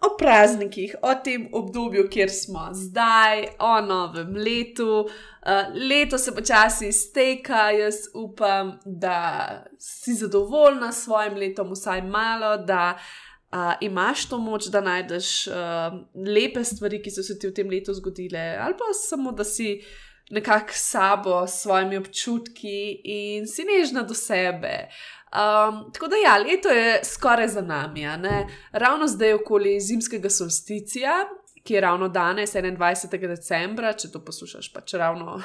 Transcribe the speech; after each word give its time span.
o 0.00 0.16
praznikih, 0.18 0.96
o 1.02 1.14
tem 1.24 1.48
obdobju, 1.52 2.08
kjer 2.10 2.30
smo 2.30 2.68
zdaj, 2.72 3.46
o 3.58 3.80
novem 3.80 4.36
letu. 4.36 5.00
Uh, 5.00 5.74
leto 5.88 6.18
se 6.18 6.34
počasi 6.34 6.88
izteka, 6.88 7.70
jaz 7.70 7.94
upam, 8.14 8.78
da 8.84 9.18
si 9.78 10.14
zadovoljna 10.14 10.92
s 10.92 11.04
svojim 11.04 11.34
letom, 11.34 11.72
vsaj 11.72 12.02
malo, 12.02 12.56
da 12.56 12.96
uh, 12.96 13.72
imaš 13.80 14.28
to 14.28 14.38
moč, 14.38 14.64
da 14.64 14.80
najdeš 14.80 15.46
uh, 15.46 15.54
lepe 16.34 16.64
stvari, 16.64 17.02
ki 17.02 17.10
so 17.10 17.22
se 17.22 17.38
ti 17.38 17.48
v 17.48 17.54
tem 17.54 17.70
letu 17.70 17.94
zgodile, 17.94 18.56
ali 18.60 18.74
pa 18.78 18.92
samo 19.08 19.32
da 19.32 19.44
si. 19.44 19.82
Nekako 20.30 20.72
sabo, 20.72 21.46
s 21.46 21.58
svojimi 21.62 21.98
občutki 22.00 23.00
in 23.04 23.46
si 23.46 23.60
nežna 23.68 24.02
do 24.02 24.14
sebe. 24.16 24.88
Um, 25.34 25.92
tako 25.92 26.08
da, 26.08 26.16
ja, 26.16 26.36
leto 26.38 26.68
je 26.68 27.00
skoraj 27.04 27.48
za 27.48 27.60
nami. 27.60 28.04
Ravno 28.72 29.06
zdaj, 29.06 29.32
okoli 29.34 29.80
zimskega 29.80 30.30
solsticija, 30.30 31.24
ki 31.64 31.74
je 31.74 31.80
ravno 31.80 32.08
danes, 32.08 32.54
21. 32.54 33.26
decembra, 33.26 33.92
če 33.92 34.12
to 34.12 34.20
poslušaš, 34.24 34.72
pač 34.72 34.94
ravno 34.94 35.40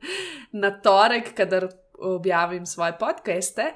na 0.62 0.72
torek, 0.80 1.34
kadar 1.36 1.68
objavim 1.98 2.66
svoje 2.66 2.98
podcaste. 2.98 3.72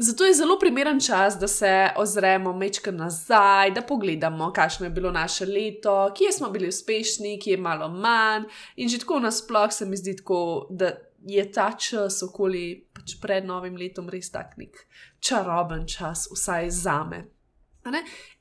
Zato 0.00 0.24
je 0.24 0.34
zelo 0.34 0.58
primeren 0.58 1.00
čas, 1.00 1.34
da 1.38 1.48
se 1.48 1.88
ozremo 1.96 2.52
mečka 2.52 2.90
nazaj, 2.90 3.70
da 3.70 3.82
pogledamo, 3.82 4.52
kakšno 4.52 4.86
je 4.86 4.90
bilo 4.90 5.10
naše 5.10 5.46
leto, 5.46 6.12
kje 6.14 6.32
smo 6.32 6.50
bili 6.50 6.68
uspešni, 6.68 7.40
kje 7.42 7.50
je 7.50 7.56
malo 7.56 7.88
manj. 7.88 8.44
In 8.76 8.88
že 8.88 8.98
tako 8.98 9.18
nasplošno 9.20 9.70
se 9.70 9.86
mi 9.86 9.96
zdi, 9.96 10.16
tako, 10.16 10.66
da 10.70 10.92
je 11.28 11.44
ta 11.52 11.72
čas 11.76 12.22
okoli 12.22 12.88
pač 12.94 13.18
pred 13.20 13.46
novim 13.46 13.76
letom 13.76 14.08
res 14.08 14.30
tak 14.32 14.56
nek 14.56 14.86
čaroben 15.20 15.86
čas, 15.86 16.28
vsaj 16.32 16.70
za 16.70 17.02
me. 17.04 17.24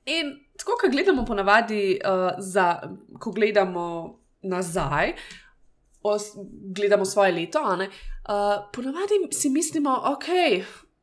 In 0.08 0.32
tako, 0.58 0.78
ko 0.82 0.90
gledamo 0.92 1.26
ponavadi, 1.26 2.00
uh, 2.00 2.40
za, 2.40 2.82
ko 3.20 3.32
gledamo 3.32 3.86
nazaj, 4.42 5.14
os, 6.04 6.32
gledamo 6.76 7.06
svoje 7.06 7.32
leto, 7.32 7.60
uh, 7.60 7.88
ponavadi 8.74 9.20
si 9.32 9.50
mislimo, 9.50 9.94
ok. 10.14 10.28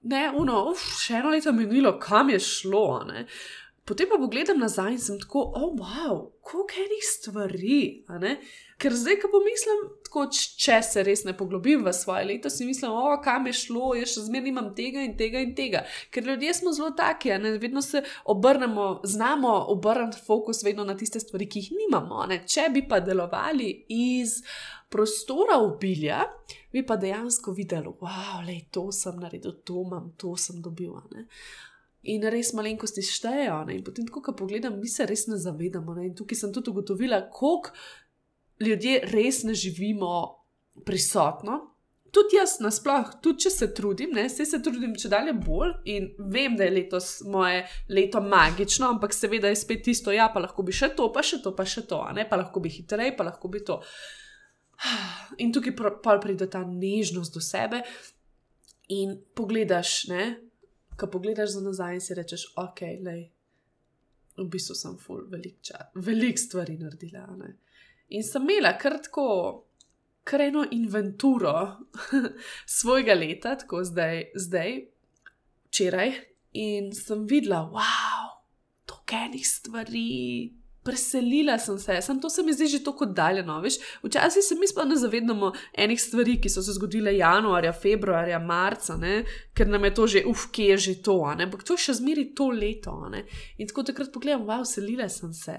Ne, 0.04 0.28
uno, 0.36 0.66
uf, 0.70 0.82
še 1.00 1.20
eno 1.20 1.30
leto 1.32 1.52
minilo, 1.52 1.94
kam 2.00 2.30
je 2.30 2.41
šlo. 2.41 3.04
Ne? 3.08 3.24
Potem 3.84 4.08
pa 4.08 4.16
pogledam 4.16 4.56
nazaj 4.58 4.94
in 4.94 5.00
sem 5.00 5.16
tako, 5.20 5.42
oh, 5.60 5.72
wow, 5.77 6.20
koliko 6.40 6.78
enih 6.80 7.02
stvari. 7.04 7.80
Ker 8.80 8.94
zdaj, 8.96 9.18
ko 9.20 9.28
pomislim, 9.28 9.82
tako, 10.06 10.22
če 10.32 10.78
se 10.82 11.02
res 11.04 11.26
ne 11.28 11.34
poglobim 11.36 11.84
v 11.84 11.92
svoje 11.92 12.24
leto, 12.30 12.48
si 12.50 12.64
mislim, 12.64 12.94
oh, 12.96 13.12
kam 13.24 13.44
je 13.50 13.52
šlo, 13.58 13.91
jaz 13.98 14.14
še 14.14 14.24
zmeraj 14.30 14.52
imam 14.54 14.70
tega 14.78 15.04
in 15.04 15.12
tega 15.20 15.42
in 15.44 15.52
tega. 15.58 15.82
Ker 16.08 16.24
ljudje 16.24 16.54
smo 16.56 16.72
zelo 16.72 16.94
taki, 16.96 17.34
ne? 17.42 17.58
vedno 17.60 17.82
se 17.84 18.00
obrnemo, 18.32 18.86
znamo 19.04 19.52
obrniti 19.74 20.22
fokus 20.26 20.64
vedno 20.64 20.88
na 20.88 20.96
tiste 20.96 21.20
stvari, 21.20 21.44
ki 21.44 21.66
jih 21.66 21.76
nimamo. 21.82 22.24
Ne? 22.32 22.41
Če 22.48 22.70
bi 22.72 22.86
pa 22.88 23.02
delovali 23.04 23.69
iz 23.92 24.38
prostora 24.88 25.60
obilja, 25.60 26.22
bi 26.72 26.86
pa 26.88 26.96
dejansko 26.96 27.52
videli, 27.52 27.92
wow, 28.00 28.41
le 28.48 28.62
to 28.72 28.88
sem 28.96 29.20
naredil, 29.20 29.58
to 29.60 29.84
imam, 29.84 30.14
to 30.16 30.32
sem 30.41 30.64
dobil. 30.64 30.96
Ne? 31.12 31.28
In 32.04 32.25
res 32.31 32.53
malenkosti 32.56 33.03
štejejo. 33.04 33.60
In 33.72 33.84
potem, 33.84 34.09
ko 34.09 34.34
pogledam, 34.37 34.78
mi 34.81 34.88
se 34.91 35.06
res 35.09 35.26
ne 35.31 35.38
zavedamo. 35.41 35.97
Ne? 35.97 36.09
In 36.10 36.16
tukaj 36.16 36.38
sem 36.38 36.53
tudi 36.53 36.72
ugotovila, 36.72 37.22
koliko 37.32 37.72
ljudje 38.60 39.00
res 39.12 39.42
ne 39.44 39.54
živimo 39.54 40.10
prisotno. 40.87 41.60
Tudi 42.15 42.37
jaz, 42.37 42.60
nasplošno, 42.62 43.19
tudi 43.22 43.42
če 43.42 43.50
se 43.50 43.66
trudim, 43.75 44.12
ne, 44.15 44.28
se, 44.31 44.44
se 44.47 44.60
trudim 44.62 44.92
če 44.94 45.09
dalje 45.10 45.32
bolj 45.34 45.72
in 45.91 46.04
vem, 46.31 46.54
da 46.54 46.69
je 46.69 46.75
letos 46.76 47.09
moje 47.26 47.65
leto 47.91 48.21
magično, 48.22 48.92
ampak 48.94 49.16
seveda 49.16 49.50
je 49.50 49.59
spet 49.59 49.82
tisto, 49.88 50.15
ja, 50.15 50.28
pa 50.31 50.44
lahko 50.44 50.62
bi 50.62 50.71
še 50.71 50.92
to, 50.94 51.09
pa 51.10 51.25
še 51.26 51.41
to, 51.42 51.50
pa 51.59 51.66
še 51.66 51.82
to, 51.91 51.98
ne, 52.15 52.22
pa 52.31 52.38
lahko 52.38 52.62
bi 52.62 52.71
hitreje, 52.71 53.16
pa 53.19 53.26
lahko 53.26 53.50
bi 53.50 53.65
to. 53.66 53.81
In 55.42 55.50
tukaj 55.54 55.75
pa 56.04 56.15
pride 56.22 56.47
ta 56.50 56.62
nežnost 56.62 57.34
do 57.34 57.42
sebe 57.42 57.82
in 58.94 59.16
pogledaš, 59.34 60.04
ne, 60.12 60.25
ko 60.97 61.10
pogledaš 61.10 61.56
za 61.56 61.60
nazaj 61.60 61.94
in 61.94 62.00
si 62.00 62.15
rečeš, 62.15 62.47
ok, 62.60 62.81
le, 63.05 63.16
v 64.37 64.49
bistvu 64.50 64.75
sem 64.78 64.97
full, 64.99 65.27
veliko 65.31 65.78
velik 65.94 66.38
stvari 66.38 66.77
naredila. 66.78 67.27
Ne? 67.38 67.55
In 68.15 68.25
sem 68.27 68.43
imela 68.43 68.75
kratko, 68.78 69.27
kreno 70.25 70.65
inventuro 70.71 71.54
svojega 72.78 73.15
leta, 73.15 73.56
tako 73.59 73.84
zdaj, 73.84 74.31
zdaj, 74.34 74.77
včeraj, 75.69 76.15
in 76.54 76.93
sem 76.94 77.27
videla, 77.27 77.65
wow, 77.72 78.31
to 78.87 79.03
kenih 79.06 79.47
stvari 79.47 80.63
preselila 80.84 81.59
sem 81.59 81.78
se, 81.78 82.03
sem 82.03 82.21
to 82.21 82.31
se 82.31 82.43
mi 82.43 82.53
zdi 82.53 82.67
že 82.67 82.83
tako 82.84 83.06
daljno. 83.06 83.62
Včasih 84.03 84.45
se 84.45 84.55
mi 84.55 84.69
sploh 84.69 84.87
ne 84.87 84.97
zavedamo 84.97 85.53
enih 85.72 86.00
stvari, 86.00 86.37
ki 86.41 86.49
so 86.53 86.62
se 86.62 86.72
zgodile 86.77 87.17
januarja, 87.17 87.72
februarja, 87.72 88.39
marca, 88.39 88.97
ne? 88.97 89.25
ker 89.55 89.69
nam 89.69 89.84
je 89.84 89.95
to 89.95 90.06
že, 90.06 90.25
uf, 90.27 90.49
kje 90.53 90.67
je 90.75 90.78
že 90.78 90.95
to, 91.03 91.17
ampak 91.31 91.62
to 91.62 91.77
je 91.78 91.87
še 91.87 91.97
zmeri 92.00 92.27
to 92.34 92.49
leto. 92.50 92.95
In 93.59 93.69
tako 93.71 93.84
takrat 93.87 94.11
pogledam, 94.12 94.45
wow, 94.49 94.65
selila 94.67 95.09
sem 95.09 95.33
se, 95.33 95.55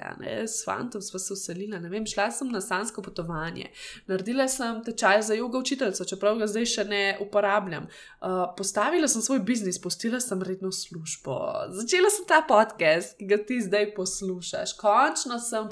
s 0.45 0.65
fantom 0.67 1.01
smo 1.01 1.19
se 1.19 1.33
uselila, 1.33 1.79
ne 1.79 1.89
vem, 1.89 2.05
šla 2.05 2.27
sem 2.31 2.51
na 2.51 2.61
sansko 2.61 3.01
potovanje, 3.01 3.69
naredila 4.07 4.47
sem 4.51 4.81
tečaj 4.83 5.23
za 5.29 5.37
jogo 5.39 5.61
učiteljico, 5.63 6.05
čeprav 6.05 6.41
ga 6.41 6.49
zdaj 6.51 6.67
še 6.73 6.85
ne 6.89 7.03
uporabljam. 7.23 7.87
Uh, 8.19 8.43
postavila 8.57 9.07
sem 9.07 9.23
svoj 9.23 9.39
biznis, 9.47 9.79
postila 9.81 10.19
sem 10.19 10.43
redno 10.43 10.73
službo, 10.75 11.39
začela 11.79 12.11
sem 12.11 12.27
ta 12.27 12.41
podcast, 12.47 13.15
ki 13.17 13.29
ga 13.31 13.39
ti 13.47 13.61
zdaj 13.63 13.93
poslušaš. 13.95 14.75
Konč 14.79 15.14
končno 15.15 15.39
sem 15.39 15.69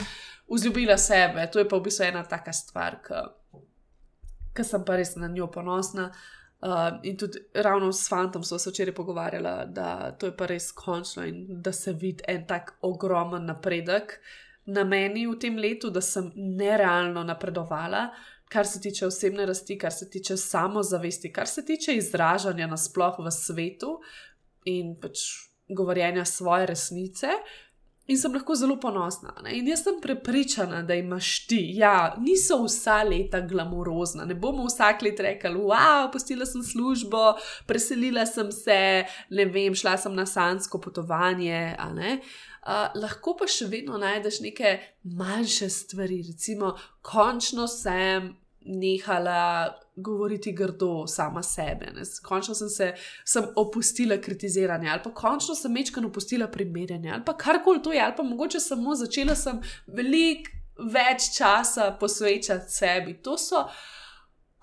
vzljubila 0.48 0.98
sebe. 0.98 1.50
To 1.52 1.60
je 1.60 1.70
pa 1.70 1.78
v 1.78 1.84
bistvu 1.84 2.06
ena 2.06 2.24
taka 2.24 2.54
stvar, 2.54 3.00
ki 4.54 4.64
sem 4.64 4.86
pa 4.86 4.96
res 4.96 5.16
na 5.16 5.28
njo 5.28 5.52
ponosna. 5.52 6.12
Uh, 6.64 6.96
in 7.04 7.18
tudi 7.18 7.42
ravno 7.54 7.92
s 7.92 8.08
fantom 8.08 8.44
smo 8.44 8.58
se 8.58 8.70
včeraj 8.70 8.96
pogovarjali, 8.96 9.74
da 9.74 10.12
to 10.12 10.26
je 10.26 10.36
pa 10.38 10.46
res 10.46 10.72
končno 10.72 11.26
in 11.26 11.46
da 11.50 11.72
se 11.72 11.92
vidi 11.92 12.24
en 12.28 12.46
tak 12.48 12.78
ogromen 12.82 13.46
napredek 13.46 14.20
na 14.66 14.84
meni 14.84 15.26
v 15.28 15.36
tem 15.40 15.58
letu, 15.58 15.90
da 15.90 16.02
sem 16.02 16.32
nerealno 16.36 17.24
napredovala, 17.24 18.14
kar 18.48 18.68
se 18.68 18.80
tiče 18.82 19.08
osebne 19.08 19.46
rasti, 19.46 19.78
kar 19.78 19.92
se 19.92 20.10
tiče 20.10 20.38
samozavesti, 20.38 21.34
kar 21.34 21.48
se 21.48 21.66
tiče 21.66 21.98
izražanja 21.98 22.68
nasplošno 22.68 23.26
v 23.26 23.32
svetu 23.32 23.98
in 24.66 24.96
pač 25.02 25.20
govorjenja 25.68 26.26
svoje 26.26 26.66
resnice. 26.66 27.28
In 28.08 28.18
sem 28.20 28.34
lahko 28.36 28.56
zelo 28.56 28.76
ponosna. 28.84 29.32
Ne? 29.44 29.54
In 29.56 29.68
jaz 29.72 29.86
sem 29.86 30.02
prepričana, 30.04 30.82
da 30.84 30.96
imaš 31.00 31.46
ti. 31.48 31.62
Ja, 31.78 32.16
niso 32.20 32.58
vsa 32.66 32.98
leta 33.08 33.40
glamurozna. 33.48 34.26
Ne 34.28 34.36
bomo 34.36 34.66
vsak 34.68 35.06
let 35.08 35.22
rekli, 35.24 35.56
wow, 35.56 36.10
postila 36.12 36.46
sem 36.46 36.64
službo, 36.64 37.38
preselila 37.68 38.26
sem 38.28 38.52
se, 38.52 38.82
ne 39.30 39.46
vem, 39.46 39.76
šla 39.76 39.96
sem 39.98 40.16
na 40.16 40.26
sansko 40.28 40.82
potovanje. 40.84 41.78
Uh, 41.80 42.92
lahko 43.00 43.38
pa 43.40 43.48
še 43.48 43.70
vedno 43.72 43.96
najdeš 44.00 44.42
neke 44.44 44.78
manjše 45.04 45.72
stvari, 45.72 46.20
recimo, 46.28 46.76
končno 47.08 47.68
sem 47.72 48.34
nehala 48.66 49.74
govoriti 49.96 50.52
grdo 50.52 51.08
sama 51.08 51.44
sebe. 51.44 51.92
Ne. 51.96 52.02
Končno 52.24 52.56
sem 52.56 52.70
se 52.70 52.94
sem 53.26 53.46
opustila 53.56 54.18
kritiziranje, 54.18 54.90
ali 54.90 55.02
pa 55.04 55.14
končno 55.14 55.56
sem 55.56 55.72
mečkano 55.72 56.08
opustila 56.08 56.48
primerjanje, 56.48 57.12
ali 57.14 57.26
pa 57.26 57.38
karkoli 57.38 57.84
to 57.84 57.94
je, 57.94 58.02
ali 58.02 58.14
pa 58.18 58.24
mogoče 58.24 58.60
samo 58.60 58.96
začela 58.96 59.36
sem 59.36 59.62
veliko 59.88 60.64
več 60.78 61.30
časa 61.38 61.92
posvečati 62.00 62.72
sebi. 62.72 63.18
To 63.22 63.38
so, 63.38 63.68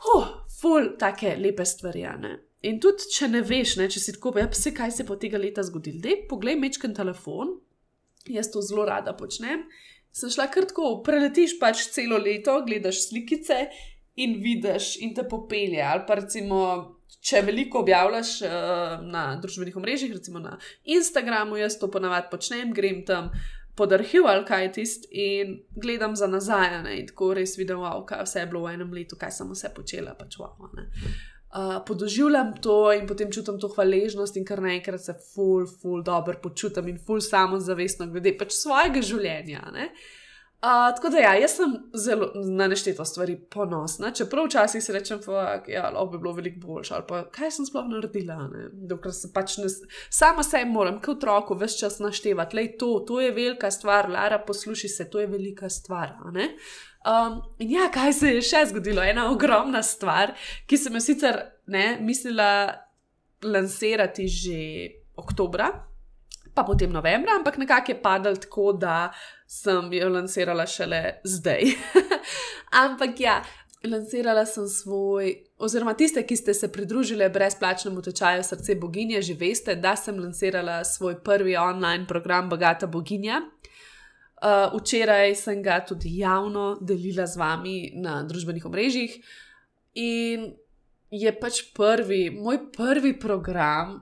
huh, 0.06 0.30
ful, 0.60 0.94
take 0.98 1.36
lepe 1.38 1.64
stvari. 1.64 2.06
Ne. 2.18 2.36
In 2.66 2.80
tudi, 2.82 3.06
če 3.14 3.30
ne 3.30 3.44
veš, 3.46 3.76
ne, 3.80 3.86
če 3.88 4.02
si 4.02 4.16
tako, 4.16 4.34
ja, 4.38 4.48
vse, 4.50 4.74
kaj 4.76 4.92
se 4.92 5.02
je 5.04 5.08
po 5.08 5.16
tega 5.20 5.38
leta 5.40 5.62
zgodilo, 5.64 6.02
da 6.04 6.16
poglej 6.28 6.58
mečken 6.60 6.94
telefon, 6.96 7.54
jaz 8.28 8.50
to 8.52 8.60
zelo 8.64 8.84
rada 8.88 9.14
počnem. 9.16 9.64
Sem 10.12 10.32
šla 10.32 10.48
kar 10.50 10.66
tako, 10.66 10.96
preletiš 11.06 11.54
pač 11.60 11.86
celo 11.94 12.18
leto, 12.18 12.56
gledaš 12.66 13.04
slikice 13.06 13.68
in 14.24 14.36
vidiš 14.42 14.96
in 15.00 15.14
te 15.14 15.24
popelje. 15.28 15.82
Ali 15.82 16.04
pa 16.06 16.18
recimo, 16.20 16.60
če 17.20 17.42
veliko 17.46 17.82
objavljaš 17.84 18.34
uh, 18.42 18.50
na 19.04 19.24
družbenih 19.42 19.76
omrežjih, 19.76 20.12
recimo 20.16 20.42
na 20.42 20.56
Instagramu, 20.84 21.58
jaz 21.60 21.78
to 21.80 21.90
ponavadi 21.92 22.30
počnem, 22.32 22.74
grem 22.76 23.02
tam 23.06 23.32
pod 23.76 23.92
arhiv 23.96 24.26
ali 24.28 24.44
kaj 24.44 24.64
je 24.64 24.72
tisti, 24.72 25.08
in 25.10 25.58
gledam 25.82 26.16
za 26.16 26.28
nazaj, 26.28 26.82
ne, 26.84 26.98
in 27.00 27.08
tako 27.08 27.32
res 27.38 27.56
vidim, 27.58 27.80
wow, 27.80 28.02
kaj 28.06 28.26
vse 28.26 28.42
je 28.42 28.48
bilo 28.50 28.64
v 28.66 28.74
enem 28.76 28.92
letu, 28.92 29.16
kaj 29.20 29.32
sem 29.38 29.52
vse 29.52 29.72
počela, 29.76 30.14
pač 30.18 30.36
wow. 30.40 30.58
Uh, 31.50 31.80
podoživljam 31.86 32.52
to 32.62 32.92
in 32.94 33.08
potem 33.08 33.32
čutim 33.32 33.56
to 33.58 33.70
hvaležnost, 33.72 34.36
in 34.36 34.44
kar 34.46 34.60
naenkrat 34.62 35.02
se 35.02 35.16
ful, 35.32 35.64
ful, 35.66 36.02
dobro 36.06 36.36
počutim 36.42 36.92
in 36.92 37.00
ful 37.06 37.22
samozavestno 37.24 38.06
glede 38.12 38.36
pač 38.38 38.54
svojega 38.58 39.02
življenja. 39.02 39.64
Uh, 39.72 40.10
Uh, 40.60 40.94
tako 40.96 41.08
da, 41.08 41.18
ja, 41.18 41.34
jaz 41.40 41.54
sem 41.56 41.70
zelo 41.94 42.26
na 42.34 42.66
nešteto 42.68 43.04
stvari 43.04 43.38
ponosna, 43.50 44.10
čeprav 44.12 44.44
včasih 44.44 44.82
si 44.84 44.92
rečem, 44.92 45.20
da 45.26 45.62
ja, 45.66 45.92
bi 46.12 46.18
bilo 46.18 46.34
veliko 46.36 46.60
boljše, 46.66 46.94
ali 46.94 47.04
pa 47.08 47.22
kaj 47.32 47.50
sem 47.56 47.66
sploh 47.66 47.86
naredila. 47.88 48.36
Dokler 48.72 49.14
se 49.16 49.30
pač 49.32 49.56
ne, 49.56 49.70
sama 50.10 50.42
se 50.44 50.60
moram, 50.68 50.98
kot 51.00 51.16
otroku, 51.16 51.56
več 51.56 51.78
čas 51.80 51.96
naštevati, 52.04 52.56
da 52.56 52.66
je 52.66 52.76
to, 52.76 52.90
to 53.08 53.20
je 53.24 53.32
velika 53.32 53.70
stvar, 53.70 54.10
Lara, 54.12 54.38
posluši 54.44 54.88
se, 54.88 55.08
to 55.10 55.24
je 55.24 55.30
velika 55.32 55.68
stvar. 55.72 56.12
Um, 56.20 57.40
in 57.58 57.72
ja, 57.72 57.88
kaj 57.92 58.12
se 58.12 58.34
je 58.34 58.44
še 58.44 58.66
zgodilo? 58.74 59.00
Ena 59.00 59.30
ogromna 59.32 59.80
stvar, 59.82 60.36
ki 60.68 60.76
sem 60.76 60.92
jo 60.92 61.00
sicer 61.00 61.40
ne, 61.72 61.94
mislila 62.04 62.50
lansirati 63.40 64.28
že 64.28 64.58
oktobra, 65.16 65.72
pa 66.54 66.64
potem 66.64 66.92
novembra, 66.92 67.36
ampak 67.38 67.58
nekako 67.58 67.92
je 67.92 68.02
padal 68.02 68.36
tako, 68.36 68.72
da 68.72 69.12
sem 69.46 69.92
jo 69.92 70.08
lansirala 70.08 70.66
šele 70.66 71.20
zdaj. 71.24 71.74
Ampak 72.84 73.20
ja, 73.20 73.40
lansirala 73.84 74.44
sem 74.46 74.68
svoj, 74.68 75.34
oziroma 75.58 75.94
tiste, 75.94 76.22
ki 76.26 76.36
ste 76.36 76.54
se 76.54 76.72
pridružili 76.72 77.28
brezplačnemu 77.28 78.02
tečaju 78.02 78.44
Srce 78.44 78.74
Boginje, 78.74 79.22
že 79.22 79.34
veste, 79.34 79.74
da 79.74 79.96
sem 79.96 80.18
lansirala 80.18 80.84
svoj 80.84 81.18
prvi 81.24 81.56
online 81.56 82.06
program 82.06 82.48
Bogata 82.48 82.86
Boginja. 82.86 83.40
Uh, 84.40 84.80
včeraj 84.80 85.34
sem 85.34 85.62
ga 85.62 85.80
tudi 85.84 86.18
javno 86.18 86.78
delila 86.80 87.26
z 87.26 87.36
vami 87.36 87.92
na 87.94 88.22
družbenih 88.24 88.64
omrežjih 88.64 89.18
in 90.00 90.46
je 91.10 91.32
pač 91.40 91.60
prvi, 91.76 92.30
moj 92.30 92.70
prvi 92.72 93.18
program. 93.20 93.98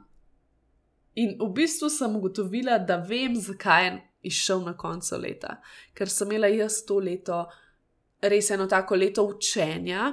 In 1.18 1.34
v 1.40 1.48
bistvu 1.54 1.90
sem 1.90 2.16
ugotovila, 2.16 2.78
da 2.78 3.00
vem, 3.02 3.34
zakaj 3.36 3.96
izšel 4.22 4.62
na 4.66 4.74
koncu 4.76 5.18
leta, 5.18 5.58
ker 5.94 6.10
sem 6.10 6.30
imela 6.30 6.50
jaz 6.50 6.82
to 6.86 6.98
leto 7.02 7.46
res 8.22 8.50
eno 8.50 8.66
tako 8.66 8.98
leto 8.98 9.24
učenja. 9.26 10.12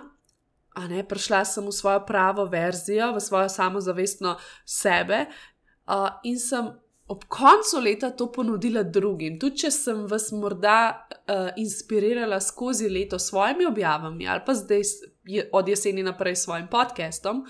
Ne, 0.90 1.06
prišla 1.08 1.46
sem 1.48 1.66
v 1.66 1.72
svojo 1.72 2.02
pravo 2.08 2.46
verzijo, 2.52 3.14
v 3.16 3.22
svojo 3.24 3.50
samozavestno 3.50 4.36
sebe, 4.68 5.26
uh, 5.88 6.20
in 6.28 6.40
sem 6.40 6.68
ob 7.08 7.24
koncu 7.30 7.80
leta 7.80 8.10
to 8.12 8.28
ponudila 8.32 8.84
drugim. 8.84 9.38
Tudi 9.40 9.64
če 9.64 9.72
sem 9.72 10.04
vas 10.10 10.32
morda 10.36 10.78
uh, 10.92 11.54
inspirirala 11.62 12.42
skozi 12.42 12.90
leto 12.90 13.20
s 13.20 13.30
svojimi 13.30 13.66
objavami 13.66 14.28
ali 14.28 14.42
pa 14.46 14.54
zdaj 14.54 14.82
je, 15.26 15.50
od 15.54 15.70
jeseni 15.70 16.04
naprej 16.04 16.36
s 16.36 16.44
svojim 16.44 16.68
podcastom, 16.68 17.46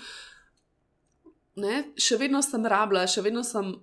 ne, 1.56 1.82
še 1.96 2.18
vedno 2.20 2.42
sem 2.44 2.64
rabila, 2.66 3.06
še 3.08 3.24
vedno 3.24 3.42
sem 3.46 3.74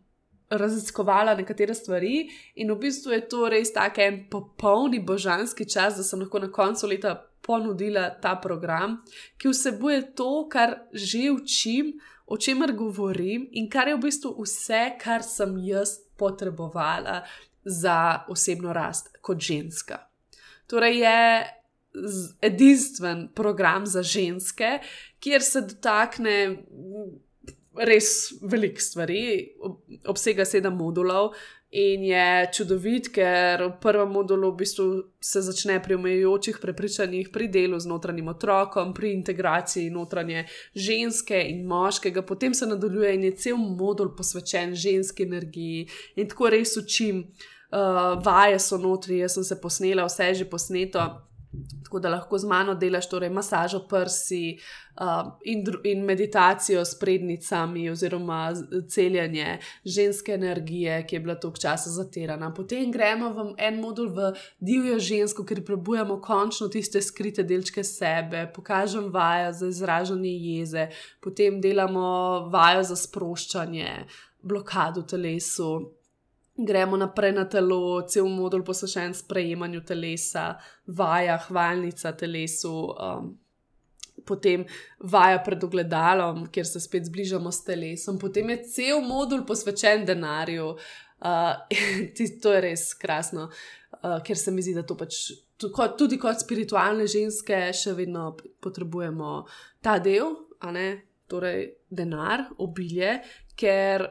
raziskovala 0.54 1.34
nekatere 1.36 1.74
stvari, 1.74 2.28
in 2.62 2.72
v 2.72 2.80
bistvu 2.86 3.16
je 3.16 3.22
to 3.32 3.48
res 3.50 3.74
tako 3.74 4.04
en 4.06 4.20
popolni 4.30 5.00
božanski 5.02 5.66
čas, 5.66 5.98
da 5.98 6.06
sem 6.06 6.22
lahko 6.22 6.44
na 6.44 6.52
koncu 6.54 6.90
leta 6.92 7.16
ponudila 7.44 8.10
ta 8.22 8.36
program, 8.40 9.00
ki 9.38 9.52
vsebuje 9.52 10.14
to, 10.16 10.46
kar 10.52 10.78
že 10.94 11.32
učim, 11.34 11.96
o 12.26 12.38
čemer 12.38 12.72
govorim 12.78 13.50
in 13.52 13.68
kar 13.70 13.90
je 13.90 13.98
v 13.98 14.06
bistvu 14.06 14.32
vse, 14.38 14.84
kar 15.02 15.26
sem 15.28 15.58
jaz 15.66 15.98
potrebovala 16.18 17.24
za 17.66 18.24
osebno 18.32 18.74
rast 18.74 19.12
kot 19.22 19.42
ženska. 19.42 20.06
Torej 20.68 21.04
je. 21.04 21.20
Edinstven 22.42 23.28
program 23.38 23.84
za 23.86 24.02
ženske, 24.02 24.80
kjer 25.22 25.44
se 25.46 25.62
dotakne 25.62 26.64
res 27.76 28.34
velik 28.42 28.82
stvari, 28.82 29.24
obsega 30.10 30.46
sedem 30.46 30.76
modulov. 30.78 31.34
In 31.74 32.04
je 32.06 32.26
čudovit, 32.54 33.08
ker 33.10 33.64
v 33.64 33.70
prvem 33.82 34.12
modulu 34.14 34.52
v 34.52 34.60
bistvu 34.60 34.86
se 35.18 35.42
začne 35.42 35.80
pri 35.82 35.96
omejujočih 35.98 36.60
prepričanjih, 36.62 37.32
pri 37.34 37.48
delu 37.50 37.80
z 37.82 37.90
notranjim 37.90 38.30
otrokom, 38.30 38.92
pri 38.94 39.16
integraciji 39.18 39.90
notranje 39.90 40.46
ženske 40.78 41.40
in 41.50 41.66
moškega, 41.66 42.22
potem 42.22 42.54
se 42.54 42.70
nadaljuje 42.70 43.16
in 43.16 43.26
je 43.26 43.34
cel 43.48 43.58
modul 43.58 44.14
posvečen 44.14 44.76
ženski 44.78 45.26
energiji. 45.26 45.88
In 46.14 46.30
tako 46.30 46.54
res 46.54 46.78
učim, 46.78 47.26
uh, 47.74 48.22
vaje 48.22 48.62
so 48.62 48.78
notri, 48.78 49.24
jaz 49.24 49.40
sem 49.40 49.44
se 49.44 49.58
posnela, 49.62 50.06
vse 50.06 50.30
je 50.30 50.44
že 50.44 50.50
posneto. 50.50 51.10
Tako 51.84 52.00
da 52.00 52.10
lahko 52.10 52.38
z 52.38 52.48
mano 52.48 52.74
delaš 52.76 53.10
torej 53.10 53.30
masažo 53.30 53.84
prsi 53.90 54.58
uh, 55.02 55.32
in, 55.46 55.64
in 55.84 56.06
meditacijo 56.06 56.86
s 56.86 57.00
prednicami, 57.00 57.90
oziroma 57.90 58.54
celjanje 58.90 59.60
ženske 59.86 60.34
energije, 60.34 61.06
ki 61.08 61.16
je 61.16 61.20
bila 61.20 61.36
toliko 61.36 61.62
časa 61.62 61.90
zatirana. 61.90 62.54
Potem 62.54 62.92
gremo 62.92 63.30
v 63.30 63.48
en 63.58 63.80
modul 63.82 64.10
v 64.10 64.34
divjo 64.60 65.00
žensko, 65.00 65.46
ker 65.46 65.64
prebujamo 65.66 66.22
končno 66.22 66.68
tiste 66.68 67.02
skrite 67.02 67.44
delčke 67.44 67.84
sebe, 67.84 68.48
pokažem 68.56 69.12
vajo 69.14 69.54
za 69.54 69.68
izražanje 69.68 70.34
jeze, 70.34 70.88
potem 71.22 71.62
delamo 71.62 72.50
vajo 72.50 72.84
za 72.84 72.96
sproščanje, 72.96 74.06
blokado 74.42 75.02
telesu 75.02 75.94
gremo 76.58 76.98
naprej 76.98 77.32
na 77.34 77.46
telo, 77.46 78.02
cel 78.08 78.28
modul 78.30 78.64
posvečen 78.64 79.14
sprejemanju 79.14 79.82
telesa, 79.86 80.54
vaja, 80.88 81.38
hvalnica 81.48 82.12
telesu. 82.18 82.76
Um, 82.94 83.40
Potem 84.24 84.62
vaja 85.04 85.40
pred 85.44 85.64
ogledalom, 85.66 86.46
kjer 86.54 86.68
se 86.70 86.80
spet 86.80 87.10
zbližamo 87.10 87.52
s 87.52 87.64
telesom, 87.66 88.20
potem 88.22 88.54
je 88.54 88.60
cel 88.72 89.02
modul 89.04 89.42
posvečen 89.44 90.06
denarju. 90.06 90.68
Uh, 91.20 91.58
to 92.44 92.54
je 92.54 92.62
res 92.64 92.86
krasno, 92.94 93.50
uh, 93.50 94.22
ker 94.24 94.38
se 94.40 94.54
mi 94.54 94.64
zdi, 94.64 94.78
da 94.78 94.86
to 94.88 94.96
pač 94.96 95.34
tudi 95.98 96.20
kot 96.22 96.40
spiritualne 96.40 97.10
ženske 97.10 97.66
še 97.76 97.98
vedno 97.98 98.30
potrebujemo 98.64 99.34
ta 99.84 99.98
del, 100.00 100.38
torej 101.28 101.66
denar, 101.90 102.46
obilje, 102.64 103.18
ker, 103.60 104.06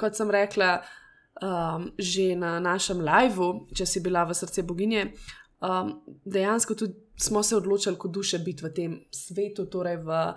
kot 0.00 0.16
sem 0.16 0.32
rekla, 0.32 0.72
uh, 0.80 1.05
um, 1.42 1.90
že 1.98 2.36
na 2.36 2.60
našem 2.60 3.00
liveu, 3.00 3.66
če 3.74 3.86
si 3.86 4.00
bila 4.00 4.24
v 4.24 4.34
srce 4.34 4.62
boginje, 4.62 5.12
um, 5.60 5.96
dejansko 6.24 6.74
tudi 6.74 6.94
smo 7.16 7.42
se 7.42 7.56
odločili 7.56 7.96
kot 7.96 8.12
duše 8.12 8.38
biti 8.38 8.64
v 8.64 8.72
tem 8.74 9.00
svetu, 9.10 9.66
torej 9.66 9.96
v 10.04 10.34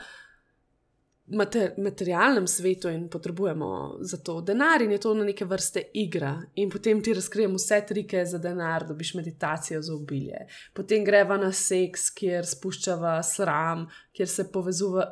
mater 1.30 1.74
materialnem 1.78 2.48
svetu 2.48 2.90
in 2.90 3.10
potrebujemo 3.10 3.98
za 4.02 4.18
to 4.18 4.42
denar 4.42 4.82
in 4.82 4.92
je 4.92 4.98
to 4.98 5.14
na 5.14 5.24
neke 5.24 5.46
vrste 5.46 5.84
igra. 5.94 6.42
In 6.56 6.70
potem 6.70 7.04
ti 7.04 7.14
razkrijem 7.14 7.54
vse 7.56 7.82
trike 7.88 8.26
za 8.26 8.38
denar, 8.38 8.88
dobiš 8.88 9.14
meditacijo 9.14 9.82
za 9.82 9.94
obilje. 9.94 10.48
Potem 10.74 11.06
greva 11.06 11.38
na 11.38 11.52
seks, 11.52 12.10
kjer 12.10 12.46
spuščava 12.46 13.20
sram, 13.24 13.88
kjer 14.14 14.28
se 14.28 14.48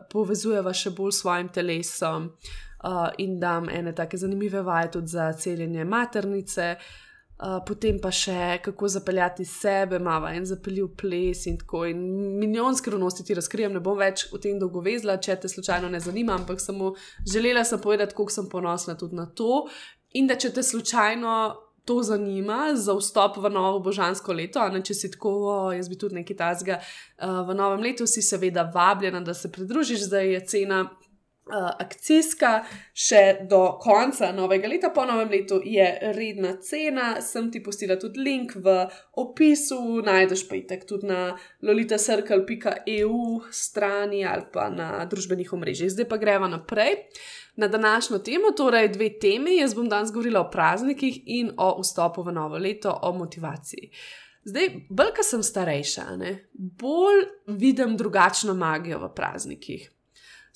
povezujeva 0.09 0.73
še 0.73 0.89
bolj 0.89 1.11
s 1.11 1.21
svojim 1.21 1.49
telesom 1.53 2.31
in 3.17 3.39
dam 3.39 3.69
ene 3.69 3.95
take 3.95 4.17
zanimive 4.17 4.61
vaje 4.61 4.91
tudi 4.91 5.07
za 5.07 5.33
celjenje 5.33 5.85
maternice. 5.85 6.75
Uh, 7.37 7.59
potem 7.61 7.99
pa 8.01 8.09
še 8.09 8.57
kako 8.65 8.87
zapeljati 8.89 9.43
sebe, 9.45 9.99
mava 10.01 10.31
en 10.33 10.45
zapeljiv 10.49 10.87
ples 10.97 11.43
in 11.45 11.59
tako. 11.61 11.83
In 11.85 11.99
milijon 12.41 12.73
skrivnosti 12.75 13.25
ti 13.27 13.35
razkrijem, 13.37 13.75
ne 13.77 13.81
bom 13.85 13.99
več 13.99 14.23
o 14.33 14.39
tem 14.41 14.57
dolgo 14.57 14.81
vezla, 14.81 15.19
če 15.21 15.35
te 15.43 15.51
slučajno 15.51 15.91
ne 15.93 16.01
zanima, 16.01 16.33
ampak 16.33 16.57
samo 16.63 16.95
želela 17.21 17.61
sem 17.61 17.77
povedati, 17.83 18.17
koliko 18.17 18.33
sem 18.33 18.49
ponosna 18.49 18.97
tudi 18.97 19.19
na 19.21 19.27
to. 19.29 19.67
In 20.17 20.25
da 20.25 20.33
če 20.33 20.49
te 20.55 20.63
slučajno 20.65 21.37
to 21.85 22.01
zanima 22.03 22.71
za 22.75 22.97
vstop 22.97 23.37
v 23.37 23.53
novo 23.53 23.79
božansko 23.85 24.33
leto, 24.33 24.65
ne 24.73 24.81
če 24.81 24.97
si 24.97 25.11
tako, 25.13 25.35
o, 25.45 25.59
jaz 25.77 25.87
bi 25.87 25.95
tudi 26.01 26.17
nekaj 26.17 26.41
tazga 26.41 26.79
uh, 26.81 27.43
v 27.45 27.55
novem 27.55 27.85
letu, 27.85 28.09
si 28.09 28.25
seveda 28.25 28.65
vabljena, 28.73 29.21
da 29.21 29.37
se 29.37 29.51
pridružiš, 29.53 30.09
zdaj 30.09 30.33
je 30.33 30.41
cena 30.55 30.81
uh, 31.47 31.69
akcijska, 31.79 32.51
še 32.93 33.47
do 33.49 33.61
konca 33.81 34.29
novega 34.35 34.69
leta, 34.69 34.91
po 34.93 35.05
novem 35.07 35.31
letu 35.31 35.59
je 35.63 35.85
redna 36.15 36.57
cena. 36.61 37.21
Sem 37.21 37.49
ti 37.51 37.61
postila 37.63 37.97
tudi 37.99 38.21
link 38.23 38.55
v 38.55 38.75
opisu, 39.17 40.01
najdeš 40.05 40.45
pa 40.49 40.59
jih 40.59 40.85
tudi 40.87 41.09
na 41.09 41.21
lolitasrkal.eu 41.63 43.23
strani 43.51 44.23
ali 44.27 44.47
pa 44.53 44.69
na 44.69 45.05
družbenih 45.09 45.53
omrežjih. 45.53 45.91
Zdaj 45.95 46.09
pa 46.09 46.21
greva 46.21 46.47
naprej. 46.51 47.07
Na 47.57 47.67
današnjo 47.67 48.19
temo, 48.21 48.51
torej 48.53 48.91
dve 48.93 49.09
temi, 49.19 49.57
jaz 49.57 49.73
bom 49.73 49.89
danes 49.89 50.11
govorila 50.13 50.43
o 50.43 50.51
praznikih 50.53 51.23
in 51.25 51.51
o 51.57 51.71
vstopu 51.81 52.21
v 52.21 52.35
novo 52.35 52.57
leto, 52.61 52.93
o 53.01 53.11
motivaciji. 53.17 53.89
Zdaj, 54.47 54.69
bolj, 54.89 55.09
ker 55.17 55.25
sem 55.25 55.43
starejša, 55.43 56.03
ne, 56.21 56.31
bolj 56.53 57.25
vidim 57.59 57.97
drugačno 57.97 58.53
magijo 58.53 59.01
v 59.01 59.09
praznikih 59.15 59.89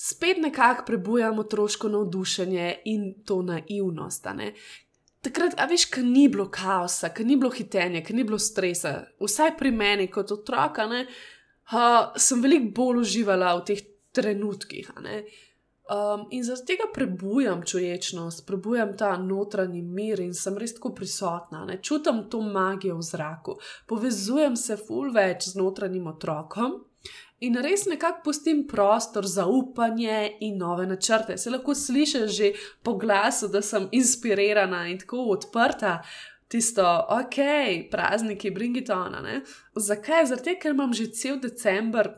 spet 0.01 0.37
nekako 0.37 0.83
prebujamo 0.85 1.41
otroško 1.41 1.89
navdušenje 1.89 2.75
in 2.85 3.13
to 3.25 3.41
naivnost. 3.41 4.25
takrat, 5.21 5.53
a 5.57 5.67
veš, 5.69 5.85
ker 5.93 6.03
ni 6.03 6.25
bilo 6.29 6.47
kaosa, 6.49 7.11
ker 7.13 7.25
ni 7.25 7.37
bilo 7.37 7.51
hitenja, 7.53 8.01
ker 8.01 8.15
ni 8.15 8.23
bilo 8.25 8.39
stresa, 8.39 9.03
vsaj 9.21 9.53
pri 9.57 9.71
meni 9.71 10.07
kot 10.07 10.31
otroka, 10.31 10.87
ne, 10.89 11.05
uh, 11.73 12.17
sem 12.17 12.41
veliko 12.41 12.73
bolj 12.81 13.03
uživala 13.03 13.53
v 13.59 13.65
teh 13.69 13.85
trenutkih. 14.11 14.89
Um, 15.91 16.25
in 16.31 16.43
zaradi 16.43 16.71
tega 16.73 16.89
prebujam 16.93 17.61
čuječnost, 17.61 18.47
prebujam 18.47 18.97
ta 18.97 19.17
notranji 19.17 19.81
mir 19.81 20.19
in 20.19 20.33
sem 20.33 20.57
res 20.57 20.73
tako 20.79 20.95
prisotna, 20.97 21.65
ne? 21.65 21.77
čutim 21.77 22.25
to 22.29 22.41
magijo 22.41 22.97
v 22.97 23.05
zraku, 23.05 23.59
povezujem 23.85 24.57
se 24.57 24.81
ful 24.81 25.13
več 25.13 25.51
z 25.51 25.61
notranjim 25.61 26.07
otrokom. 26.15 26.79
In 27.41 27.57
res 27.57 27.87
nekako 27.89 28.21
pustim 28.23 28.67
prostor 28.69 29.25
za 29.25 29.47
upanje 29.49 30.37
in 30.45 30.59
nove 30.61 30.85
načrte. 30.85 31.37
Se 31.37 31.49
lahko 31.49 31.73
slišiš 31.75 32.35
že 32.37 32.51
po 32.83 32.93
glasu, 33.01 33.47
da 33.47 33.61
sem 33.61 33.87
inspirirana 33.91 34.85
in 34.87 34.99
tako 35.01 35.25
odprta. 35.33 36.01
Tisto, 36.51 36.85
ok, 37.09 37.37
prazniki, 37.91 38.51
bring 38.51 38.77
it 38.77 38.89
on. 38.89 39.15
Zakaj? 39.75 40.25
Zato, 40.25 40.53
ker 40.61 40.75
imam 40.75 40.93
že 40.93 41.09
cel 41.15 41.39
decembr 41.39 42.11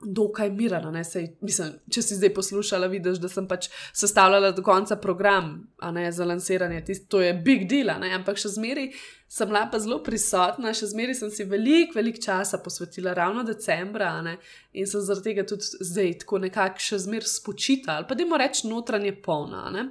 dokaj 0.00 0.50
mirna. 0.50 1.02
Če 1.04 2.02
si 2.02 2.16
zdaj 2.16 2.32
poslušala, 2.34 2.88
vidiš, 2.90 3.20
da 3.20 3.28
sem 3.28 3.46
pač 3.48 3.68
sestavljala 3.92 4.52
do 4.56 4.64
konca 4.64 4.96
program 4.96 5.52
ne, 5.92 6.08
za 6.12 6.24
lansiranje. 6.24 6.84
Tist, 6.88 7.08
to 7.12 7.20
je 7.20 7.34
big 7.34 7.68
deal, 7.70 7.90
ampak 7.90 8.40
še 8.40 8.54
zmeraj 8.56 8.90
sem 9.30 9.46
bila 9.46 9.68
pa 9.70 9.78
zelo 9.78 10.00
prisotna, 10.02 10.72
še 10.74 10.88
zmeraj 10.90 11.20
sem 11.20 11.30
si 11.30 11.44
veliko, 11.46 11.94
veliko 12.00 12.18
časa 12.24 12.58
posvetila, 12.64 13.14
ravno 13.14 13.44
decembra 13.46 14.16
ne, 14.26 14.38
in 14.74 14.88
sem 14.90 15.04
zaradi 15.06 15.30
tega 15.30 15.44
tudi 15.46 15.84
zdaj 15.86 16.16
tako 16.24 16.40
nekako 16.42 16.82
še 16.82 16.98
zmeraj 17.06 17.30
spočita 17.30 18.00
ali 18.00 18.08
pa 18.08 18.18
da 18.18 18.26
jim 18.26 18.34
rečem 18.42 18.72
notranje 18.74 19.14
polna. 19.22 19.68
Ne. 19.70 19.86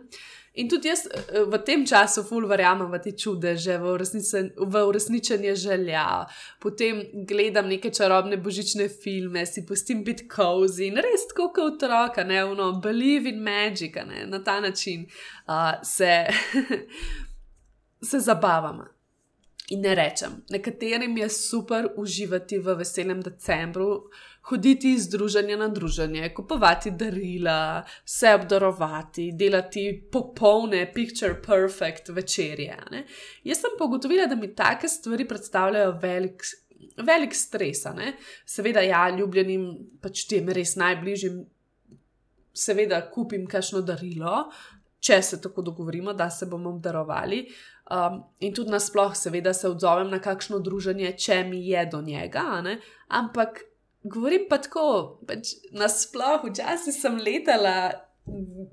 In 0.60 0.68
tudi 0.70 0.90
jaz 0.90 1.06
eh, 1.08 1.44
v 1.48 1.60
tem 1.64 1.86
času, 1.88 2.24
ful, 2.28 2.48
verjamem 2.50 2.92
v 2.92 3.00
te 3.04 3.14
čudeže, 3.16 3.78
v, 3.80 3.96
v 4.60 4.84
uresničenje 4.90 5.56
želja. 5.56 6.06
Potem 6.60 7.02
gledam 7.28 7.70
neke 7.72 7.92
čarobne 7.96 8.38
božične 8.38 8.90
filme, 8.90 9.46
si 9.46 9.64
pustim 9.66 10.04
biti 10.04 10.28
cozy 10.28 10.90
in 10.90 11.00
res 11.00 11.30
tako 11.32 11.50
kot 11.56 11.80
otroka, 11.80 12.26
ne 12.28 12.44
vno, 12.46 12.74
believe 12.84 13.32
in 13.32 13.40
magic, 13.44 13.96
ne, 14.08 14.26
na 14.28 14.44
ta 14.44 14.60
način 14.60 15.06
uh, 15.48 15.80
se, 15.84 16.26
se 18.10 18.20
zabavam. 18.20 18.84
In 19.70 19.84
ne 19.86 19.94
rečem, 19.96 20.42
nekaterim 20.50 21.18
je 21.18 21.30
super 21.30 21.92
uživati 21.98 22.58
v 22.60 22.74
veselem 22.80 23.22
decembru, 23.22 24.10
hoditi 24.50 24.94
iz 24.94 25.10
druženja 25.10 25.58
na 25.58 25.68
druženje, 25.68 26.34
kupovati 26.34 26.92
darila, 26.92 27.84
se 28.06 28.34
obdarovati, 28.36 29.32
delati 29.34 30.08
popolne, 30.12 30.94
picture 30.94 31.42
perfect 31.42 32.10
večerje. 32.10 32.78
Ne? 32.92 33.06
Jaz 33.44 33.62
sem 33.62 33.78
pogotovila, 33.78 34.26
da 34.26 34.36
mi 34.36 34.56
take 34.56 34.88
stvari 34.88 35.28
predstavljajo 35.28 36.00
velik, 36.02 36.44
velik 36.98 37.36
stres. 37.36 37.86
Seveda, 38.46 38.82
ja, 38.82 39.06
ljubljenim, 39.10 39.70
pač 40.02 40.26
tem 40.30 40.50
res 40.50 40.76
najbližjim, 40.76 41.44
seveda 42.54 43.02
kupim 43.14 43.48
kakšno 43.48 43.82
darilo. 43.82 44.50
Če 45.00 45.22
se 45.24 45.38
tako 45.40 45.64
dogovorimo, 45.64 46.12
da 46.14 46.26
se 46.30 46.44
bomo 46.46 46.74
obdarovali, 46.74 47.46
um, 47.88 48.18
in 48.44 48.52
tudi 48.54 48.74
nasplošno, 48.74 49.16
seveda, 49.16 49.54
se 49.54 49.70
odzovem 49.70 50.10
na 50.12 50.20
kakšno 50.20 50.60
druženje, 50.60 51.14
če 51.16 51.44
mi 51.48 51.62
je 51.70 51.86
do 51.92 52.02
njega, 52.04 52.44
ampak 53.08 53.62
Govorim 54.04 54.46
pa 54.50 54.58
tako, 54.64 55.20
pač 55.28 55.58
nasplošno, 55.76 56.50
včasih 56.54 56.96
sem 56.96 57.18
letala, 57.20 57.92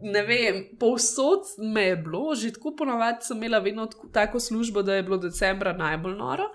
ne 0.07 0.23
vem, 0.23 0.61
povsod 0.79 1.49
me 1.59 1.89
je 1.89 1.97
bilo, 1.97 2.35
že 2.35 2.53
tako 2.55 2.77
ponovadi 2.79 3.27
sem 3.27 3.37
imela 3.37 3.59
vedno 3.59 3.89
tako 4.13 4.41
službo, 4.41 4.83
da 4.83 4.95
je 4.95 5.03
bilo 5.03 5.19
decembra 5.19 5.73
najbolj 5.73 6.15
noro. 6.15 6.47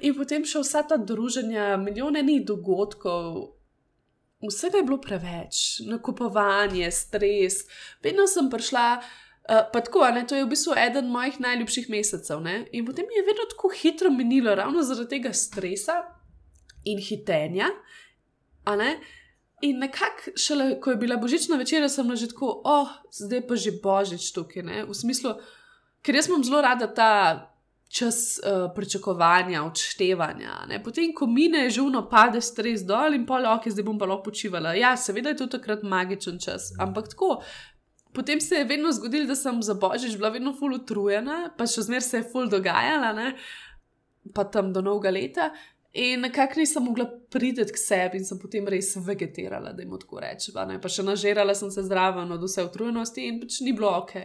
In 0.00 0.14
potem 0.16 0.44
še 0.44 0.60
vsa 0.60 0.82
ta 0.88 0.96
druženja, 0.96 1.76
milijone 1.80 2.22
ni 2.22 2.38
dogodkov, 2.44 3.54
vsega 4.44 4.80
je 4.80 4.86
bilo 4.88 5.00
preveč, 5.00 5.80
nakupovanje, 5.88 6.90
stres. 6.92 7.62
Vedno 8.04 8.26
sem 8.28 8.50
prišla, 8.52 8.86
uh, 9.00 9.62
pa 9.72 9.80
tako, 9.84 10.04
ne, 10.12 10.24
to 10.28 10.36
je 10.36 10.44
v 10.44 10.50
bistvu 10.52 10.76
eden 10.80 11.08
mojih 11.12 11.40
najljubših 11.40 11.88
mesecev. 11.92 12.44
Ne? 12.44 12.66
In 12.72 12.84
potem 12.88 13.08
je 13.08 13.24
vedno 13.24 13.48
tako 13.52 13.72
hitro 13.72 14.12
minilo, 14.12 14.52
ravno 14.56 14.84
zaradi 14.84 15.16
tega 15.16 15.32
stresa 15.32 16.02
in 16.84 16.98
hitenja. 16.98 17.70
In 19.64 19.78
nekako, 19.78 20.34
šele 20.36 20.80
ko 20.80 20.90
je 20.90 20.96
bila 20.96 21.16
božična 21.16 21.56
večera, 21.56 21.88
sem 21.88 22.16
že 22.16 22.28
tako, 22.28 22.60
oh, 22.64 22.88
zdaj 23.12 23.46
pa 23.48 23.56
že 23.56 23.72
božič 23.82 24.32
tukaj. 24.32 24.62
Ne? 24.62 24.84
V 24.84 24.94
smislu, 24.94 25.34
ker 26.02 26.14
jaz 26.14 26.28
imam 26.28 26.44
zelo 26.44 26.60
rada 26.60 26.86
ta 26.86 27.10
čas 27.88 28.40
uh, 28.42 28.74
pričakovanja, 28.74 29.62
odštevanja. 29.64 30.66
Ne? 30.68 30.82
Potem, 30.82 31.12
ko 31.14 31.26
mine, 31.30 31.68
žuvno 31.70 32.02
pade 32.10 32.40
stres 32.42 32.82
dol 32.82 33.14
in 33.14 33.26
pol, 33.26 33.46
ok, 33.46 33.70
zdaj 33.70 33.86
bom 33.86 33.98
pa 34.00 34.08
lahko 34.10 34.30
počivala. 34.30 34.74
Ja, 34.74 34.96
seveda 34.98 35.30
je 35.30 35.38
to 35.44 35.46
takrat 35.46 35.86
magičen 35.86 36.40
čas, 36.42 36.72
ampak 36.80 37.12
tako. 37.14 37.38
Potem 38.14 38.40
se 38.40 38.60
je 38.60 38.64
vedno 38.64 38.92
zgodilo, 38.94 39.26
da 39.26 39.34
sem 39.34 39.62
za 39.62 39.74
božič 39.74 40.16
bila 40.18 40.30
vedno 40.34 40.52
full 40.54 40.76
utrujena, 40.76 41.54
pa 41.58 41.66
še 41.66 41.86
zmeraj 41.86 42.04
se 42.06 42.20
je 42.20 42.26
full 42.32 42.50
dogajala, 42.50 43.14
ne? 43.14 43.36
pa 44.34 44.44
tam 44.48 44.72
do 44.72 44.80
novega 44.80 45.10
leta. 45.12 45.50
In 45.94 46.20
nekako 46.20 46.58
nisem 46.58 46.82
mogla 46.82 47.06
priti 47.30 47.64
k 47.64 47.78
sebi 47.78 48.18
in 48.18 48.24
sem 48.26 48.38
potem 48.38 48.66
res 48.68 48.96
vegetirala, 48.98 49.72
da 49.72 49.82
jim 49.82 49.92
tako 50.02 50.18
rečem. 50.24 50.56
Pa 50.82 50.90
še 50.90 51.04
nažirala 51.06 51.54
sem 51.54 51.70
se 51.70 51.84
zraven 51.86 52.32
od 52.34 52.42
vse 52.42 52.64
utrujenosti 52.66 53.28
in 53.28 53.38
pač 53.42 53.60
ni 53.62 53.72
bilo 53.76 53.92
ok. 54.00 54.16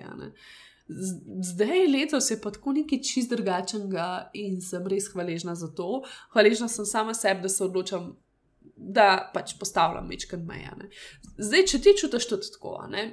Zdaj 0.90 1.86
letos 1.94 2.32
je 2.32 2.40
pa 2.42 2.50
tako 2.56 2.74
nekaj 2.74 3.04
čist 3.06 3.30
drugačnega 3.30 4.32
in 4.34 4.58
sem 4.66 4.88
res 4.90 5.12
hvaležna 5.14 5.54
za 5.56 5.70
to. 5.78 6.02
Hvaležna 6.34 6.72
sem 6.74 6.90
sama 6.90 7.14
sebi, 7.14 7.46
da 7.46 7.54
se 7.54 7.62
odločam, 7.68 8.16
da 8.74 9.30
pač 9.34 9.54
postavljam 9.62 10.10
večkrat 10.10 10.42
meje. 10.42 10.90
Zdaj, 11.38 11.68
če 11.70 11.82
ti 11.86 11.98
čutiš 12.02 12.32
to 12.32 12.42
tako, 12.50 12.80
ne, 12.90 13.12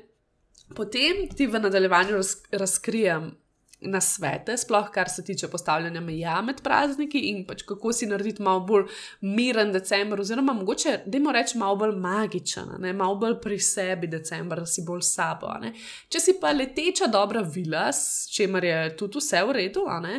potem 0.72 1.26
ti 1.28 1.44
v 1.44 1.60
nadaljevanju 1.60 2.16
raz, 2.16 2.38
razkrijem 2.56 3.34
na 3.80 4.00
svete, 4.00 4.56
sploh 4.56 4.88
kar 4.90 5.08
se 5.08 5.24
tiče 5.24 5.48
postavljanja 5.48 6.00
meja 6.00 6.40
med 6.42 6.62
prazniki 6.64 7.18
in 7.28 7.42
pač 7.46 7.62
kako 7.68 7.92
si 7.92 8.06
narediti 8.08 8.42
malo 8.42 8.60
bolj 8.64 8.86
miren 9.20 9.72
decembr, 9.72 10.20
oziroma 10.20 10.54
mogoče, 10.56 10.94
da 11.06 11.18
jim 11.18 11.28
rečem, 11.32 11.60
malo 11.60 11.76
bolj 11.76 11.92
magičen, 12.00 12.72
ne? 12.80 12.92
malo 12.96 13.18
bolj 13.20 13.36
pri 13.42 13.58
sebi 13.60 14.08
decembr, 14.08 14.64
da 14.64 14.66
si 14.66 14.84
bolj 14.86 15.04
sabo. 15.04 15.52
Ne? 15.60 15.74
Če 16.08 16.20
si 16.24 16.36
pa 16.40 16.54
leteča 16.56 17.10
dobra 17.12 17.44
vila, 17.44 17.90
s 17.92 18.30
čimer 18.32 18.64
je 18.64 18.80
tudi 18.96 19.20
vse 19.20 19.44
v 19.44 19.58
redu, 19.60 19.84
uh, 19.84 20.16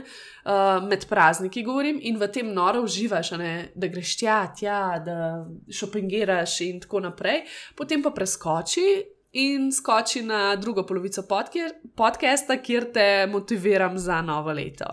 med 0.85 1.09
prazniki 1.09 1.65
govorim 1.65 1.99
in 2.01 2.21
v 2.21 2.29
tem 2.29 2.53
noro 2.53 2.85
uživaš, 2.85 3.33
da 3.75 3.89
greš 3.89 4.17
tja, 4.21 4.39
tja, 4.53 4.81
da 5.01 5.19
šopingiraš 5.73 6.61
in 6.69 6.81
tako 6.85 7.07
naprej, 7.09 7.47
potem 7.75 8.05
pa 8.05 8.13
preskoči 8.13 9.16
in 9.31 9.71
skoči 9.71 10.21
na 10.21 10.55
drugo 10.55 10.85
polovico 10.85 11.23
podcasta, 11.95 12.57
kjer 12.61 12.91
te 12.93 13.27
motiviram 13.31 13.97
za 13.97 14.21
novo 14.21 14.51
leto. 14.51 14.85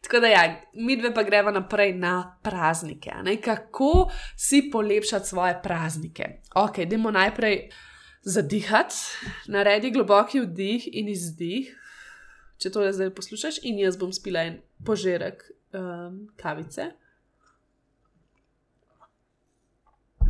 Tako 0.00 0.20
da, 0.20 0.26
ja, 0.26 0.60
mi 0.74 0.96
dve 0.96 1.14
pa 1.14 1.22
greva 1.22 1.50
naprej 1.50 1.94
na 1.94 2.38
praznike. 2.42 3.10
Ne? 3.22 3.36
Kako 3.40 4.10
si 4.36 4.70
polepšati 4.72 5.28
svoje 5.28 5.60
praznike? 5.62 6.24
Ok, 6.54 6.78
idemo 6.78 7.10
najprej 7.10 7.70
zadihati, 8.22 8.94
naredi 9.46 9.90
globoki 9.90 10.40
vdih 10.40 10.88
in 10.92 11.08
izdih. 11.08 11.76
Če 12.60 12.70
to 12.70 12.84
zdaj 12.92 13.14
poslušaš, 13.16 13.62
in 13.62 13.78
jaz 13.80 13.96
bom 13.96 14.12
spila 14.12 14.42
en 14.44 14.60
požirek 14.84 15.44
um, 15.72 16.26
kavice. 16.36 16.90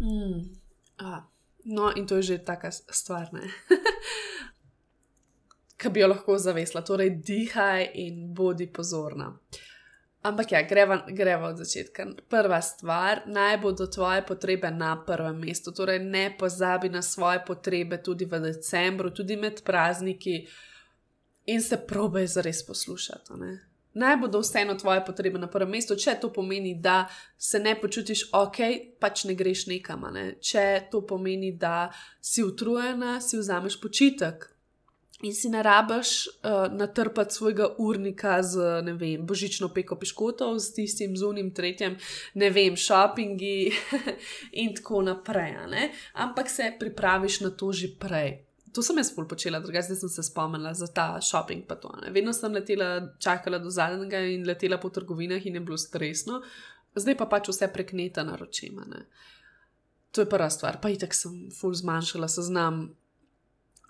Mm. 0.00 0.46
Ah. 0.98 1.29
No, 1.64 1.92
in 1.96 2.06
to 2.06 2.16
je 2.16 2.22
že 2.22 2.44
taka 2.44 2.70
stvar, 2.70 3.30
ki 5.80 5.88
bi 5.88 6.00
jo 6.00 6.08
lahko 6.08 6.38
zavesla. 6.38 6.82
Torej, 6.82 7.10
dihaj 7.24 7.90
in 7.94 8.34
bodi 8.34 8.66
pozorna. 8.66 9.38
Ampak 10.22 10.52
ja, 10.52 10.62
greva, 10.68 11.06
greva 11.08 11.48
od 11.48 11.56
začetka. 11.56 12.06
Prva 12.28 12.60
stvar, 12.60 13.22
naj 13.26 13.56
bodo 13.58 13.86
tvoje 13.86 14.26
potrebe 14.26 14.70
na 14.70 15.04
prvem 15.06 15.40
mestu. 15.40 15.72
Torej, 15.72 15.98
ne 15.98 16.36
pozabi 16.38 16.88
na 16.88 17.02
svoje 17.02 17.40
potrebe 17.46 18.02
tudi 18.02 18.24
v 18.24 18.40
decembru, 18.40 19.10
tudi 19.10 19.36
med 19.36 19.62
prazniki 19.64 20.46
in 21.46 21.62
se 21.62 21.86
probej 21.86 22.26
zares 22.26 22.66
poslušati 22.66 23.32
naj 23.94 24.16
bodo 24.16 24.40
vseeno 24.40 24.74
tvoje 24.74 25.04
potrebe 25.06 25.38
na 25.38 25.48
prvem 25.50 25.70
mestu, 25.70 25.96
če 25.96 26.16
to 26.20 26.32
pomeni, 26.32 26.74
da 26.74 27.04
se 27.38 27.58
ne 27.58 27.74
počutiš 27.80 28.28
ok, 28.32 28.58
pač 29.00 29.24
ne 29.24 29.34
greš 29.34 29.66
nekam. 29.70 30.06
Ne? 30.14 30.34
Če 30.40 30.86
to 30.92 31.02
pomeni, 31.06 31.52
da 31.52 31.90
si 32.20 32.44
utrujena, 32.46 33.18
si 33.20 33.38
vzameš 33.38 33.80
počitek. 33.80 34.48
In 35.20 35.34
si 35.36 35.50
ne 35.52 35.60
rabiš 35.60 36.10
uh, 36.28 36.72
natrpati 36.72 37.34
svojega 37.34 37.66
urnika 37.78 38.38
z, 38.42 38.80
ne 38.86 38.94
vem, 38.96 39.26
božično 39.28 39.68
peko 39.68 39.98
piškotov, 40.00 40.56
s 40.56 40.72
tistim 40.72 41.12
zunim, 41.16 41.50
tretjem, 41.52 41.98
ne 42.40 42.48
vem, 42.50 42.76
šopingi 42.76 43.68
in 44.64 44.72
tako 44.78 45.02
naprej. 45.04 45.58
Ampak 46.14 46.48
se 46.48 46.72
pripraviš 46.78 47.42
na 47.44 47.50
to 47.50 47.68
že 47.72 47.92
prej 48.00 48.49
To 48.72 48.82
sem 48.82 48.98
jaz 49.00 49.10
ful 49.14 49.26
počela, 49.28 49.58
drugače 49.60 49.96
sem 49.98 50.08
se 50.08 50.22
spomnila 50.22 50.74
za 50.74 50.86
ta 50.86 51.20
shopping. 51.20 51.64
Vedno 52.10 52.32
sem 52.32 52.52
letela, 52.52 53.14
čakala 53.18 53.58
do 53.58 53.70
zadnjega 53.70 54.20
in 54.30 54.46
letela 54.46 54.78
po 54.78 54.90
trgovinah 54.90 55.46
in 55.46 55.54
je 55.54 55.60
bilo 55.60 55.78
stresno, 55.78 56.42
zdaj 56.94 57.16
pa 57.18 57.26
pač 57.26 57.50
vse 57.50 57.70
prekneta 57.72 58.24
naročima. 58.24 58.86
Ne. 58.86 59.06
To 60.10 60.22
je 60.22 60.30
prva 60.30 60.50
stvar, 60.50 60.80
pa 60.82 60.90
itek 60.90 61.14
sem 61.14 61.50
ful 61.54 61.74
zmanjšala 61.74 62.28
seznam 62.28 62.88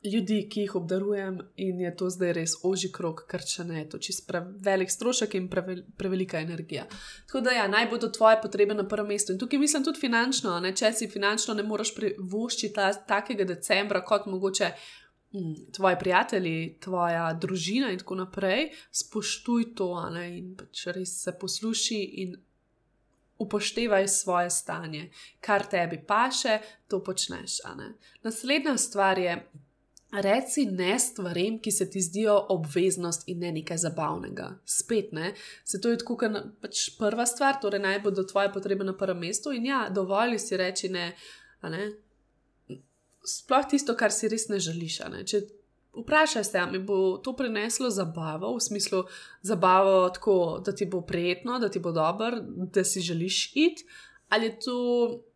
ljudi, 0.04 0.48
ki 0.50 0.60
jih 0.60 0.74
obdarujem, 0.74 1.38
in 1.56 1.80
je 1.80 1.90
to 1.96 2.08
zdaj 2.10 2.32
res 2.38 2.54
oži 2.64 2.88
krok, 2.92 3.24
ker 3.28 3.44
če 3.44 3.64
ne, 3.68 3.82
to 3.90 4.00
čist 4.00 4.24
prevelik 4.28 4.92
strošek 4.92 5.34
in 5.36 5.48
prevel, 5.52 5.82
prevelika 6.00 6.40
energija. 6.40 6.86
Tako 7.28 7.44
da, 7.44 7.54
ja, 7.58 7.66
naj 7.68 7.90
bodo 7.90 8.08
tvoje 8.12 8.40
potrebe 8.42 8.74
na 8.74 8.86
prvem 8.88 9.12
mestu. 9.12 9.34
In 9.34 9.38
tukaj 9.38 9.60
mislim 9.60 9.84
tudi 9.84 10.00
finančno, 10.00 10.56
ne? 10.64 10.72
če 10.76 10.92
si 10.96 11.10
finančno 11.10 11.54
ne 11.54 11.66
moreš 11.66 11.94
privoščiti 11.98 12.74
ta, 12.74 12.90
takega 12.94 13.48
decembra, 13.48 14.04
kot 14.04 14.28
mogoče. 14.30 14.72
Mm, 15.30 15.68
tvoji 15.76 15.94
prijatelji, 15.94 16.54
tvoja 16.82 17.28
družina, 17.38 17.92
in 17.94 18.00
tako 18.00 18.16
naprej, 18.18 18.72
spoštuj 18.90 19.68
to, 19.78 19.92
ne, 20.10 20.24
in 20.40 20.48
pač 20.58 20.88
res 20.90 21.12
se 21.22 21.36
posluši 21.38 21.98
in 22.24 22.32
upoštevaj 23.38 24.08
svoje 24.08 24.50
stanje, 24.50 25.04
kar 25.40 25.62
tebi 25.70 26.00
paše, 26.06 26.58
to 26.90 26.98
počneš. 27.04 27.60
Naslednja 28.26 28.74
stvar 28.76 29.18
je, 29.18 29.36
Reci 30.12 30.64
ne 30.66 30.98
stvarem, 30.98 31.60
ki 31.62 31.70
se 31.70 31.90
ti 31.90 32.00
zdijo 32.00 32.34
obveznost 32.48 33.28
in 33.30 33.38
ne 33.38 33.52
nekaj 33.52 33.78
zabavnega. 33.78 34.48
Spet 34.64 35.12
ne. 35.12 35.34
Se 35.64 35.80
to 35.80 35.90
je 35.90 35.98
tako, 35.98 36.16
kot 36.18 36.38
pač 36.62 36.88
prva 36.98 37.26
stvar, 37.26 37.60
torej 37.62 37.82
naj 37.84 38.00
bodo 38.02 38.24
tvoje 38.26 38.50
potrebe 38.52 38.84
na 38.84 38.96
prvem 38.96 39.22
mestu 39.28 39.52
in 39.54 39.68
ja, 39.70 39.84
dovolj 39.94 40.38
si 40.42 40.58
reči 40.58 40.90
ne. 40.90 41.12
ne? 41.62 41.84
Sploh 43.22 43.68
tisto, 43.70 43.94
kar 43.94 44.10
si 44.10 44.28
res 44.32 44.48
ne 44.50 44.58
želiš. 44.58 44.98
Ne? 45.14 45.22
Če 45.30 45.44
vprašaj 45.94 46.44
se, 46.44 46.58
ali 46.58 46.80
bo 46.82 47.20
to 47.22 47.36
prineslo 47.38 47.90
zabavo, 47.90 48.56
v 48.56 48.64
smislu 48.66 49.04
zabavo 49.46 50.08
tako, 50.08 50.36
da 50.66 50.74
ti 50.74 50.90
bo 50.90 51.04
prijetno, 51.06 51.60
da 51.62 51.70
ti 51.70 51.78
bo 51.78 51.92
dobro, 51.92 52.42
da 52.74 52.84
si 52.84 53.00
želiš 53.00 53.52
iti, 53.54 53.86
ali 54.28 54.46
je 54.46 54.58
to 54.58 54.80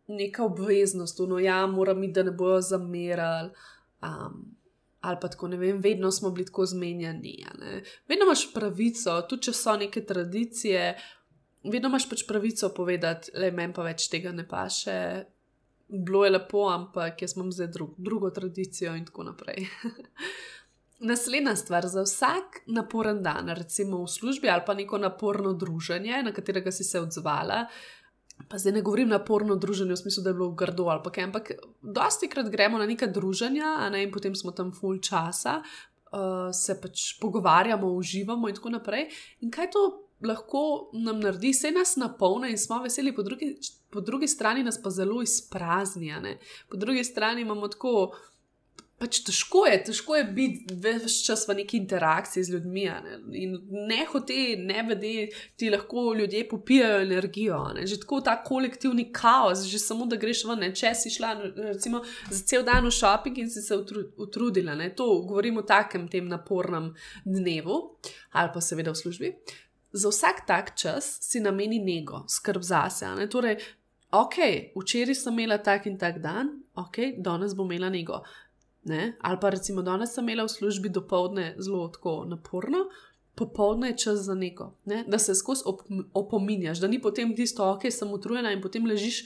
neka 0.07 0.43
obveznost, 0.43 1.19
no 1.27 1.39
ja, 1.39 1.63
moram 1.67 2.03
iti, 2.03 2.13
da 2.13 2.23
ne 2.23 2.31
bojo 2.31 2.59
zamerali. 2.61 3.49
Um, 4.03 4.55
ali 5.05 5.17
pa 5.21 5.29
tako 5.29 5.47
ne 5.47 5.57
vem, 5.57 5.79
vedno 5.81 6.11
smo 6.11 6.31
bili 6.31 6.45
tako 6.45 6.65
zmenjeni. 6.65 7.35
Vedno 8.07 8.25
imaš 8.25 8.47
pravico, 8.53 9.19
tudi 9.29 9.47
če 9.47 9.53
so 9.53 9.75
neke 9.77 10.01
tradicije, 10.05 10.95
vedno 11.63 11.89
imaš 11.89 12.09
pač 12.09 12.25
pravico 12.27 12.71
povedati, 12.73 13.35
le 13.37 13.51
meni 13.53 13.73
pa 13.73 13.85
več 13.85 14.09
tega 14.09 14.33
ne 14.33 14.47
paše. 14.47 14.97
Bilo 15.85 16.23
je 16.25 16.33
lepo, 16.33 16.65
ampak 16.73 17.21
jaz 17.21 17.35
imam 17.35 17.51
zdaj 17.53 17.69
drug, 17.75 17.93
drugo 18.01 18.31
tradicijo 18.33 18.95
in 18.97 19.05
tako 19.05 19.27
naprej. 19.29 19.67
Naslednja 21.09 21.53
stvar 21.59 21.85
za 21.91 22.01
vsak 22.01 22.63
naporen 22.73 23.21
dan, 23.21 23.51
recimo 23.53 23.99
v 24.01 24.09
službi 24.09 24.49
ali 24.49 24.63
pa 24.65 24.73
neko 24.73 24.97
naporno 24.97 25.53
druženje, 25.53 26.23
na 26.23 26.33
katerega 26.33 26.71
si 26.71 26.83
se 26.83 26.99
odzvala, 26.99 27.65
Pa 28.49 28.57
zdaj 28.61 28.73
ne 28.73 28.81
govorim 28.81 29.09
naporno 29.09 29.55
druženje, 29.55 29.93
v 29.93 29.97
smislu, 29.97 30.23
da 30.23 30.29
je 30.29 30.37
bilo 30.37 30.51
grdo 30.51 30.89
ali 30.91 31.11
kaj, 31.11 31.23
ampak 31.23 31.51
dosti 31.81 32.29
krat 32.29 32.49
gremo 32.51 32.77
na 32.77 32.85
neka 32.85 33.07
druženja, 33.07 33.89
ne, 33.89 34.03
in 34.03 34.11
potem 34.11 34.35
smo 34.35 34.51
tam 34.51 34.71
full 34.75 34.99
časa, 34.99 35.61
uh, 36.11 36.51
se 36.53 36.75
pač 36.81 37.15
pogovarjamo, 37.21 37.87
uživamo 37.87 38.49
in 38.49 38.55
tako 38.55 38.75
naprej. 38.75 39.07
In 39.41 39.51
kaj 39.51 39.71
to 39.73 39.85
lahko 40.25 40.91
nam 40.93 41.19
naredi, 41.19 41.51
vse 41.55 41.71
nas 41.71 41.95
napolne 41.99 42.51
in 42.51 42.57
smo 42.57 42.81
veseli, 42.83 43.15
po 43.15 43.23
drugi, 43.23 43.55
po 43.89 44.01
drugi 44.01 44.27
strani 44.27 44.63
nas 44.63 44.81
pa 44.83 44.89
zelo 44.89 45.21
izpraznjene. 45.21 46.37
Po 46.69 46.77
drugi 46.77 47.03
strani 47.03 47.41
imamo 47.41 47.67
tako 47.67 48.15
pač 48.99 49.19
težko 49.27 49.65
je, 49.67 49.79
težko 49.89 50.15
je 50.15 50.23
biti 50.37 50.75
več 50.79 51.17
čas 51.25 51.43
v 51.49 51.57
neki 51.59 51.77
interakciji 51.81 52.45
z 52.47 52.53
ljudmi. 52.55 52.85
Ne? 53.05 53.17
In 53.41 53.57
ne 53.89 53.99
hote, 54.07 54.37
ne 54.59 54.85
vede, 54.87 55.13
ti 55.59 55.69
lahko 55.73 56.13
ljudje 56.15 56.45
popijajo 56.49 57.01
energijo. 57.03 57.59
Ne? 57.75 57.83
Že 57.87 57.99
tako 58.05 58.21
ta 58.23 58.37
kolektivni 58.43 59.09
kaos, 59.15 59.65
že 59.67 59.81
samo 59.83 60.07
da 60.07 60.19
greš 60.21 60.45
ven, 60.47 60.63
ne? 60.63 60.71
če 60.75 60.93
si 60.95 61.11
šla 61.11 61.33
recimo, 61.73 62.05
za 62.31 62.41
cel 62.47 62.63
dan 62.67 62.87
v 62.87 62.93
shopping 62.95 63.43
in 63.43 63.51
si 63.51 63.63
se 63.65 63.75
utrudila. 63.75 64.77
Ne? 64.79 64.93
To 64.95 65.09
govorim 65.27 65.59
o 65.59 65.67
takem 65.67 66.07
tem 66.11 66.31
napornem 66.31 66.93
dnevu 67.25 67.81
ali 68.35 68.51
pa 68.53 68.61
seveda 68.63 68.91
v 68.95 68.99
službi. 68.99 69.33
Za 69.95 70.11
vsak 70.11 70.43
tak 70.47 70.75
čas 70.75 71.17
si 71.23 71.39
nameni 71.39 71.79
nego, 71.79 72.25
skrb 72.27 72.63
zase. 72.63 73.07
Torej, 73.31 73.59
ok, 74.11 74.35
včeraj 74.75 75.15
sem 75.15 75.39
imela 75.39 75.57
tak 75.63 75.87
in 75.87 75.95
tak 75.97 76.19
dan, 76.23 76.51
ok, 76.75 77.15
danes 77.23 77.55
bom 77.55 77.71
imela 77.71 77.89
nego. 77.89 78.23
Ne? 78.85 79.15
Ali 79.21 79.37
pa 79.41 79.49
recimo 79.49 79.81
danes 79.81 80.13
sem 80.13 80.23
imela 80.23 80.45
v 80.45 80.53
službi 80.53 80.89
do 80.93 81.01
povdne 81.01 81.55
zelo 81.57 81.87
tako 81.89 82.25
naporno, 82.29 82.85
popoldne 83.35 83.89
je 83.89 83.97
čas 83.97 84.19
za 84.27 84.35
neko, 84.35 84.75
ne? 84.85 85.03
da 85.07 85.19
se 85.19 85.35
skozi 85.35 85.63
op 85.65 85.81
opominjaš, 86.13 86.79
da 86.79 86.87
ni 86.87 87.01
potem 87.01 87.35
tisto, 87.35 87.65
ok, 87.65 87.89
sem 87.91 88.13
utrujena 88.13 88.53
in 88.53 88.61
potem 88.61 88.85
ležiš 88.85 89.23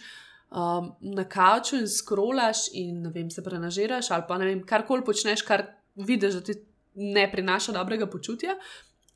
um, 0.50 0.94
na 1.02 1.28
kavču 1.30 1.76
in 1.76 1.88
skrolaš 1.88 2.70
in 2.74 3.04
vem, 3.14 3.30
se 3.30 3.44
prenažiraš 3.44 4.12
ali 4.12 4.24
pa 4.28 4.38
ne 4.38 4.46
vem, 4.46 4.64
karkoli 4.66 5.06
počneš, 5.06 5.44
kar 5.44 5.66
vidiš, 5.96 6.40
da 6.40 6.42
ti 6.42 6.56
ne 6.96 7.28
prinaša 7.32 7.76
dobrega 7.76 8.08
počutja. 8.08 8.56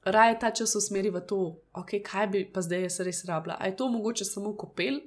Raje 0.04 0.36
ta 0.40 0.52
čas 0.52 0.76
usmeri 0.76 1.10
v 1.10 1.22
to, 1.28 1.40
okay, 1.74 2.04
kaj 2.04 2.28
bi 2.28 2.44
pa 2.52 2.62
zdaj 2.62 2.84
jaz 2.90 3.00
res 3.08 3.24
rabila. 3.26 3.56
A 3.60 3.72
je 3.72 3.78
to 3.80 3.88
mogoče 3.88 4.26
samo 4.28 4.52
kopel, 4.60 5.00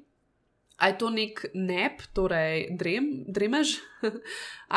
Ali 0.76 0.92
je 0.92 0.98
to 0.98 1.10
nek 1.10 1.44
nep, 1.54 2.02
torej 2.12 2.66
drem, 2.76 3.24
dremež, 3.28 3.78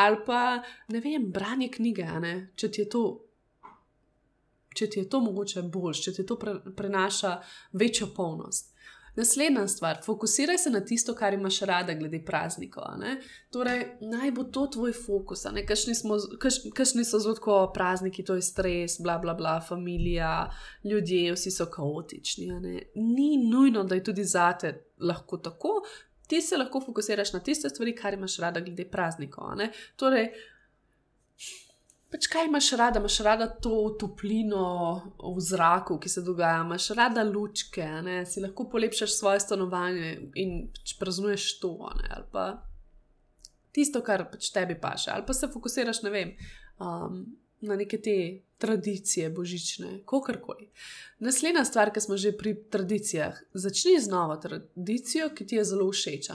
ali 0.02 0.16
pa 0.26 0.62
ne 0.88 1.00
vem, 1.00 1.26
branje 1.32 1.68
knjige, 1.68 2.06
ne? 2.20 2.34
če 2.56 2.70
ti 2.70 2.80
je 2.84 2.88
to. 2.88 3.04
Če 4.70 4.86
ti 4.86 5.00
je 5.02 5.08
to 5.10 5.18
mogoče 5.20 5.64
bolj, 5.66 5.98
če 6.06 6.12
ti 6.14 6.24
to 6.24 6.38
pre, 6.38 6.54
prenaša 6.76 7.34
večjo 7.76 8.12
polnost. 8.16 8.70
Naslednja 9.16 9.68
stvar, 9.68 9.98
fokusiraj 10.04 10.58
se 10.58 10.70
na 10.70 10.80
tisto, 10.80 11.14
kar 11.14 11.34
imaš 11.34 11.60
rada, 11.60 11.94
glede 11.94 12.22
praznikov. 12.24 12.84
Torej, 13.52 13.84
naj 14.00 14.30
bo 14.30 14.44
to 14.44 14.66
tvoj 14.66 14.92
fokus. 14.92 15.44
Kakšni 16.74 17.04
so 17.04 17.18
zelo 17.18 17.34
tako 17.34 17.72
prazniki, 17.74 18.24
to 18.24 18.34
je 18.34 18.42
stres, 18.42 19.00
bla, 19.00 19.18
bla, 19.18 19.34
bla, 19.34 19.60
familija, 19.68 20.50
ljudje, 20.84 21.32
vsi 21.32 21.50
so 21.50 21.66
kaotični. 21.66 22.46
Ni 22.94 23.50
nujno, 23.50 23.84
da 23.84 23.94
je 23.94 24.04
tudi 24.04 24.24
zate 24.24 24.84
lahko 24.98 25.36
tako. 25.36 25.82
Ti 26.26 26.40
se 26.42 26.56
lahko 26.56 26.80
fokusiraš 26.80 27.32
na 27.32 27.40
tiste 27.40 27.68
stvari, 27.68 27.96
kar 27.96 28.14
imaš 28.14 28.36
rada, 28.38 28.60
glede 28.60 28.84
praznikov. 28.90 29.58
Torej, 29.96 30.30
Pač 32.10 32.26
kaj 32.26 32.48
imaš 32.48 32.72
rada, 32.74 32.98
imaš 32.98 33.20
rada 33.22 33.46
to 33.46 33.94
toplino 34.00 34.64
v 35.22 35.42
zraku, 35.46 35.98
ki 36.02 36.10
se 36.10 36.24
dogaja, 36.26 36.64
imaš 36.64 36.88
rada 36.98 37.22
lučke, 37.22 37.86
ne? 38.02 38.24
si 38.26 38.42
lahko 38.42 38.66
polepšaš 38.72 39.14
svoje 39.14 39.44
stanovanje 39.44 40.16
in 40.42 40.56
pač 40.74 40.96
praznuješ 40.98 41.52
to, 41.62 41.76
ne? 42.00 42.08
ali 42.16 42.26
pa 42.32 42.46
tisto, 43.70 44.02
kar 44.02 44.26
pač 44.32 44.50
tebi 44.50 44.74
paše, 44.74 45.12
ali 45.14 45.22
pa 45.26 45.36
se 45.36 45.48
fokusiraš 45.52 46.02
vem, 46.10 46.34
um, 46.82 47.22
na 47.60 47.76
neke 47.76 48.00
te 48.02 48.16
tradicije 48.58 49.30
božične, 49.30 50.00
kakorkoli. 50.04 50.66
Naslednja 51.18 51.62
stvar, 51.64 51.92
ki 51.94 52.00
smo 52.00 52.16
že 52.16 52.32
pri 52.36 52.56
tradicijah, 52.70 53.38
začni 53.54 53.94
z 54.00 54.10
novo 54.10 54.36
tradicijo, 54.36 55.30
ki 55.30 55.46
ti 55.46 55.56
je 55.56 55.64
zelo 55.64 55.86
všeč, 55.92 56.28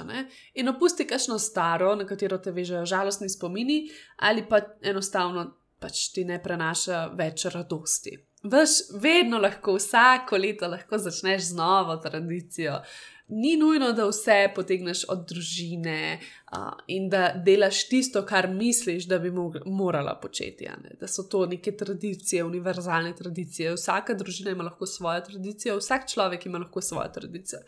in 0.56 0.70
opusti 0.70 1.06
kakšno 1.06 1.38
staro, 1.40 1.96
na 1.96 2.08
katero 2.08 2.38
te 2.38 2.52
vežejo 2.52 2.86
žalostni 2.86 3.30
spomini, 3.30 3.90
ali 4.18 4.48
pa 4.50 4.64
enostavno 4.82 5.52
pač 5.86 6.08
ti 6.16 6.26
ne 6.26 6.42
prenaša 6.42 7.10
več 7.18 7.46
radosti. 7.54 8.18
Veš, 8.46 8.80
vedno 9.02 9.38
lahko, 9.42 9.78
vsako 9.78 10.38
leto 10.38 10.70
lahko 10.70 10.98
začneš 11.02 11.52
z 11.52 11.58
novo 11.58 11.98
tradicijo. 12.02 12.80
Ni 13.28 13.56
nujno, 13.58 13.88
da 13.98 14.06
vse 14.06 14.52
potegneš 14.54 15.00
od 15.10 15.24
družine 15.26 16.20
uh, 16.54 16.76
in 16.94 17.08
da 17.10 17.32
delaš 17.46 17.88
tisto, 17.90 18.22
kar 18.26 18.46
misliš, 18.54 19.08
da 19.10 19.18
bi 19.20 19.32
morala 19.66 20.14
početi. 20.22 20.70
Da 21.00 21.10
so 21.10 21.26
to 21.30 21.46
neke 21.50 21.74
tradicije, 21.78 22.44
univerzalne 22.46 23.16
tradicije. 23.18 23.74
Vsaka 23.74 24.14
družina 24.14 24.54
ima 24.54 24.68
lahko 24.70 24.86
svojo 24.86 25.24
tradicijo, 25.26 25.80
vsak 25.82 26.06
človek 26.14 26.46
ima 26.46 26.62
lahko 26.62 26.82
svojo 26.86 27.10
tradicijo. 27.18 27.64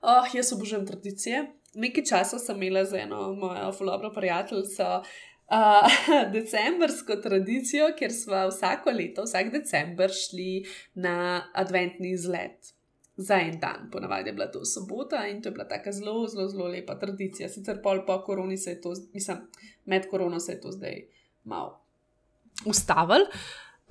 Oh, 0.00 0.32
jaz 0.34 0.54
obožujem 0.56 0.86
tradicije. 0.86 1.44
Nekaj 1.74 2.04
časa 2.08 2.38
sem 2.40 2.56
imela 2.56 2.84
z 2.84 3.04
eno 3.04 3.34
mojo 3.36 3.68
fulobro 3.72 4.12
prijateljico 4.16 4.88
uh, 4.96 5.12
decembrsko 6.34 7.16
tradicijo, 7.16 7.90
kjer 7.98 8.12
smo 8.12 8.46
vsako 8.48 8.90
leto, 8.90 9.22
vsak 9.22 9.52
decembr 9.52 10.10
šli 10.10 10.64
na 10.94 11.42
adventni 11.54 12.12
izlet. 12.12 12.74
Za 13.16 13.36
en 13.36 13.58
dan, 13.60 13.90
ponavadi 13.92 14.28
je 14.28 14.32
bila 14.32 14.50
to 14.50 14.64
sobota 14.64 15.26
in 15.26 15.42
to 15.42 15.48
je 15.48 15.52
bila 15.52 15.68
tako 15.68 15.92
zelo, 15.92 16.28
zelo, 16.28 16.48
zelo 16.48 16.68
lepa 16.68 16.98
tradicija. 16.98 17.48
Sicer 17.48 17.82
pol 17.82 18.06
po 18.06 18.22
koroni 18.24 18.56
se 18.56 18.70
je 18.70 18.80
to, 18.80 18.94
mislim, 19.12 19.38
med 19.84 20.08
korono 20.10 20.40
se 20.40 20.52
je 20.52 20.60
to 20.60 20.72
zdaj 20.72 21.04
malo 21.44 21.82
ustavil. 22.64 23.26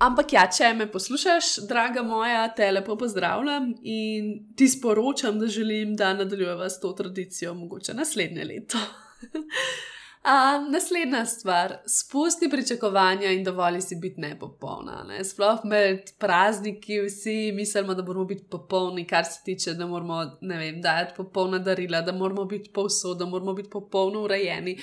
Ampak 0.02 0.32
ja, 0.34 0.48
če 0.50 0.72
me 0.74 0.88
poslušaš, 0.90 1.60
draga 1.68 2.02
moja, 2.02 2.48
te 2.56 2.66
lepo 2.72 2.96
pozdravljam 2.98 3.68
in 3.86 4.32
ti 4.58 4.66
sporočam, 4.68 5.38
da 5.38 5.46
želim, 5.46 5.94
da 5.96 6.10
nadaljujeva 6.14 6.70
s 6.70 6.80
to 6.80 6.90
tradicijo, 6.92 7.54
mogoče 7.54 7.94
naslednje 7.94 8.44
leto. 8.44 8.78
Um, 10.22 10.72
naslednja 10.72 11.24
stvar, 11.26 11.76
spusti 11.86 12.50
pričakovanja 12.50 13.30
in 13.30 13.44
dovoli 13.44 13.80
si 13.80 13.96
biti 13.96 14.20
nepopolna. 14.20 15.04
Ne? 15.08 15.24
Sploh 15.24 15.64
med 15.64 16.12
prazniki 16.18 17.00
vsi 17.00 17.52
mislimo, 17.54 17.94
da 17.94 18.02
moramo 18.02 18.24
biti 18.24 18.44
popolni, 18.50 19.06
kar 19.06 19.24
se 19.24 19.40
tiče, 19.44 19.74
da 19.74 19.86
moramo 19.86 20.20
vem, 20.40 20.80
dajati 20.82 21.14
popolna 21.16 21.58
darila, 21.58 22.00
da 22.00 22.12
moramo 22.12 22.44
biti 22.44 22.70
povsod, 22.70 23.18
da 23.18 23.26
moramo 23.26 23.52
biti 23.52 23.70
popolno 23.70 24.22
urejeni. 24.22 24.78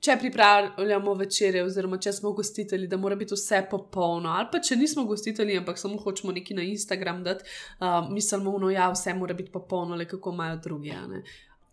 Če 0.00 0.16
pripravljamo 0.20 1.14
večere, 1.14 1.62
oziroma 1.66 1.98
če 1.98 2.12
smo 2.12 2.32
gostitelji, 2.32 2.86
da 2.86 2.96
mora 2.96 3.16
biti 3.16 3.34
vse 3.34 3.64
popolno, 3.70 4.30
ali 4.30 4.46
pa 4.52 4.60
če 4.62 4.76
nismo 4.76 5.04
gostitelji, 5.04 5.58
ampak 5.58 5.78
samo 5.78 5.98
hočemo 5.98 6.32
nekaj 6.32 6.56
na 6.56 6.62
Instagram 6.62 7.24
dati, 7.24 7.50
um, 7.80 8.14
mislimo, 8.14 8.58
da 8.62 8.70
ja, 8.70 8.90
vse 8.94 9.14
mora 9.14 9.34
biti 9.34 9.50
popolno, 9.50 9.98
le 9.98 10.06
kako 10.06 10.32
imajo 10.32 10.60
drugi. 10.62 10.94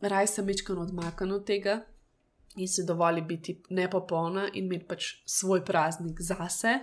Raj 0.01 0.27
sem 0.27 0.45
večkrat 0.45 0.87
odmaknjen 0.89 1.31
od 1.31 1.45
tega, 1.45 1.83
in 2.55 2.67
si 2.67 2.85
dovoli 2.85 3.21
biti 3.21 3.57
nepopolna 3.69 4.47
in 4.53 4.65
imeti 4.65 4.87
pač 4.87 5.09
svoj 5.25 5.63
praznik 5.65 6.21
zase. 6.21 6.79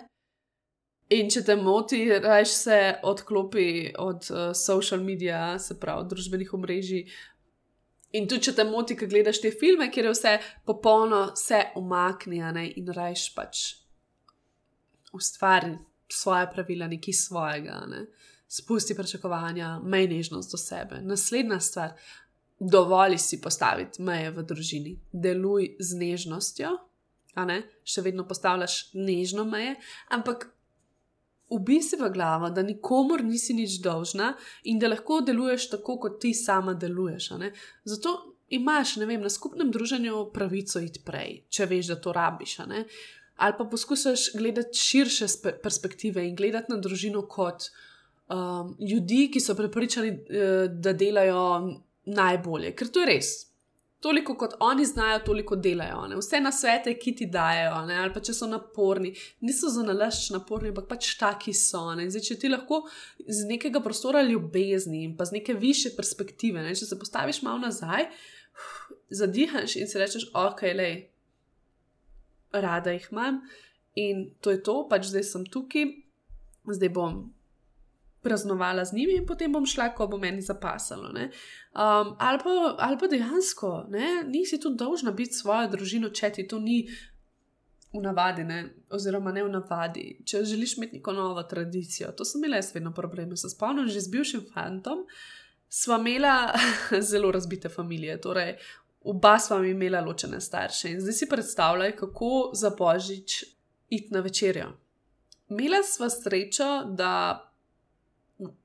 In 1.12 1.28
če 1.30 1.42
te 1.44 1.56
moti, 1.56 2.06
rajš 2.24 2.54
se 2.56 2.78
odklopi 3.04 3.92
od 4.00 4.28
uh, 4.30 4.40
social 4.56 5.02
media, 5.04 5.58
se 5.58 5.76
pravi, 5.80 6.08
družbenih 6.08 6.54
omrežij. 6.56 7.04
In 8.16 8.28
tudi, 8.28 8.48
če 8.48 8.56
te 8.56 8.64
moti, 8.68 8.96
ki 8.96 9.08
gledaš 9.08 9.40
te 9.42 9.52
filme, 9.52 9.90
kjer 9.92 10.08
je 10.08 10.14
vse 10.14 10.34
popolno, 10.68 11.26
vse 11.36 11.66
umaknjene 11.80 12.68
in 12.80 12.92
rajš 12.92 13.28
pač 13.36 13.62
ustvari 15.12 15.76
svoje 16.12 16.48
pravila, 16.52 16.88
nekaj 16.88 17.14
svojega, 17.14 17.82
ne? 17.88 18.06
spusti 18.52 18.94
pričakovanja, 18.94 19.78
mej 19.80 20.10
nežnost 20.10 20.52
do 20.52 20.58
sebe. 20.60 20.98
Naslednja 21.00 21.56
stvar, 21.60 21.94
dovolj 22.62 23.18
si 23.18 23.40
postaviti 23.40 24.02
meje 24.02 24.30
v 24.30 24.46
družini, 24.46 24.96
deluj 25.12 25.72
z 25.82 25.98
nežnostjo, 25.98 26.76
še 27.84 28.02
vedno 28.04 28.26
postavljaš 28.28 28.92
nežno 28.94 29.44
meje, 29.48 29.74
ampak 30.14 30.46
ubi 31.52 31.80
si 31.82 31.98
v 32.00 32.10
glavo, 32.12 32.50
da 32.50 32.62
nikomor 32.62 33.24
nisi 33.24 33.56
nič 33.56 33.80
dolžna 33.84 34.32
in 34.70 34.78
da 34.78 34.92
lahko 34.92 35.20
deluješ 35.26 35.70
tako, 35.74 35.98
kot 36.06 36.20
ti 36.22 36.32
sama 36.34 36.74
deluješ. 36.74 37.32
Zato 37.84 38.14
imaš 38.52 38.96
vem, 38.96 39.20
na 39.20 39.30
skupnem 39.30 39.70
druženju 39.72 40.28
pravico 40.32 40.80
iti 40.80 41.02
prej, 41.04 41.42
če 41.50 41.66
veš, 41.66 41.92
da 41.92 42.00
to 42.00 42.12
rabiš. 42.12 42.58
Ali 43.42 43.56
pa 43.58 43.64
poskušaš 43.64 44.32
gledati 44.38 44.78
širše 44.78 45.26
perspektive 45.62 46.24
in 46.28 46.36
gledati 46.36 46.70
na 46.70 46.78
družino 46.78 47.24
kot 47.26 47.70
um, 48.28 48.76
ljudi, 48.78 49.30
ki 49.32 49.40
so 49.40 49.56
prepričani, 49.58 50.12
uh, 50.12 50.68
da 50.70 50.92
delajo 50.92 51.40
najbolje, 52.04 52.74
ker 52.76 52.90
to 52.90 53.02
je 53.02 53.08
res. 53.08 53.32
Toliko 54.02 54.34
kot 54.34 54.56
oni 54.66 54.82
znajo, 54.86 55.20
toliko 55.28 55.54
delajo. 55.56 56.00
Ne? 56.10 56.16
Vse 56.18 56.40
na 56.42 56.50
svete, 56.52 56.96
ki 56.98 57.12
ti 57.20 57.28
dajo, 57.30 57.84
ne? 57.86 58.00
ali 58.02 58.10
pa 58.14 58.18
če 58.24 58.34
so 58.34 58.48
naporni, 58.50 59.12
niso 59.46 59.70
za 59.70 59.84
nalašč 59.86 60.32
naporni, 60.34 60.72
ampak 60.72 60.88
pač 60.90 61.12
taki 61.20 61.54
so. 61.54 61.84
Zdaj, 61.94 62.24
če 62.26 62.38
ti 62.42 62.50
lahko 62.50 62.82
z 63.22 63.46
nekega 63.46 63.82
prostora 63.84 64.24
ljubezni 64.26 65.04
in 65.06 65.14
pa 65.16 65.28
z 65.28 65.38
neke 65.38 65.54
više 65.54 65.94
perspektive, 65.96 66.64
ne? 66.66 66.74
če 66.74 66.90
se 66.90 66.98
postaviš 66.98 67.44
malo 67.46 67.62
nazaj, 67.62 68.08
zadihaš 69.22 69.76
in 69.78 69.86
si 69.86 70.02
rečeš, 70.02 70.26
ok, 70.34 70.64
le, 70.74 70.90
rada 72.52 72.90
jih 72.96 73.06
imam 73.12 73.38
in 73.94 74.32
to 74.40 74.50
je 74.50 74.62
to, 74.66 74.80
pač 74.90 75.12
zdaj 75.12 75.28
sem 75.30 75.46
tukaj, 75.46 75.86
zdaj 76.66 76.90
bom 76.90 77.22
praznovala 78.22 78.84
z 78.84 78.92
njimi 78.92 79.16
in 79.16 79.26
potem 79.26 79.52
bom 79.52 79.66
šla, 79.66 79.88
ko 79.94 80.06
bo 80.06 80.18
meni 80.18 80.42
zapasalo. 80.42 81.08
Um, 81.08 82.14
ali, 82.18 82.38
pa, 82.44 82.76
ali 82.78 82.98
pa 82.98 83.06
dejansko, 83.06 83.86
ne? 83.88 84.22
nisi 84.26 84.60
tu 84.60 84.70
dolžna 84.74 85.10
biti 85.10 85.34
svojo 85.34 85.68
družino, 85.68 86.10
če 86.10 86.30
ti 86.30 86.46
to 86.48 86.58
ni 86.58 86.84
v 87.92 88.00
navadi, 88.00 88.44
ne? 88.44 88.62
oziroma 88.90 89.32
ne 89.32 89.44
v 89.44 89.50
navadi. 89.52 90.06
Če 90.26 90.44
želiš 90.44 90.76
imeti 90.76 91.00
neko 91.00 91.12
novo 91.12 91.42
tradicijo, 91.42 92.12
to 92.16 92.24
sem 92.24 92.40
imela 92.40 92.62
jaz 92.62 92.70
vedno 92.74 92.94
probleme. 92.94 93.36
Se 93.36 93.50
spomnim, 93.50 93.88
že 93.88 94.00
z 94.00 94.14
bivšim 94.14 94.46
fantom 94.54 95.04
sva 95.68 95.98
imela 95.98 96.54
zelo 97.10 97.32
razbite 97.32 97.68
družine. 97.68 98.20
Torej, 98.20 98.56
Oba 99.04 99.38
sva 99.38 99.58
imela 99.66 100.00
ločene 100.00 100.40
starše 100.40 100.92
in 100.92 101.00
zdaj 101.00 101.12
si 101.12 101.28
predstavljaj, 101.28 101.96
kako 101.96 102.50
za 102.54 102.70
božič 102.78 103.44
iti 103.88 104.14
na 104.14 104.20
večerjo. 104.20 104.68
Imela 105.50 105.82
sva 105.82 106.10
srečo, 106.10 106.84
da 106.84 107.51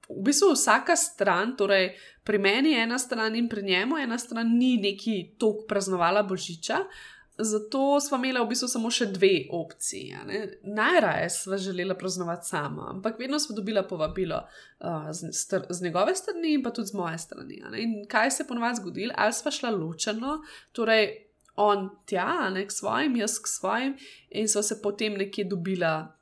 v 0.10 0.24
bistvu 0.24 0.54
vsaka 0.56 0.96
stran, 0.96 1.56
torej 1.60 1.92
pri 2.24 2.40
meni 2.40 2.76
ena 2.80 3.00
stran 3.00 3.36
in 3.36 3.50
pri 3.50 3.64
njemu 3.64 3.98
ena 3.98 4.18
stran, 4.18 4.58
ni 4.58 4.78
neki 4.78 5.36
tok 5.40 5.68
praznovala 5.68 6.24
božiča. 6.24 6.80
Zato 7.38 8.00
smo 8.02 8.18
imeli 8.18 8.42
v 8.42 8.50
bistvu 8.50 8.68
samo 8.72 8.90
še 8.90 9.12
dve 9.14 9.46
opciji. 9.54 10.16
Najraje 10.64 11.30
smo 11.30 11.58
želeli 11.62 11.94
praznovati 11.98 12.48
sama, 12.48 12.88
ampak 12.96 13.20
vedno 13.20 13.40
smo 13.40 13.56
dobili 13.56 13.84
povabilo 13.90 14.42
uh, 14.42 15.12
z, 15.12 15.62
z 15.70 15.84
njegove 15.84 16.16
strani 16.16 16.56
in 16.56 16.64
pa 16.64 16.74
tudi 16.74 16.88
z 16.88 16.98
moje 16.98 17.18
strani. 17.18 17.62
In 17.78 17.96
kaj 18.10 18.32
se 18.32 18.44
je 18.44 18.48
ponovadi 18.48 18.82
zgodilo? 18.82 19.14
Ali 19.18 19.34
smo 19.34 19.52
šla 19.52 19.70
ločeno, 19.70 20.40
torej 20.72 21.12
on 21.56 21.90
tja, 22.06 22.50
ne 22.50 22.66
k 22.68 22.72
svojim, 22.72 23.16
jaz 23.22 23.38
k 23.42 23.48
svojim, 23.48 23.98
in 24.30 24.50
so 24.50 24.62
se 24.64 24.82
potem 24.82 25.14
nekje 25.18 25.46
dobila, 25.46 26.16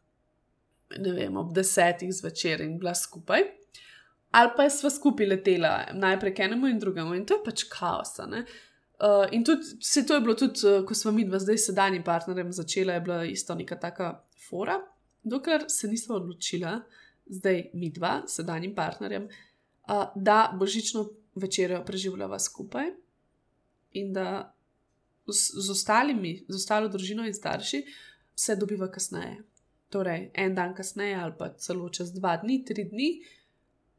ne 1.00 1.12
vem, 1.16 1.38
ob 1.38 1.54
desetih 1.56 2.12
zvečer 2.14 2.62
in 2.64 2.78
bila 2.80 2.96
skupaj 2.96 3.44
ali 4.36 4.52
pa 4.58 4.70
smo 4.70 4.90
skupaj 4.90 5.26
letela, 5.26 5.86
najprej 5.94 6.34
k 6.36 6.40
enemu 6.40 6.68
in 6.68 6.80
drugemu, 6.80 7.16
in 7.16 7.26
to 7.26 7.38
je 7.38 7.44
pač 7.44 7.64
kaos. 7.72 8.18
Uh, 8.20 9.28
in 9.32 9.44
tudi 9.48 9.78
se 9.82 10.04
to 10.08 10.18
je 10.18 10.22
bilo, 10.22 10.36
tudi, 10.36 10.60
uh, 10.68 10.82
ko 10.88 10.96
smo 10.96 11.12
mi 11.16 11.24
dva 11.28 11.40
zdaj 11.40 11.58
sedanji 11.58 12.02
partnerjem 12.04 12.52
začela, 12.52 12.94
je 12.94 13.02
bila 13.02 13.20
isto 13.26 13.56
neka 13.56 13.76
taka 13.80 14.10
fora, 14.50 14.76
dokler 15.24 15.66
se 15.72 15.88
nismo 15.88 16.16
odločila, 16.16 16.82
zdaj 17.26 17.70
mi 17.74 17.90
dva, 17.96 18.22
sedanjim 18.28 18.76
partnerjem, 18.76 19.30
uh, 19.30 20.04
da 20.16 20.52
božično 20.60 21.06
večerjo 21.36 21.80
preživljava 21.86 22.40
skupaj 22.40 22.92
in 23.92 24.12
da 24.14 24.52
z, 25.28 25.64
z 25.64 25.72
ostalimi, 25.72 26.42
z 26.48 26.56
ostalo 26.56 26.92
družino 26.92 27.24
in 27.28 27.34
starši, 27.34 27.86
se 28.36 28.56
dobiva 28.56 28.92
kasneje. 28.92 29.40
Torej, 29.90 30.30
en 30.34 30.56
dan 30.56 30.76
kasneje, 30.76 31.16
ali 31.16 31.34
pa 31.40 31.54
celo 31.56 31.88
čez 31.90 32.12
dva 32.12 32.36
dni, 32.44 32.64
tri 32.68 32.84
dni, 32.92 33.10
uh, 33.22 33.45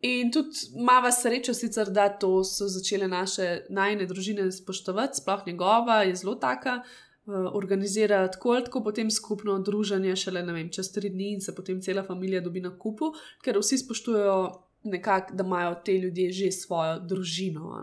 In 0.01 0.31
tudi 0.33 0.69
imamo 0.77 1.11
srečo, 1.13 1.55
sicer, 1.55 1.91
da 1.91 2.09
to 2.09 2.45
so 2.45 2.69
začele 2.69 3.09
naše 3.09 3.65
najne 3.73 4.07
družine 4.07 4.51
spoštovati, 4.53 5.23
sploh 5.23 5.47
njegova 5.47 6.03
je 6.03 6.15
zelo 6.21 6.35
taka, 6.35 6.83
uh, 6.83 7.35
organizira 7.57 8.29
tako, 8.31 8.61
tako 8.61 8.83
potem 8.85 9.11
skupno 9.11 9.59
druženje, 9.59 10.17
šele 10.17 10.43
ne 10.43 10.53
vem, 10.53 10.69
čez 10.71 10.93
tri 10.93 11.11
dni 11.11 11.33
in 11.35 11.41
se 11.41 11.55
potem 11.55 11.81
cela 11.81 12.05
družina 12.05 12.41
dobi 12.41 12.61
na 12.61 12.75
kupu, 12.79 13.15
ker 13.43 13.59
vsi 13.59 13.79
spoštujejo 13.79 14.39
nekako, 14.85 15.35
da 15.35 15.45
imajo 15.45 15.75
te 15.85 15.99
ljudje 15.99 16.33
že 16.33 16.53
svojo 16.53 17.01
družino. 17.01 17.83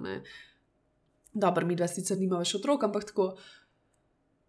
Dobro, 1.33 1.65
mi 1.65 1.75
dva 1.75 1.87
sicer 1.87 2.17
nima 2.19 2.37
več 2.37 2.55
otrok, 2.55 2.83
ampak 2.83 3.09
tako. 3.09 3.33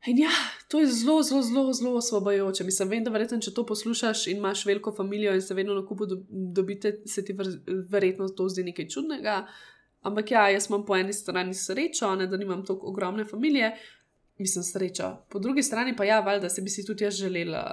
In 0.06 0.18
ja, 0.18 0.30
to 0.68 0.80
je 0.80 0.86
zelo, 0.86 1.22
zelo, 1.22 1.42
zelo, 1.42 1.72
zelo 1.72 1.96
osvobajoče. 1.96 2.64
Mislim, 2.64 2.88
vem, 2.88 3.04
da 3.04 3.10
verjetno, 3.10 3.38
če 3.40 3.54
to 3.56 3.64
poslušaš 3.66 4.26
in 4.26 4.36
imaš 4.36 4.66
veliko 4.68 4.92
družino 4.92 5.32
in 5.32 5.42
se 5.42 5.54
vedno 5.56 5.74
na 5.74 5.86
kupu 5.86 6.06
dobite, 6.28 6.98
se 7.06 7.24
ti 7.24 7.36
verjetno 7.88 8.28
to 8.28 8.48
zdi 8.48 8.66
nekaj 8.68 8.88
čudnega. 8.88 9.46
Ampak 10.04 10.30
ja, 10.30 10.48
jaz 10.52 10.68
imam 10.68 10.84
po 10.84 10.96
eni 10.96 11.12
strani 11.16 11.54
srečo, 11.56 12.10
ne, 12.20 12.26
da 12.28 12.36
nimam 12.36 12.64
tako 12.66 12.90
ogromne 12.92 13.24
družine, 13.24 13.72
mislim 14.38 14.64
srečo. 14.64 15.14
Po 15.32 15.40
drugi 15.40 15.62
strani 15.62 15.96
pa 15.96 16.04
ja, 16.04 16.20
valjda 16.20 16.48
se 16.52 16.62
bi 16.62 16.70
si 16.70 16.84
tudi 16.86 17.04
jaz 17.04 17.16
želela. 17.16 17.64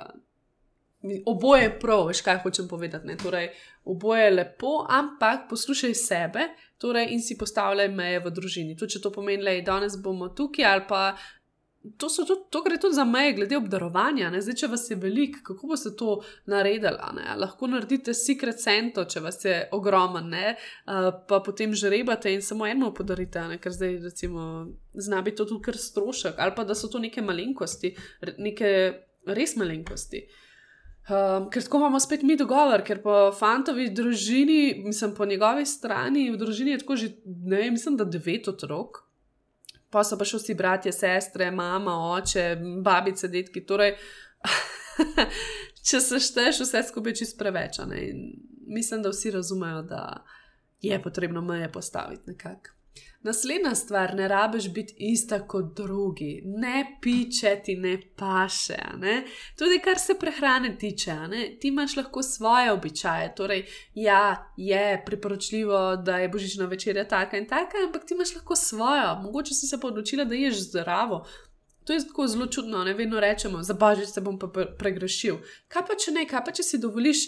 Oboje 1.25 1.63
je 1.63 1.75
prav, 1.79 2.05
veš 2.07 2.21
kaj 2.21 2.39
hočem 2.43 2.67
povedati. 2.67 3.07
Ne? 3.07 3.17
Torej, 3.17 3.49
oboje 3.83 4.23
je 4.23 4.31
lepo, 4.31 4.85
ampak 4.89 5.49
poslušaj 5.49 5.95
sebe 5.97 6.47
torej, 6.77 7.11
in 7.11 7.21
si 7.21 7.37
postavljaj 7.37 7.89
meje 7.91 8.19
v 8.23 8.31
družini. 8.31 8.77
Tudi 8.77 8.95
če 8.95 9.01
to 9.01 9.11
pomeni, 9.11 9.43
da 9.43 9.57
danes 9.65 9.97
bomo 9.99 10.29
tukaj, 10.29 10.65
ali 10.65 10.85
pa 10.87 11.01
to, 11.97 12.07
tudi, 12.09 12.41
to 12.49 12.61
gre 12.61 12.77
tudi 12.77 12.95
za 12.95 13.03
meje, 13.05 13.33
glede 13.33 13.57
obdarovanja. 13.57 14.29
Ne? 14.29 14.41
Zdaj, 14.41 14.57
če 14.61 14.69
vas 14.69 14.85
je 14.91 14.97
veliko, 15.01 15.41
kako 15.45 15.71
boste 15.71 15.93
to 15.97 16.19
naredili? 16.49 16.91
Lahko 17.41 17.69
naredite 17.71 18.13
secret 18.17 18.61
cento, 18.61 19.05
če 19.09 19.23
vas 19.23 19.41
je 19.45 19.55
ogromen, 19.73 20.29
uh, 20.33 21.09
pa 21.27 21.41
potem 21.45 21.73
žrebate 21.73 22.33
in 22.33 22.45
samo 22.45 22.67
eno 22.69 22.91
podarite, 22.93 23.47
ne? 23.49 23.57
ker 23.61 23.73
zdaj, 23.73 23.97
recimo, 24.05 24.45
zna 24.93 25.23
biti 25.25 25.41
to 25.41 25.49
tudi 25.49 25.65
kar 25.65 25.77
strošek, 25.77 26.37
ali 26.37 26.55
pa 26.55 26.67
da 26.67 26.77
so 26.77 26.91
to 26.91 27.01
neke 27.01 27.23
malenkosti, 27.25 27.95
neke 28.37 28.71
res 29.27 29.57
malenkosti. 29.57 30.25
Um, 31.09 31.47
ker 31.49 31.63
tako 31.65 31.79
imamo 31.81 31.99
spet 31.99 32.21
mi 32.21 32.37
dogovor, 32.37 32.83
ker 32.85 32.99
po 33.01 33.31
fantovi 33.33 33.89
družini, 33.89 34.83
mislim, 34.85 35.15
po 35.17 35.25
njegovi 35.25 35.65
strani, 35.65 36.29
v 36.29 36.37
družini 36.37 36.75
je 36.75 36.83
tako 36.83 36.97
že, 37.01 37.15
ne 37.25 37.63
vem, 37.63 37.73
mislim, 37.73 37.97
da 37.97 38.05
devet 38.05 38.47
otrok 38.53 39.01
pa 39.91 40.03
so 40.07 40.17
pa 40.17 40.27
še 40.27 40.39
vsi 40.39 40.55
bratje, 40.57 40.93
sestre, 40.95 41.51
mama, 41.51 41.93
oče, 42.15 42.45
babice, 42.83 43.29
detki. 43.31 43.63
Torej, 43.67 43.95
če 45.87 46.01
se 46.03 46.21
šteješ, 46.23 46.63
vse 46.65 46.83
skupaj 46.89 47.17
čist 47.21 47.37
preveč. 47.39 47.81
Mislim, 48.71 49.03
da 49.03 49.11
vsi 49.11 49.33
razumejo, 49.35 49.81
da 49.89 50.03
je 50.81 51.01
potrebno 51.03 51.41
meje 51.45 51.71
postaviti 51.71 52.31
nekako. 52.33 52.77
Naslednja 53.23 53.75
stvar, 53.75 54.15
ne 54.15 54.27
rabiš 54.27 54.73
biti 54.73 54.95
ista 54.97 55.47
kot 55.47 55.65
drugi, 55.75 56.41
ne 56.45 56.97
piče 57.01 57.61
ti 57.65 57.75
ne 57.75 58.01
paše. 58.17 58.79
Ne? 58.97 59.23
Tudi 59.57 59.79
kar 59.79 59.99
se 59.99 60.13
prehrane 60.19 60.77
tiče, 60.77 61.15
ti 61.59 61.67
imaš 61.67 61.95
lahko 61.95 62.23
svoje 62.23 62.71
običaje. 62.71 63.35
Torej, 63.35 63.65
ja, 63.93 64.53
je 64.57 65.03
priporočljivo, 65.05 65.95
da 65.95 66.17
je 66.17 66.29
božična 66.29 66.65
večerja 66.65 67.07
taka 67.07 67.37
in 67.37 67.47
taka, 67.47 67.77
ampak 67.85 68.05
ti 68.05 68.13
imaš 68.13 68.35
lahko 68.35 68.55
svojo. 68.55 69.15
Mogoče 69.23 69.53
si 69.53 69.67
se 69.67 69.79
pa 69.79 69.87
odločila, 69.87 70.25
da 70.25 70.35
ješ 70.35 70.55
zdravo. 70.69 71.25
To 71.83 71.93
je 71.93 72.07
tako 72.07 72.27
zelo 72.27 72.45
čudno, 72.45 72.83
ne 72.83 72.93
vedno 72.93 73.19
rečemo, 73.19 73.63
za 73.63 73.73
božič 73.73 74.09
se 74.09 74.21
bom 74.21 74.39
pa 74.39 74.47
pregrešil. 74.77 75.37
Kaj 75.67 75.87
pa 75.87 75.95
če 75.95 76.11
ne, 76.11 76.25
kaj 76.25 76.45
pa 76.45 76.51
če 76.51 76.63
si 76.63 76.77
dovoliš 76.77 77.25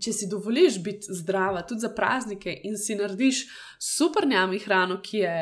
če 0.00 0.12
si 0.12 0.28
dovoliš 0.30 0.78
biti 0.84 1.14
zdrava, 1.14 1.64
tudi 1.68 1.84
za 1.84 1.90
praznike, 1.94 2.54
in 2.64 2.78
si 2.78 2.96
narediš 2.96 3.44
super 3.80 4.26
njami 4.28 4.60
hrano, 4.62 5.00
ki 5.04 5.24
je 5.24 5.34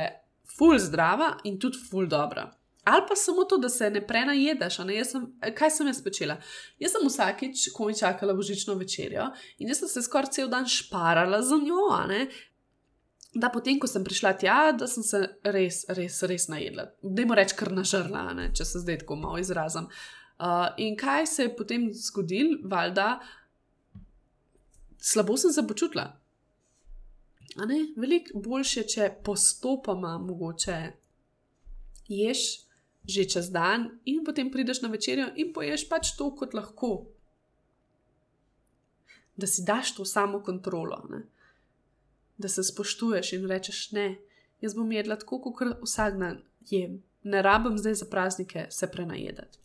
full 0.56 0.78
zdrava 0.78 1.36
in 1.44 1.58
tudi 1.60 1.78
full 1.90 2.08
dobra. 2.10 2.50
Ali 2.84 3.04
pa 3.08 3.14
samo 3.16 3.44
to, 3.44 3.58
da 3.58 3.68
se 3.68 3.90
ne 3.90 4.00
prenajedeš. 4.06 4.78
Ne? 4.88 5.04
Sem, 5.04 5.26
kaj 5.54 5.70
sem 5.70 5.86
jaz 5.86 6.00
počela? 6.02 6.38
Jaz 6.80 6.96
sem 6.96 7.06
vsakič, 7.06 7.66
ko 7.76 7.86
mi 7.86 7.96
čakala 7.96 8.34
božično 8.34 8.74
večerjo 8.74 9.28
in 9.58 9.68
jaz 9.68 9.82
sem 9.82 9.88
se 9.88 10.02
skoraj 10.02 10.32
cel 10.34 10.48
dan 10.48 10.66
šparala 10.66 11.42
za 11.42 11.60
njo. 11.60 11.90
Da, 13.34 13.50
potem, 13.52 13.78
ko 13.78 13.86
sem 13.86 14.02
prišla 14.02 14.32
tja, 14.40 14.72
da 14.74 14.88
sem 14.90 15.04
se 15.06 15.20
res, 15.44 15.84
res, 15.94 16.16
res 16.26 16.48
najedla. 16.50 16.88
Dajmo 17.02 17.36
reči, 17.38 17.54
kar 17.54 17.70
nažrla, 17.70 18.24
ne? 18.34 18.48
če 18.56 18.66
se 18.66 18.82
zdaj 18.82 19.04
tako 19.04 19.20
malo 19.20 19.38
izrazim. 19.38 19.86
Uh, 20.40 20.72
in 20.80 20.96
kaj 20.98 21.28
se 21.28 21.46
je 21.46 21.52
potem 21.54 21.84
zgodilo, 21.94 22.56
valjda, 22.72 23.10
uh, 23.20 23.39
slabo 25.00 25.36
sem 25.36 25.52
se 25.52 25.66
počutila. 25.66 26.20
Veliko 27.96 28.40
boljše, 28.40 28.86
če 28.86 29.10
postopoma 29.24 30.18
mogoče 30.18 30.80
ješ 32.08 32.70
že 33.08 33.24
čez 33.24 33.48
dan, 33.50 33.88
in 34.04 34.24
potem 34.24 34.50
prideš 34.52 34.82
na 34.82 34.90
večerjo 34.92 35.30
in 35.40 35.52
poješ 35.56 35.86
pač 35.88 36.12
to, 36.18 36.28
kot 36.36 36.54
lahko. 36.54 37.08
Da 39.40 39.48
si 39.48 39.64
daš 39.64 39.94
to 39.96 40.04
samo 40.04 40.42
kontrolo, 40.44 41.00
ne? 41.10 41.22
da 42.36 42.48
se 42.48 42.64
spoštuješ 42.64 43.32
in 43.32 43.48
rečeš: 43.48 43.92
Ne, 43.92 44.18
jaz 44.60 44.74
bom 44.74 44.92
jedla 44.92 45.16
tako, 45.16 45.40
kot 45.40 45.80
vsak 45.82 46.18
dan 46.20 46.42
jem, 46.70 47.02
ne 47.22 47.42
rabim 47.42 47.78
zdaj 47.78 47.94
za 47.94 48.06
praznike 48.10 48.66
se 48.70 48.90
prenajedati. 48.92 49.58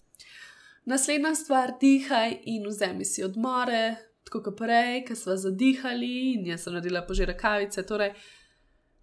Naslednja 0.86 1.36
stvar, 1.36 1.74
dihaj 1.82 2.40
in 2.44 2.68
vzemi 2.68 3.06
si 3.06 3.24
odmore, 3.24 3.96
tako 4.26 4.42
kot 4.44 4.58
prej, 4.58 5.04
ki 5.08 5.16
smo 5.16 5.36
zadihali 5.38 6.34
in 6.34 6.48
jaz 6.50 6.66
sem 6.66 6.74
naredila 6.74 7.06
požire 7.08 7.38
kavice. 7.38 7.84
Torej, 7.86 8.14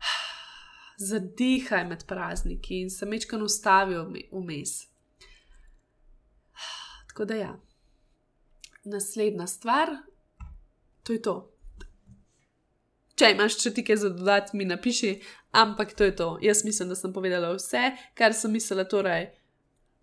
zadihaj 1.10 1.84
med 1.88 2.06
prazniki 2.06 2.82
in 2.82 2.90
se 2.90 3.06
mečkano 3.06 3.44
ustavil 3.44 4.10
vmes. 4.32 4.74
Tako 7.08 7.24
da 7.24 7.34
ja. 7.34 7.52
Naslednja 8.84 9.46
stvar, 9.46 9.96
to 11.02 11.12
je 11.12 11.22
to. 11.22 11.36
Če 13.14 13.28
imaš 13.30 13.60
še 13.60 13.70
ti 13.76 13.84
kaj 13.86 13.98
za 14.02 14.08
dodati, 14.10 14.56
mi 14.56 14.64
napiši, 14.66 15.12
ampak 15.60 15.92
to 15.94 16.08
je 16.08 16.16
to. 16.16 16.28
Jaz 16.42 16.64
mislim, 16.64 16.88
da 16.90 16.96
sem 16.98 17.12
povedala 17.12 17.52
vse, 17.54 17.92
kar 18.18 18.34
sem 18.34 18.50
mislila. 18.50 18.82
Torej, 18.88 19.28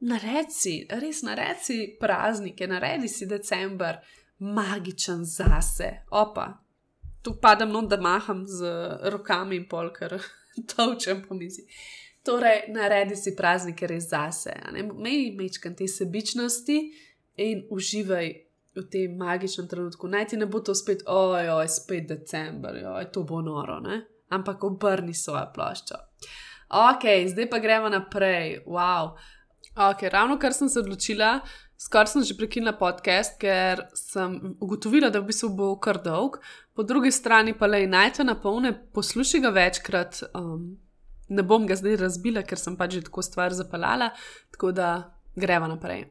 naredi, 0.07 0.75
res 1.01 1.23
naredi 1.27 1.79
praznike, 1.99 2.67
naredi 2.69 3.09
si 3.11 3.27
decembr, 3.27 3.99
magičen 4.39 5.25
zase. 5.25 6.03
Opa, 6.11 6.53
tu 7.21 7.35
padam 7.41 7.71
not, 7.71 7.89
da 7.89 7.97
maham 8.01 8.47
z 8.47 8.65
rokami 9.11 9.55
in 9.55 9.67
pol, 9.69 9.91
ker 9.93 10.19
točem 10.75 11.23
po 11.27 11.35
mizi. 11.35 11.67
Torej, 12.23 12.67
naredi 12.75 13.15
si 13.15 13.35
praznike 13.35 13.87
res 13.87 14.09
zase, 14.11 14.53
mej 14.93 15.31
mečkam 15.37 15.75
te 15.75 15.87
sebičnosti 15.87 16.77
in 17.39 17.63
uživaj 17.71 18.27
v 18.75 18.83
tem 18.91 19.15
magičnem 19.17 19.67
trenutku. 19.67 20.07
Naj 20.07 20.31
ti 20.31 20.37
ne 20.37 20.45
bo 20.45 20.59
to 20.59 20.75
spet, 20.75 21.03
ojoj, 21.07 21.67
spet 21.71 22.07
decembr, 22.11 22.83
ojoj, 22.83 23.11
to 23.11 23.23
bo 23.23 23.41
noro, 23.41 23.79
ne? 23.79 24.03
ampak 24.29 24.63
obrni 24.63 25.13
svojo 25.13 25.47
ploščo. 25.55 25.97
Ok, 26.69 27.05
zdaj 27.31 27.49
pa 27.49 27.57
gremo 27.59 27.89
naprej. 27.89 28.59
Wow. 28.69 29.15
Ok, 29.73 30.05
ravno 30.11 30.37
kar 30.37 30.53
sem 30.53 30.69
se 30.69 30.79
odločila, 30.83 31.39
Skoraj 31.79 32.11
sem 32.11 32.23
že 32.27 32.35
prekinila 32.35 32.73
podcast, 32.75 33.37
ker 33.39 33.85
sem 33.95 34.35
ugotovila, 34.59 35.07
da 35.07 35.21
v 35.23 35.31
bistvu 35.31 35.47
bo 35.55 35.69
kar 35.79 36.01
dolg, 36.03 36.41
po 36.75 36.83
drugi 36.83 37.11
strani 37.11 37.53
pa 37.55 37.69
le 37.71 37.85
najte 37.87 38.25
na 38.27 38.35
polne, 38.35 38.73
poslušaj 38.91 39.45
ga 39.45 39.51
večkrat. 39.55 40.19
Um, 40.35 40.75
ne 41.29 41.43
bom 41.45 41.63
ga 41.69 41.77
zdaj 41.79 41.95
razbila, 42.01 42.43
ker 42.43 42.59
sem 42.59 42.75
pač 42.75 42.97
že 42.97 43.05
tako 43.07 43.23
stvar 43.23 43.55
zapalala, 43.55 44.11
tako 44.51 44.73
da 44.75 44.89
greva 45.39 45.71
naprej. 45.71 46.09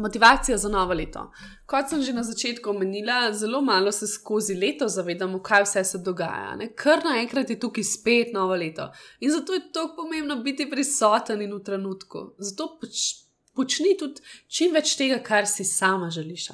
Motivacija 0.00 0.58
za 0.58 0.68
novo 0.68 0.94
leto. 0.96 1.28
Kot 1.70 1.90
sem 1.90 2.02
že 2.02 2.16
na 2.16 2.26
začetku 2.26 2.70
omenila, 2.70 3.32
zelo 3.32 3.60
malo 3.62 3.92
se 3.92 4.10
skozi 4.10 4.58
leto 4.58 4.88
zavedamo, 4.88 5.38
kaj 5.38 5.68
vse 5.68 5.84
se 5.84 5.98
dogaja. 6.02 6.56
Ne? 6.56 6.72
Kar 6.74 7.04
naenkrat 7.04 7.50
je 7.50 7.60
tukaj 7.60 7.84
spet 7.84 8.34
novo 8.34 8.56
leto. 8.56 8.90
In 9.20 9.30
zato 9.30 9.54
je 9.54 9.68
tako 9.72 10.02
pomembno 10.02 10.42
biti 10.42 10.70
prisoten 10.70 11.42
in 11.42 11.54
v 11.54 11.62
trenutku. 11.62 12.32
Zato 12.38 12.72
pač 12.80 13.29
počni 13.56 13.96
tudi 13.98 14.22
čim 14.48 14.74
več 14.74 14.96
tega, 14.98 15.20
kar 15.24 15.48
si 15.48 15.64
sama 15.64 16.10
želiš. 16.10 16.50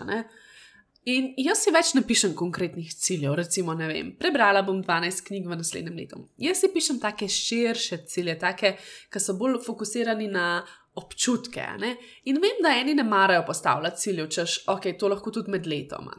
In 1.06 1.28
jaz 1.38 1.60
si 1.62 1.70
več 1.70 1.92
ne 1.94 2.02
pišem 2.02 2.32
konkretnih 2.34 2.88
ciljev, 2.90 3.36
recimo, 3.38 3.76
ne 3.78 3.86
vem, 3.86 4.08
prebrala 4.18 4.64
bom 4.66 4.80
12 4.82 5.22
knjig 5.28 5.46
v 5.46 5.58
naslednjem 5.60 6.00
letu. 6.00 6.24
Jaz 6.42 6.64
si 6.64 6.72
pišem 6.74 6.98
take 7.02 7.28
širše 7.30 8.00
cilje, 8.10 8.34
take, 8.42 8.72
ki 9.12 9.22
so 9.22 9.36
bolj 9.38 9.60
fokusirani 9.62 10.26
na 10.32 10.48
občutke. 10.98 11.62
Ne? 11.78 11.94
In 12.26 12.40
vem, 12.42 12.58
da 12.64 12.74
eni 12.74 12.96
ne 12.98 13.06
marajo 13.06 13.44
postavljati 13.46 14.02
ciljev, 14.02 14.30
češ, 14.34 14.58
ok, 14.72 14.90
to 14.98 15.12
lahko 15.12 15.30
tudi 15.30 15.54
med 15.54 15.68
letom, 15.70 16.10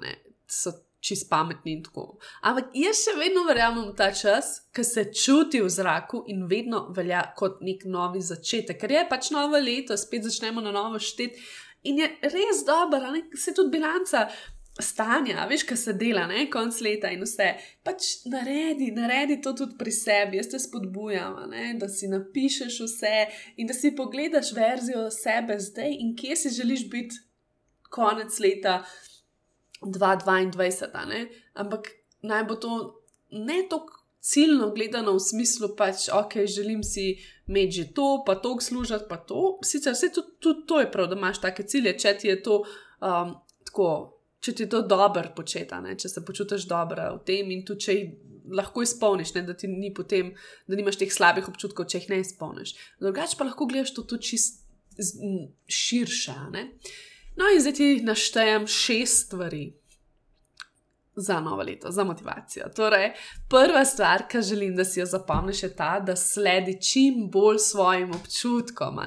so 0.47 0.71
čist 0.99 1.29
pametni 1.29 1.77
in 1.77 1.83
tako. 1.86 2.17
Ampak 2.41 2.73
jaz 2.75 3.03
še 3.05 3.15
vedno 3.19 3.45
verjamem 3.47 3.86
v 3.91 3.95
ta 3.97 4.10
čas, 4.15 4.67
ki 4.73 4.83
se 4.83 5.05
čuti 5.13 5.62
v 5.62 5.69
zraku 5.69 6.23
in 6.31 6.47
vedno 6.49 6.88
velja 6.95 7.21
kot 7.38 7.62
nek 7.65 7.86
novi 7.86 8.21
začetek, 8.23 8.79
ker 8.81 8.95
je 8.95 9.07
pač 9.10 9.31
novo 9.36 9.62
leto, 9.62 9.97
spet 9.97 10.27
začnemo 10.27 10.63
na 10.63 10.73
novo 10.75 10.99
šteti 10.99 11.39
in 11.88 12.01
je 12.03 12.12
res 12.33 12.63
dobro, 12.67 12.99
da 12.99 13.38
se 13.38 13.53
tudi 13.53 13.77
bilanca. 13.77 14.27
Stanja, 14.77 15.47
veš, 15.49 15.63
kaj 15.65 15.77
se 15.81 15.93
dela, 15.97 16.27
ne, 16.29 16.43
konc 16.53 16.75
leta 16.86 17.10
in 17.10 17.23
vse. 17.25 17.47
Pač 17.81 18.27
naredi, 18.29 18.91
naredi 18.93 19.39
to 19.41 19.55
tudi 19.57 19.73
pri 19.79 19.89
sebi, 19.89 20.38
jaz 20.38 20.51
te 20.51 20.60
spodbujam, 20.62 21.39
ne, 21.49 21.71
da 21.81 21.89
si 21.89 22.05
napišeš 22.12 22.77
vse 22.86 23.13
in 23.57 23.65
da 23.65 23.73
si 23.73 23.95
pogledaš 23.97 24.51
verzijo 24.53 25.07
sebe 25.10 25.57
zdaj 25.57 25.97
in 25.97 26.13
kje 26.19 26.38
si 26.43 26.53
želiš 26.60 26.86
biti 26.93 27.17
konec 27.89 28.38
leta, 28.43 28.83
2022, 29.81 31.27
ampak 31.53 31.91
naj 32.21 32.43
bo 32.49 32.55
to 32.55 32.73
ne 33.31 33.63
tako 33.69 33.97
ciljno 34.27 34.71
gledano 34.75 35.13
v 35.13 35.19
smislu, 35.19 35.69
pač, 35.77 36.09
ok, 36.13 36.33
želim 36.45 36.83
si 36.83 37.15
imeti 37.47 37.71
že 37.71 37.85
to, 37.93 38.23
pa 38.25 38.35
to 38.35 38.57
služiti, 38.61 39.07
pa 39.09 39.17
to. 39.17 39.59
Sicer 39.63 39.93
vse 39.93 40.11
tudi, 40.13 40.35
tudi 40.39 40.65
to 40.67 40.79
je 40.79 40.91
prav, 40.91 41.07
da 41.07 41.15
imaš 41.15 41.41
take 41.41 41.63
cilje, 41.63 41.95
če 41.99 42.13
ti 42.17 42.27
je 42.27 42.41
to 42.43 42.61
um, 42.63 43.35
tako. 43.65 44.13
Če 44.37 44.53
ti 44.53 44.63
je 44.63 44.69
to 44.69 44.83
dobro 44.85 45.31
početi, 45.35 45.73
če 45.97 46.09
se 46.09 46.21
počutiš 46.25 46.67
dobro 46.69 47.07
v 47.15 47.23
tem, 47.25 47.49
in 47.51 47.63
tudi 47.65 47.87
če 47.87 47.93
jih 47.95 48.11
lahko 48.53 48.83
izpolniš, 48.85 49.33
ne, 49.33 49.41
da 49.47 49.55
ti 49.57 49.67
ni 49.67 49.89
potem, 49.93 50.29
da 50.69 50.77
nimaš 50.77 50.99
teh 51.01 51.11
slabih 51.11 51.47
občutkov, 51.49 51.87
če 51.89 52.03
jih 52.03 52.09
ne 52.13 52.19
izpolniš. 52.21 52.75
Drugače 53.01 53.39
pa 53.39 53.47
lahko 53.49 53.65
gledaš 53.67 53.95
to 53.97 54.05
tudi 54.07 54.29
čist 54.29 54.61
širše. 55.67 56.35
Uh, 56.53 56.85
No, 57.38 57.45
in 57.54 57.62
zdaj 57.62 57.73
ti 57.73 58.02
naštejem 58.04 58.67
šest 58.67 59.26
stvari 59.26 59.73
za 61.17 61.39
novo 61.39 61.63
leto, 61.63 61.91
za 61.91 62.04
motivacijo. 62.04 62.65
Torej, 62.76 63.12
prva 63.50 63.86
stvar, 63.86 64.28
ki 64.28 64.41
želim, 64.41 64.76
da 64.76 64.86
si 64.86 65.00
jo 65.00 65.06
zapomniš, 65.06 65.63
je 65.63 65.76
ta, 65.76 66.00
da 66.00 66.15
sledi 66.15 66.82
čim 66.82 67.30
bolj 67.32 67.58
svojim 67.58 68.12
občutkom, 68.12 69.00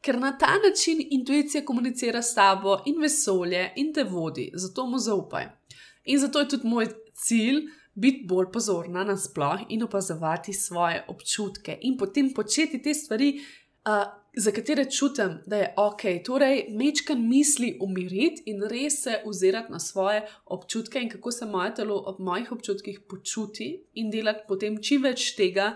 ker 0.00 0.18
na 0.18 0.38
ta 0.38 0.54
način 0.68 1.06
intuicija 1.10 1.64
komunicira 1.64 2.22
s 2.22 2.34
tabo 2.34 2.78
in 2.86 3.00
vesolje 3.02 3.72
in 3.76 3.94
te 3.94 4.04
vodi, 4.04 4.50
zato 4.54 4.86
mu 4.86 4.98
zaupaj. 4.98 5.46
In 6.04 6.18
zato 6.18 6.38
je 6.38 6.48
tudi 6.48 6.68
moj 6.68 6.88
cilj. 7.14 7.62
Biti 7.94 8.24
bolj 8.28 8.46
pozorna 8.52 9.04
na 9.04 9.16
splošno 9.16 9.66
in 9.68 9.82
opazovati 9.82 10.52
svoje 10.52 11.04
občutke, 11.08 11.78
in 11.80 11.96
potem 11.98 12.32
početi 12.34 12.82
te 12.82 12.94
stvari, 12.94 13.40
uh, 13.84 14.19
za 14.36 14.52
katere 14.52 14.84
čutim, 14.90 15.38
da 15.46 15.56
je 15.56 15.74
ok, 15.76 16.02
torej 16.24 16.66
mečkan 16.70 17.28
misli 17.28 17.78
umiriti 17.82 18.42
in 18.46 18.62
res 18.62 19.02
se 19.02 19.22
ozirati 19.26 19.72
na 19.72 19.78
svoje 19.78 20.26
občutke 20.44 21.00
in 21.02 21.10
kako 21.10 21.32
se 21.32 21.46
moje 21.46 21.74
telo 21.74 22.02
ob 22.06 22.20
mojih 22.20 22.52
občutkih 22.52 23.00
počuti, 23.08 23.84
in 23.94 24.10
delati 24.10 24.46
potem 24.48 24.82
čim 24.82 25.02
več 25.02 25.34
tega, 25.36 25.74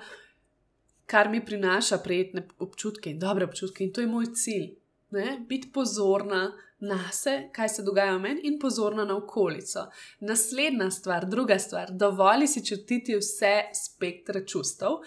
kar 1.06 1.28
mi 1.30 1.44
prinaša 1.44 1.98
prijetne 1.98 2.48
občutke 2.58 3.10
in 3.10 3.18
dobre 3.18 3.44
občutke. 3.44 3.84
In 3.84 3.92
to 3.92 4.00
je 4.00 4.06
moj 4.06 4.32
cilj. 4.34 4.70
Ne? 5.10 5.44
Biti 5.48 5.70
pozorna 5.72 6.52
na 6.80 6.98
sebe, 7.12 7.48
kaj 7.52 7.68
se 7.68 7.82
dogaja 7.82 8.16
v 8.16 8.20
meni, 8.20 8.40
in 8.48 8.58
pozorna 8.58 9.04
na 9.04 9.16
okolico. 9.16 9.86
Naslednja 10.20 10.90
stvar, 10.90 11.26
druga 11.30 11.58
stvar, 11.58 11.92
dovolj 11.92 12.46
si 12.46 12.64
čutiti 12.66 13.16
vse 13.16 13.54
spektre 13.74 14.46
čustev, 14.46 15.02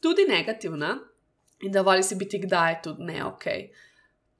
tudi 0.00 0.24
negativna, 0.28 0.96
in 1.60 1.72
da 1.72 1.82
voli 1.82 2.02
si 2.02 2.16
biti 2.16 2.40
kdaj 2.40 2.82
tudi 2.82 3.04
ne 3.04 3.24
ok. 3.24 3.46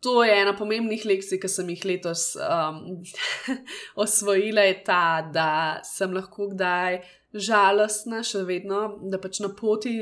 To 0.01 0.25
je 0.25 0.33
ena 0.33 0.55
pomembnih 0.57 1.05
lekcij, 1.05 1.37
ki 1.41 1.49
sem 1.49 1.69
jih 1.75 1.83
letos 1.85 2.33
um, 2.41 3.03
osvojila, 4.05 4.65
je 4.65 4.79
ta, 4.85 5.21
da 5.33 5.49
sem 5.85 6.15
lahko 6.17 6.49
kdaj 6.55 7.03
žalostna, 7.37 8.23
še 8.25 8.47
vedno, 8.49 8.97
da 9.13 9.21
pač 9.21 9.43
na 9.45 9.53
poti 9.53 9.93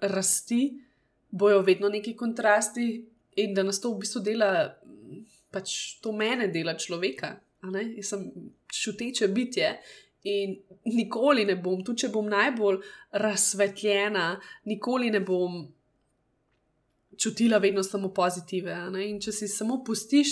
rasti 0.00 0.62
bojo 1.32 1.60
vedno 1.66 1.88
neki 1.92 2.16
kontrasti 2.16 2.86
in 3.36 3.54
da 3.54 3.62
nas 3.62 3.80
to 3.80 3.92
v 3.92 4.02
bistvu 4.02 4.22
dela, 4.24 4.50
pač 5.52 6.00
to 6.00 6.12
mene 6.16 6.48
dela 6.52 6.74
človeka. 6.76 7.36
Jaz 7.62 8.08
sem 8.08 8.24
čuteče 8.72 9.28
bitje 9.28 9.76
in 10.28 10.56
nikoli 10.88 11.44
ne 11.46 11.56
bom, 11.60 11.84
tudi 11.84 12.04
če 12.04 12.12
bom 12.14 12.26
najbolj 12.30 12.80
razsvetljena, 13.20 14.26
nikoli 14.70 15.10
ne 15.14 15.20
bom 15.20 15.62
čutila 17.18 17.58
vedno 17.58 17.82
samo 17.82 18.12
pozitive. 18.14 18.74
In 19.06 19.20
če 19.20 19.32
si 19.32 19.48
samo 19.48 19.82
pustiš 19.84 20.28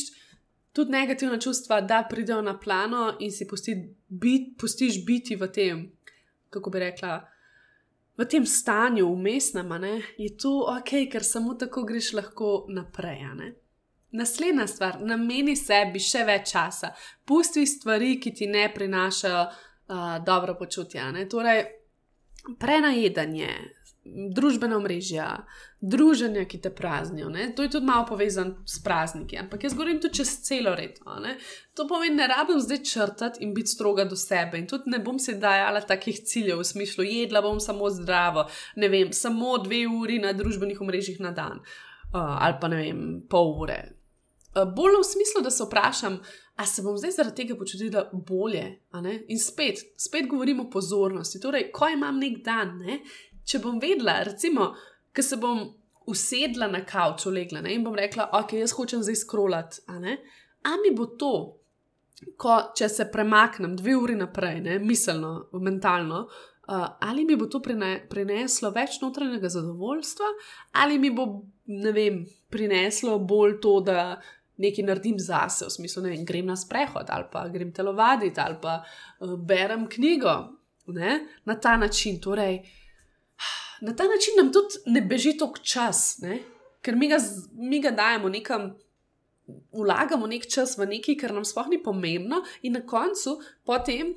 tudi 0.73 0.91
negativna 0.91 1.39
čustva, 1.39 1.81
da 1.81 2.07
pridejo 2.11 2.43
na 2.43 2.59
plano 2.59 3.17
in 3.21 3.33
si 3.33 3.47
pusti 3.49 3.75
bit, 4.09 4.59
pustiš 4.59 5.05
biti 5.07 5.37
v 5.37 5.49
tem, 5.53 5.85
kako 6.51 6.71
bi 6.71 6.79
rekla, 6.79 7.21
v 8.17 8.27
tem 8.29 8.47
stanju, 8.47 9.07
umestnem, 9.07 9.73
je 10.19 10.37
to 10.37 10.53
ok, 10.69 10.93
ker 11.13 11.25
samo 11.25 11.55
tako 11.55 11.85
greš 11.89 12.13
lahko 12.13 12.67
naprej. 12.69 13.25
Naslednja 14.13 14.67
stvar, 14.67 14.99
nameni 15.01 15.55
sebi 15.57 16.03
še 16.03 16.25
več 16.27 16.51
časa, 16.53 16.91
pusti 17.25 17.67
stvari, 17.67 18.19
ki 18.21 18.33
ti 18.35 18.47
ne 18.51 18.67
prinašajo 18.75 19.43
uh, 19.47 20.17
dobro 20.27 20.57
počutja. 20.59 21.07
Torej, 21.31 21.63
prenajedanje, 22.59 23.51
družbena 24.35 24.79
mreža, 24.83 25.27
druženja, 25.81 26.45
ki 26.49 26.61
te 26.61 26.71
praznijo. 26.75 27.29
Ne? 27.29 27.51
To 27.57 27.63
je 27.63 27.71
tudi 27.71 27.87
malo 27.87 28.07
povezano 28.09 28.65
s 28.67 28.83
prazniki, 28.83 29.39
ampak 29.39 29.65
jaz 29.65 29.75
govorim 29.75 30.01
tudi 30.01 30.21
čez 30.21 30.33
celo 30.47 30.75
leto. 30.75 31.19
Ne? 31.23 31.37
To 31.75 31.87
pomeni, 31.89 32.17
ne 32.17 32.27
rabim 32.31 32.61
zdaj 32.61 32.83
črtati 32.85 33.45
in 33.45 33.55
biti 33.55 33.75
stroga 33.75 34.05
do 34.05 34.17
sebe. 34.17 34.59
In 34.59 34.67
tudi 34.69 34.91
ne 34.91 34.99
bom 34.99 35.19
si 35.19 35.37
dajala 35.39 35.81
takih 35.81 36.19
ciljev 36.25 36.61
v 36.61 36.71
smislu, 36.73 37.05
jedla 37.05 37.43
bom 37.45 37.61
samo 37.61 37.91
zdravo, 37.91 38.49
ne 38.77 38.89
vem, 38.89 39.13
samo 39.13 39.59
dve 39.63 39.87
uri 39.89 40.19
na 40.19 40.33
družbenih 40.37 40.81
mrežah 40.81 41.21
na 41.21 41.31
dan 41.37 41.63
uh, 42.15 42.45
ali 42.45 42.55
pa 42.61 42.69
ne 42.69 42.77
vem, 42.77 43.01
pol 43.29 43.55
ure. 43.63 43.81
Uh, 44.51 44.67
bolj 44.67 44.99
v 44.99 45.07
smislu, 45.07 45.43
da 45.43 45.51
se 45.51 45.65
vprašam, 45.65 46.19
a 46.57 46.67
se 46.67 46.83
bom 46.83 46.97
zdaj 46.99 47.15
zaradi 47.17 47.37
tega 47.37 47.57
počutila 47.57 48.09
bolje. 48.13 48.65
In 49.29 49.39
spet, 49.39 49.79
spet 49.97 50.27
govorimo 50.29 50.67
o 50.67 50.71
pozornosti. 50.71 51.41
Torej, 51.41 51.71
ko 51.73 51.89
imam 51.89 52.19
nek 52.21 52.43
dan, 52.45 52.75
ne? 52.83 52.99
Če 53.51 53.61
bom 53.63 53.81
vedela, 53.83 54.21
recimo, 54.27 54.71
ker 55.15 55.27
se 55.27 55.39
bom 55.41 55.65
usedla 56.11 56.69
na 56.71 56.85
kavču, 56.87 57.31
legla 57.35 57.63
ne, 57.65 57.75
in 57.75 57.85
bom 57.87 57.97
rekla, 57.97 58.31
ok, 58.41 58.57
jaz 58.63 58.75
hočem 58.79 59.03
zdaj 59.07 59.19
skrolati. 59.23 59.83
A 59.91 60.77
mi 60.83 60.93
bo 60.97 61.07
to, 61.19 61.35
ko, 62.41 62.57
če 62.77 62.89
se 62.93 63.09
premaknem 63.13 63.77
dve 63.79 63.97
uri 63.97 64.17
naprej, 64.19 64.61
ne, 64.65 64.79
miselno, 64.83 65.33
mentalno, 65.63 66.25
uh, 66.27 66.87
ali 67.07 67.25
mi 67.29 67.39
bo 67.39 67.49
to 67.51 67.63
prineslo 67.63 68.73
več 68.75 69.01
notranjega 69.03 69.51
zadovoljstva, 69.53 70.35
ali 70.83 70.99
mi 70.99 71.13
bo, 71.15 71.27
ne 71.71 71.95
vem, 71.97 72.23
prineslo 72.51 73.19
bolj 73.19 73.59
to, 73.63 73.79
da 73.87 74.05
nekaj 74.61 74.85
naredim 74.85 75.17
zase, 75.23 75.65
v 75.69 75.73
smislu, 75.73 76.05
da 76.05 76.17
grem 76.29 76.51
na 76.51 76.57
sprehod 76.59 77.09
ali 77.09 77.25
pa 77.33 77.47
grem 77.49 77.71
telovaditi 77.73 78.41
ali 78.43 78.59
pa 78.61 78.81
uh, 78.83 79.37
berem 79.37 79.89
knjigo. 79.89 80.39
Ne, 80.91 81.21
na 81.47 81.55
ta 81.55 81.77
način, 81.79 82.17
torej, 82.19 82.57
na 83.81 83.97
ta 83.97 84.05
način 84.05 84.39
nam 84.39 84.53
tudi 84.53 84.81
ne 84.87 85.01
beži 85.01 85.37
tok 85.39 85.61
čas, 85.63 86.19
ne? 86.23 86.41
ker 86.83 86.97
mi 86.97 87.09
ga, 87.09 87.19
mi 87.53 87.81
ga 87.81 87.91
dajemo 87.91 88.29
nekam. 88.29 88.73
Vlagamo 89.75 90.29
nek 90.31 90.45
čas 90.47 90.77
v 90.79 90.87
nekaj, 90.87 91.17
kar 91.19 91.33
nam 91.35 91.45
sploh 91.45 91.67
ni 91.73 91.81
pomembno, 91.83 92.45
in 92.63 92.77
na 92.79 92.85
koncu, 92.87 93.41
po 93.67 93.79
tem 93.83 94.13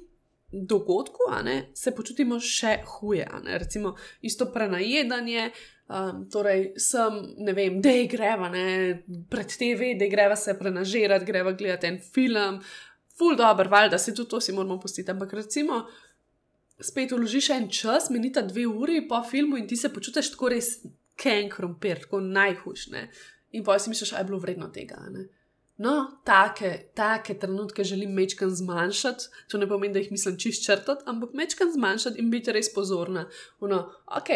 dogodku, 0.53 1.25
ne, 1.43 1.55
se 1.73 1.91
počutimo 1.95 2.37
še 2.39 2.75
huje. 2.85 3.25
Recimo, 3.57 3.95
isto 4.21 4.51
prenajedanje, 4.53 5.47
um, 5.89 6.23
torej, 6.29 6.67
sem, 6.77 7.17
ne 7.41 7.55
vem, 7.57 7.79
da 7.81 7.95
je 7.95 8.05
greva, 8.11 8.51
ne, 8.53 8.65
pred 9.29 9.57
TV, 9.57 9.95
da 9.97 10.05
je 10.05 10.13
greva 10.13 10.37
se 10.37 10.53
prenažirati, 10.59 11.25
greva 11.25 11.55
gledati 11.57 11.89
en 11.89 11.99
film, 12.13 12.61
full 13.17 13.37
dobro, 13.39 13.69
valjda 13.69 13.97
se 13.97 14.13
tudi 14.13 14.29
to 14.29 14.41
si 14.41 14.53
moramo 14.53 14.79
pustiti. 14.79 15.11
Ampak 15.11 15.33
recimo, 15.33 15.83
spet 16.81 17.11
vložiš 17.11 17.49
en 17.49 17.69
čas, 17.69 18.09
menita 18.09 18.41
dve 18.41 18.65
uri 18.67 19.07
po 19.07 19.21
filmu 19.23 19.57
in 19.57 19.67
ti 19.67 19.77
se 19.77 19.93
počutiš 19.93 20.33
tako 20.33 20.49
res 20.53 20.73
ken 21.19 21.49
krompir, 21.49 22.01
tako 22.05 22.19
najhujše. 22.19 23.07
In 23.53 23.63
pa 23.63 23.77
si 23.79 23.89
misliš, 23.89 24.11
da 24.11 24.23
je 24.23 24.29
bilo 24.29 24.39
vredno 24.41 24.67
tega. 24.73 24.97
Ne? 25.13 25.27
No, 25.77 26.21
take, 26.25 26.89
take 26.93 27.37
trenutke 27.39 27.83
želim 27.83 28.13
mečkan 28.13 28.49
zmanjšati, 28.49 29.25
to 29.49 29.57
ne 29.57 29.67
pomeni, 29.69 29.93
da 29.93 29.99
jih 29.99 30.11
mislim 30.11 30.37
čist 30.37 30.65
črtati, 30.65 31.03
ampak 31.05 31.33
mečkan 31.33 31.71
zmanjšati 31.73 32.19
in 32.21 32.29
biti 32.31 32.51
res 32.53 32.73
pozorna. 32.73 33.27
No, 33.61 33.79
ok, 34.17 34.29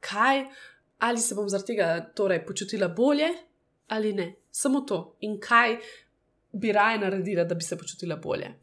kaj, 0.00 0.44
ali 0.98 1.20
se 1.20 1.34
bom 1.34 1.48
zaradi 1.48 1.72
tega 1.72 2.12
torej, 2.16 2.46
počutila 2.46 2.88
bolje 2.88 3.28
ali 3.92 4.12
ne, 4.12 4.34
samo 4.50 4.80
to. 4.80 5.16
In 5.20 5.36
kaj 5.40 5.76
bi 6.52 6.72
raje 6.72 6.98
naredila, 6.98 7.44
da 7.44 7.54
bi 7.54 7.64
se 7.64 7.78
počutila 7.78 8.16
bolje 8.16 8.61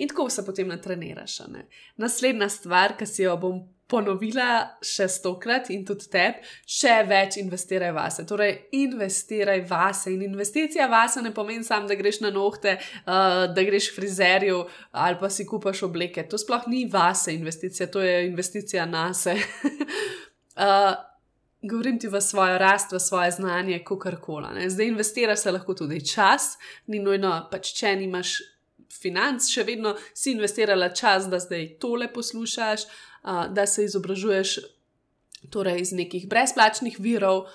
in 0.00 0.08
tako 0.08 0.30
se 0.30 0.44
potem 0.46 0.68
natreniraš. 0.68 1.38
Ne? 1.52 1.66
Naslednja 2.00 2.48
stvar, 2.48 2.96
ki 2.98 3.06
si 3.06 3.22
jo 3.26 3.36
bom 3.40 3.60
ponovila 3.90 4.78
še 4.84 5.08
stokrat 5.10 5.70
in 5.74 5.82
tudi 5.86 6.06
tebi, 6.12 6.44
še 6.68 7.00
več 7.08 7.40
investiraj 7.40 7.90
vase. 7.96 8.24
Torej, 8.28 8.52
investiraj 8.78 9.64
vase. 9.70 10.12
In 10.14 10.22
investicija 10.28 10.86
vase 10.90 11.22
ne 11.24 11.34
pomeni 11.34 11.66
samo, 11.66 11.90
da 11.90 11.98
greš 11.98 12.20
na 12.24 12.30
nohte, 12.34 12.76
uh, 12.78 13.44
da 13.50 13.66
greš 13.66 13.90
frizerju 13.96 14.62
ali 14.92 15.20
pa 15.20 15.30
si 15.30 15.46
kupaš 15.48 15.84
obleke. 15.88 16.24
To 16.30 16.38
sploh 16.38 16.68
ni 16.70 16.86
vase 16.90 17.34
investicija, 17.34 17.90
to 17.90 18.04
je 18.04 18.26
investicija 18.28 18.86
na 18.86 19.10
sebe. 19.14 19.42
uh, 20.64 20.92
Govorim 21.60 21.98
ti 22.00 22.08
v 22.08 22.16
svojo 22.24 22.54
rast, 22.56 22.94
v 22.94 22.98
svoje 23.04 23.34
znanje, 23.36 23.82
kako 23.84 24.14
koli. 24.22 24.70
Zdaj, 24.72 24.86
investiraš 24.94 25.42
se 25.42 25.52
lahko 25.52 25.74
tudi 25.76 26.00
čas, 26.00 26.54
ni 26.88 27.02
nujno, 27.04 27.34
pač 27.52 27.74
če 27.76 27.92
nimaš 28.00 28.38
financ, 28.92 29.48
še 29.50 29.64
vedno 29.68 29.94
si 30.14 30.34
investirala 30.34 30.90
čas, 30.94 31.28
da 31.30 31.40
zdaj 31.42 31.76
tole 31.82 32.10
poslušaš, 32.12 32.86
uh, 32.86 33.46
da 33.52 33.66
se 33.66 33.84
izobražuješ 33.84 34.58
torej 35.50 35.80
iz 35.80 35.92
nekih 35.96 36.28
brezplačnih 36.28 36.98
virov, 37.00 37.46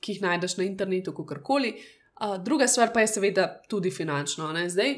ki 0.00 0.16
jih 0.16 0.22
najdeš 0.24 0.56
na 0.56 0.64
internetu, 0.64 1.12
kako 1.16 1.42
koli. 1.44 1.74
Uh, 2.20 2.38
druga 2.44 2.68
stvar 2.68 2.92
pa 2.92 3.04
je 3.04 3.12
seveda 3.16 3.48
tudi 3.68 3.90
finančno. 3.90 4.52
Ne? 4.52 4.68
Zdaj, 4.70 4.96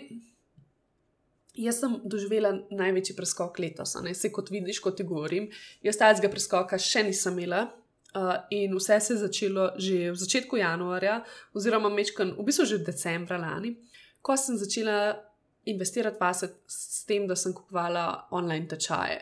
jaz 1.54 1.80
sem 1.82 1.98
doživela 2.04 2.54
največji 2.70 3.16
preskok 3.16 3.58
letos, 3.58 3.94
ne 4.02 4.14
se 4.14 4.32
kot 4.32 4.50
vidiš, 4.50 4.80
kot 4.80 4.96
ti 4.96 5.06
govorim. 5.06 5.50
Jaz 5.82 5.98
tajnega 6.00 6.30
preskoka 6.32 6.78
še 6.78 7.06
nisem 7.08 7.38
imela. 7.38 7.68
Uh, 8.12 8.34
in 8.52 8.74
vse 8.76 8.98
se 9.00 9.14
je 9.14 9.18
začelo 9.22 9.70
že 9.80 10.10
v 10.12 10.16
začetku 10.20 10.58
januarja, 10.60 11.22
oziroma 11.56 11.88
mečkan, 11.88 12.34
v 12.36 12.44
bistvu 12.44 12.66
že 12.68 12.84
decembra 12.84 13.38
lani, 13.40 13.70
ko 14.20 14.36
sem 14.36 14.58
začela 14.60 15.16
investirati 15.64 16.18
vase 16.20 16.48
s 16.66 17.04
tem, 17.04 17.26
da 17.26 17.36
sem 17.36 17.54
kupovala 17.54 18.28
online 18.30 18.68
tečaje. 18.68 19.20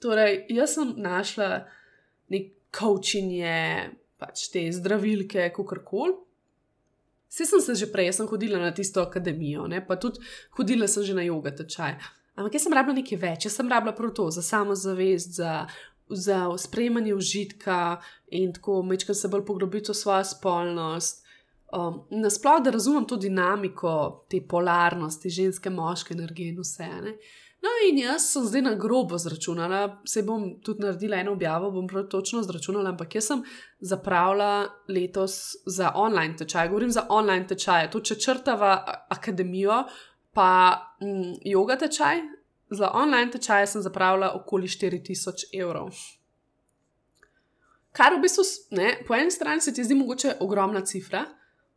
Torej, 0.00 0.46
jaz 0.48 0.74
sem 0.78 0.94
našla 0.96 1.66
nek 2.32 2.52
coaching, 2.72 3.34
pač 4.20 4.48
te 4.52 4.64
zdravilke, 4.72 5.50
kako 5.54 5.80
koli. 5.84 6.16
Vse 7.30 7.46
sem 7.46 7.60
se 7.62 7.74
že 7.78 7.86
prej, 7.92 8.12
sem 8.12 8.26
hodila 8.26 8.58
na 8.58 8.72
tisto 8.74 9.02
akademijo, 9.02 9.68
ne? 9.70 9.78
pa 9.86 9.96
tudi 9.96 10.18
hodila 10.58 10.88
sem 10.90 11.04
že 11.06 11.14
na 11.14 11.22
jogo 11.22 11.50
tečaj. 11.50 11.94
Ampak 12.34 12.56
jaz 12.56 12.64
sem 12.66 12.74
rabila 12.74 12.96
nekaj 12.96 13.18
več, 13.20 13.46
jaz 13.46 13.58
sem 13.60 13.70
rabila 13.70 13.94
prav 13.94 14.10
to, 14.16 14.30
za 14.34 14.42
samozavest, 14.42 15.36
za, 15.38 15.68
za 16.08 16.48
sprejemanje 16.58 17.14
užitka 17.14 18.00
in 18.34 18.54
tako, 18.56 18.80
mečkam 18.82 19.14
se 19.14 19.30
bolj 19.30 19.44
poglobiti 19.46 19.92
v 19.92 19.98
svojo 19.98 20.24
spolnost. 20.24 21.22
Um, 21.72 22.00
Nasplošno, 22.10 22.64
da 22.64 22.70
razumem 22.70 23.04
to 23.06 23.16
dinamiko, 23.16 24.26
te 24.30 24.40
polarnosti, 24.48 25.30
ženske, 25.30 25.70
moške 25.70 26.14
energije 26.14 26.48
in 26.50 26.58
vse. 26.58 26.88
Ne? 27.04 27.14
No, 27.60 27.68
in 27.88 27.98
jaz 28.00 28.24
sem 28.32 28.44
zdaj 28.48 28.62
na 28.64 28.72
grobo 28.74 29.18
zračunala, 29.18 30.00
se 30.08 30.22
bom 30.24 30.46
tudi 30.64 30.80
naredila 30.82 31.18
eno 31.20 31.34
objavo, 31.36 31.70
bom 31.70 31.86
prav 31.88 32.06
točno 32.08 32.42
zračunala, 32.42 32.90
ampak 32.90 33.14
jaz 33.14 33.26
sem 33.28 33.42
zapravila 33.80 34.68
letos 34.88 35.36
za 35.66 35.92
online 35.94 36.36
tečaj. 36.36 36.68
Govorim 36.68 36.90
za 36.90 37.06
online 37.08 37.46
tečaj, 37.46 37.90
to 37.92 38.00
če 38.00 38.16
črtava 38.16 38.72
akademijo, 39.12 39.82
pa 40.32 40.50
mm, 41.02 41.34
yoga 41.52 41.76
tečaj, 41.84 42.22
za 42.70 42.90
online 42.94 43.30
tečaj 43.30 43.66
sem 43.66 43.82
zapravila 43.82 44.32
okoli 44.40 44.68
4000 44.68 45.50
evrov. 45.60 45.92
Kar 47.92 48.14
v 48.16 48.22
bistvu, 48.22 48.46
ne, 48.78 48.94
po 49.06 49.14
eni 49.14 49.30
strani 49.30 49.60
se 49.60 49.74
ti 49.74 49.84
zdi 49.84 49.94
mogoče 49.98 50.36
ogromna 50.40 50.80
cifra, 50.86 51.26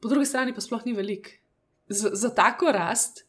po 0.04 0.12
drugi 0.12 0.28
strani 0.28 0.54
pa 0.54 0.62
sploh 0.62 0.84
ni 0.86 0.94
velik. 0.94 1.30
Z, 1.88 2.12
za 2.20 2.30
tako 2.36 2.72
rast, 2.76 3.24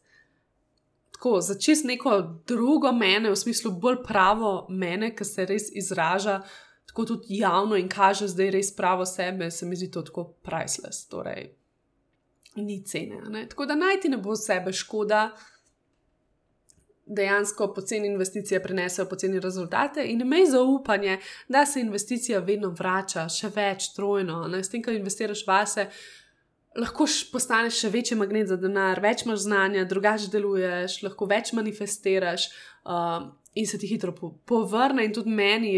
tako 1.15 1.39
začeti 1.41 1.87
neko 1.87 2.19
drugo 2.47 2.91
mene, 2.91 3.31
v 3.31 3.39
smislu 3.39 3.71
bolj 3.71 4.01
pravo 4.03 4.67
mene, 4.69 5.13
ki 5.15 5.25
se 5.25 5.45
res 5.47 5.71
izraža 5.71 6.41
tako 6.95 7.05
tudi 7.05 7.39
javno 7.39 7.75
in 7.75 7.89
kaže 7.89 8.27
zdaj 8.27 8.51
res 8.51 8.75
pravo 8.75 9.05
sebe, 9.05 9.49
se 9.51 9.65
mi 9.65 9.75
zdi 9.75 9.89
to 9.91 10.01
tako 10.01 10.23
priceless. 10.43 11.07
Torej, 11.11 11.49
ni 12.55 12.83
cene. 12.85 13.21
Ne? 13.29 13.47
Tako 13.49 13.65
da 13.65 13.75
najti 13.75 14.09
ne 14.09 14.17
bo 14.17 14.35
sebe 14.35 14.73
škoda. 14.73 15.29
Dejansko 17.05 17.67
poceni 17.73 18.07
investicije 18.07 18.63
prinesejo 18.63 19.05
poceni 19.09 19.39
rezultate, 19.39 20.05
in 20.07 20.21
imej 20.21 20.45
zaupanje, 20.45 21.19
da 21.47 21.65
se 21.65 21.81
investicija 21.81 22.39
vedno 22.39 22.69
vrača, 22.69 23.27
še 23.29 23.51
več, 23.55 23.91
trojno. 23.93 24.47
Ne? 24.47 24.63
S 24.63 24.71
tem, 24.71 24.81
ko 24.83 24.91
investiraš 24.91 25.43
vase, 25.47 25.89
lahko 26.79 27.07
postaneš 27.31 27.79
še 27.83 27.91
večji 27.93 28.17
magnet 28.19 28.49
za 28.51 28.57
denar, 28.59 28.99
več 29.03 29.25
imaš 29.25 29.45
znanja, 29.45 29.85
drugače 29.89 30.29
deluješ, 30.33 30.99
lahko 31.05 31.27
več 31.29 31.53
manifestiraš 31.55 32.49
uh, 32.83 33.27
in 33.55 33.67
se 33.67 33.79
ti 33.79 33.87
hitro 33.87 34.11
po 34.15 34.33
povrne. 34.47 35.05
In 35.07 35.13
tudi 35.15 35.31
meni, 35.31 35.73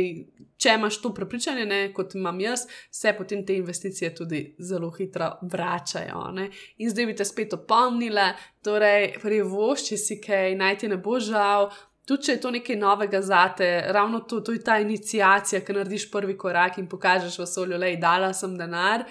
če 0.57 0.77
imaš 0.79 0.99
to 1.03 1.13
prepričanje, 1.15 1.65
ne, 1.69 1.81
kot 1.93 2.15
imam 2.17 2.39
jaz, 2.41 2.65
se 2.91 3.13
potem 3.17 3.45
te 3.45 3.57
investicije 3.59 4.13
tudi 4.17 4.41
zelo 4.57 4.89
hitro 4.95 5.35
vračajo. 5.51 6.23
Ne? 6.37 6.49
In 6.81 6.89
zdaj 6.93 7.11
bi 7.11 7.17
te 7.19 7.27
spet 7.27 7.53
opomnile, 7.59 8.31
torej, 8.65 9.13
privošči 9.21 9.99
si 10.01 10.17
kaj, 10.23 10.57
naj 10.57 10.81
ti 10.81 10.89
ne 10.89 10.97
bo 10.97 11.21
žal. 11.21 11.69
Tudi 12.07 12.23
če 12.23 12.37
je 12.37 12.41
to 12.41 12.49
nekaj 12.55 12.77
novega 12.79 13.19
za 13.21 13.43
te, 13.53 13.67
ravno 13.91 14.21
to, 14.23 14.39
to 14.39 14.53
je 14.55 14.61
ta 14.63 14.77
inicijacija, 14.79 15.59
ki 15.61 15.73
narediš 15.75 16.07
prvi 16.09 16.37
korak 16.39 16.79
in 16.79 16.87
pokažeš 16.87 17.35
v 17.41 17.47
solju, 17.51 17.77
da 17.77 17.89
je 17.91 17.97
dala 17.99 18.31
sem 18.33 18.53
denar, 18.57 19.03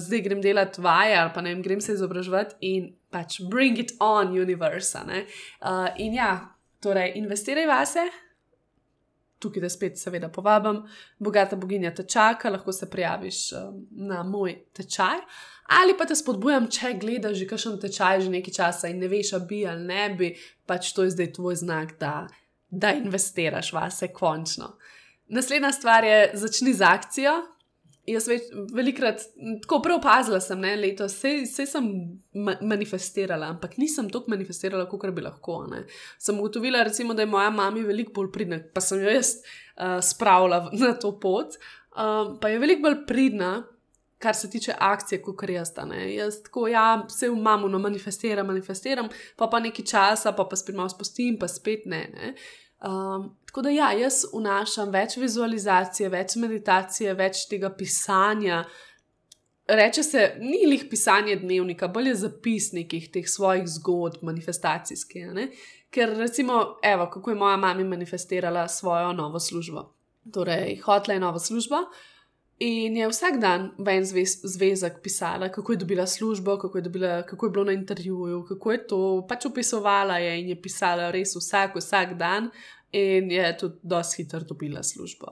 zdaj 0.00 0.20
grem 0.20 0.40
delati 0.42 0.80
vaje 0.80 1.16
ali 1.16 1.30
pa 1.34 1.42
ne 1.42 1.54
vem, 1.54 1.62
grem 1.62 1.80
se 1.80 1.92
izobraževati 1.92 2.56
in 2.60 2.90
pač 3.10 3.40
bring 3.50 3.78
it 3.78 3.92
on, 4.00 4.34
universe. 4.38 4.98
Uh, 4.98 5.88
in 5.98 6.14
ja, 6.14 6.32
torej 6.80 7.12
investiraj 7.20 7.66
vase. 7.66 8.04
Tukaj, 9.40 9.62
da 9.64 9.68
spet, 9.72 9.96
seveda, 9.96 10.28
povabim, 10.28 10.82
bogata 11.18 11.56
boginja 11.56 11.94
te 11.96 12.04
čaka, 12.04 12.50
lahko 12.52 12.72
se 12.76 12.90
prijaviš 12.90 13.38
um, 13.56 13.78
na 13.90 14.20
moj 14.22 14.52
tečaj, 14.76 15.22
ali 15.80 15.94
pa 15.96 16.04
te 16.04 16.16
spodbujam, 16.18 16.66
če 16.68 16.92
gledaš 17.00 17.38
že 17.40 17.46
kakšen 17.48 17.78
tečaj 17.80 18.20
že 18.26 18.34
nekaj 18.34 18.54
časa 18.58 18.90
in 18.92 19.00
ne 19.00 19.08
veš, 19.08 19.32
bi 19.48 19.62
ali 19.66 19.86
ne 19.88 20.10
bi, 20.18 20.34
pač 20.68 20.92
to 20.92 21.06
je 21.08 21.14
zdaj 21.16 21.32
tvoj 21.38 21.56
znak, 21.62 21.96
da, 22.00 22.26
da 22.68 22.92
investiraš 22.98 23.72
vase, 23.72 24.10
končno. 24.12 24.74
Naslednja 25.32 25.72
stvar 25.72 26.04
je, 26.04 26.20
začni 26.34 26.74
z 26.76 26.84
akcijo, 26.84 27.38
Jaz 28.10 28.26
več, 28.30 28.48
velikrat, 28.74 29.22
tako 29.62 29.80
prav 29.84 30.00
opazila 30.00 30.40
sem, 30.42 30.60
ne, 30.62 30.72
letos, 30.80 31.16
vse 31.22 31.66
sem 31.68 31.88
ma 32.46 32.56
manifestirala, 32.66 33.50
ampak 33.54 33.76
nisem 33.80 34.08
tako 34.10 34.32
manifestirala, 34.34 34.88
kot 34.90 35.06
bi 35.14 35.24
lahko. 35.24 35.60
Ne. 35.70 35.84
Sem 36.18 36.38
ugotovila, 36.40 36.84
recimo, 36.86 37.14
da 37.14 37.26
je 37.26 37.30
moja 37.30 37.50
mama 37.54 37.84
veliko 37.86 38.14
bolj 38.20 38.32
pridna, 38.34 38.60
pa 38.74 38.82
sem 38.84 39.02
jo 39.04 39.12
jaz 39.14 39.36
uh, 39.40 39.98
spravila 40.04 40.64
na 40.82 40.94
to 40.98 41.12
pot, 41.22 41.58
um, 41.94 42.38
pa 42.40 42.52
je 42.52 42.62
veliko 42.62 42.88
bolj 42.88 43.04
pridna, 43.08 43.52
kar 44.20 44.36
se 44.36 44.50
tiče 44.50 44.74
akcije, 44.78 45.22
kot 45.24 45.38
kar 45.40 45.50
jaz. 45.50 45.72
Ne. 45.88 46.02
Jaz 46.14 46.42
tako, 46.44 46.66
ja, 46.68 47.02
vse 47.08 47.30
v 47.30 47.38
mamu, 47.40 47.68
no, 47.72 47.78
manifestiram, 47.80 48.46
manifestiram, 48.46 49.08
pa 49.36 49.48
pa 49.48 49.60
nekaj 49.64 49.86
časa, 49.86 50.34
pa 50.36 50.44
pa 50.44 50.58
spet 50.60 50.76
malo 50.76 50.92
spustim, 50.92 51.38
pa 51.40 51.48
spet 51.48 51.86
ne. 51.86 52.02
ne. 52.14 52.34
Um, 52.80 53.36
tako 53.46 53.62
da, 53.62 53.70
ja, 53.70 53.90
jaz 53.92 54.22
vnašam 54.32 54.92
več 54.92 55.16
vizualizacije, 55.20 56.08
več 56.08 56.36
meditacije, 56.40 57.14
več 57.14 57.44
tega 57.50 57.68
pisanja. 57.76 58.62
Reče 59.70 60.02
se, 60.02 60.22
ni 60.40 60.64
lih 60.66 60.86
pisanje 60.90 61.36
dnevnika, 61.42 61.88
bolj 61.88 62.08
je 62.08 62.20
zapisnik 62.24 62.94
teh 63.12 63.28
svojih 63.28 63.68
zgodb, 63.68 64.24
manifestacijskih. 64.26 65.28
Ker, 65.90 66.14
recimo, 66.18 66.78
evo, 66.82 67.10
kako 67.12 67.30
je 67.30 67.36
moja 67.36 67.56
mama 67.56 67.84
manifestirala 67.84 68.68
svojo 68.68 69.12
novo 69.12 69.40
službo. 69.40 69.90
Torej, 70.32 70.80
hotla 70.84 71.14
je 71.14 71.20
novo 71.20 71.38
službo 71.38 71.84
in 72.60 72.96
je 72.96 73.08
vsak 73.08 73.40
dan 73.40 73.70
v 73.78 73.88
en 73.88 74.04
zvez, 74.04 74.36
zvezek 74.44 75.00
pisala, 75.02 75.48
kako 75.48 75.72
je 75.72 75.78
dobila 75.78 76.06
službo, 76.06 76.58
kako 76.58 76.78
je, 76.78 76.82
dobila, 76.82 77.22
kako 77.22 77.46
je 77.46 77.50
bilo 77.50 77.64
na 77.64 77.72
intervjuju, 77.72 78.44
kako 78.48 78.72
je 78.72 78.86
to. 78.86 79.26
Pač 79.28 79.46
opisovala 79.46 80.18
je 80.18 80.40
in 80.40 80.48
je 80.48 80.62
pisala 80.62 81.10
res 81.10 81.34
vsak, 81.36 81.76
vsak 81.76 82.14
dan, 82.18 82.50
in 82.92 83.30
je 83.30 83.56
tudi 83.58 83.78
dosti 83.82 84.22
hitro 84.22 84.40
dobila 84.40 84.82
službo. 84.82 85.26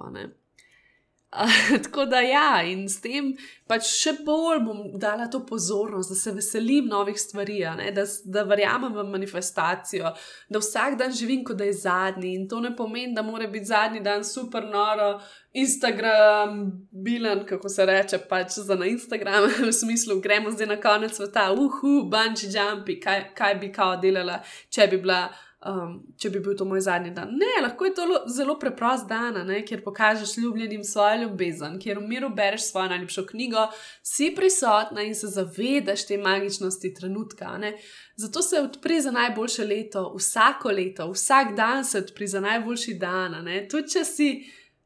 Tako 1.84 2.04
da 2.04 2.20
ja, 2.20 2.62
in 2.64 2.86
s 2.88 3.02
tem 3.04 3.34
pač 3.68 3.84
še 3.84 4.14
bolj 4.24 4.62
bom 4.64 4.78
dala 4.96 5.26
to 5.28 5.42
pozornost, 5.44 6.08
da 6.08 6.16
se 6.16 6.32
veselim 6.32 6.86
novih 6.88 7.18
stvari, 7.20 7.58
da, 7.92 8.06
da 8.24 8.44
verjamem 8.48 8.94
v 8.96 9.04
manifestacijo, 9.10 10.14
da 10.48 10.62
vsak 10.62 10.96
dan 10.96 11.12
živim 11.12 11.42
kot 11.44 11.58
da 11.60 11.68
je 11.68 11.74
zadnji. 11.82 12.32
In 12.32 12.46
to 12.48 12.62
ne 12.64 12.70
pomeni, 12.76 13.12
da 13.14 13.22
mora 13.22 13.46
biti 13.46 13.68
zadnji 13.68 14.00
dan 14.00 14.24
super 14.24 14.64
noro, 14.72 15.18
Instagram, 15.52 16.62
bilen, 17.04 17.44
kako 17.48 17.68
se 17.68 17.84
reče, 17.86 18.22
pač 18.30 18.56
za 18.64 18.78
na 18.80 18.88
Instagram, 18.88 19.50
v 19.68 19.72
smislu, 19.72 20.22
gremo 20.24 20.54
zdaj 20.54 20.70
na 20.72 20.78
konec 20.80 21.12
sveta, 21.16 21.50
uhu, 21.52 22.08
bungee 22.08 22.48
jumpi, 22.54 22.96
kaj, 23.04 23.34
kaj 23.36 23.60
bi 23.60 23.68
kao 23.72 24.00
delala, 24.00 24.40
če 24.72 24.88
bi 24.88 25.02
bila 25.04 25.26
um, 25.66 25.98
če 26.18 26.30
bi 26.30 26.40
bil 26.42 26.54
to 26.56 26.66
moj 26.68 26.80
zadnji 26.86 27.10
dan. 27.16 27.32
Ne, 27.38 27.50
lahko 27.62 27.88
je 27.88 27.94
to 27.96 28.06
zelo 28.30 28.58
preprost 28.60 29.08
dan, 29.10 29.40
ne, 29.48 29.60
kjer 29.66 29.82
pokažeš 29.84 30.36
ljubljenim 30.38 30.84
svojo 30.84 31.24
ljubezen, 31.24 31.78
kjer 31.82 31.98
v 31.98 32.06
miru 32.08 32.30
bereš 32.34 32.68
svojo 32.70 32.92
najljubšo 32.94 33.26
knjigo, 33.32 33.66
si 34.02 34.30
prisotna 34.36 35.02
in 35.06 35.14
se 35.18 35.30
zavedaš 35.34 36.06
te 36.06 36.18
magičnosti 36.22 36.94
trenutka. 36.94 37.56
Ne. 37.58 37.74
Zato 38.16 38.42
se 38.42 38.62
odpri 38.62 39.00
za 39.00 39.10
najboljše 39.10 39.64
leto, 39.64 40.08
vsako 40.16 40.74
leto, 40.78 41.10
vsak 41.12 41.54
dan 41.56 41.84
se 41.84 41.98
odpri 41.98 42.26
za 42.26 42.40
najboljši 42.40 42.94
dan. 42.94 43.38
Tudi 43.70 43.96
če 43.98 44.04
si. 44.04 44.32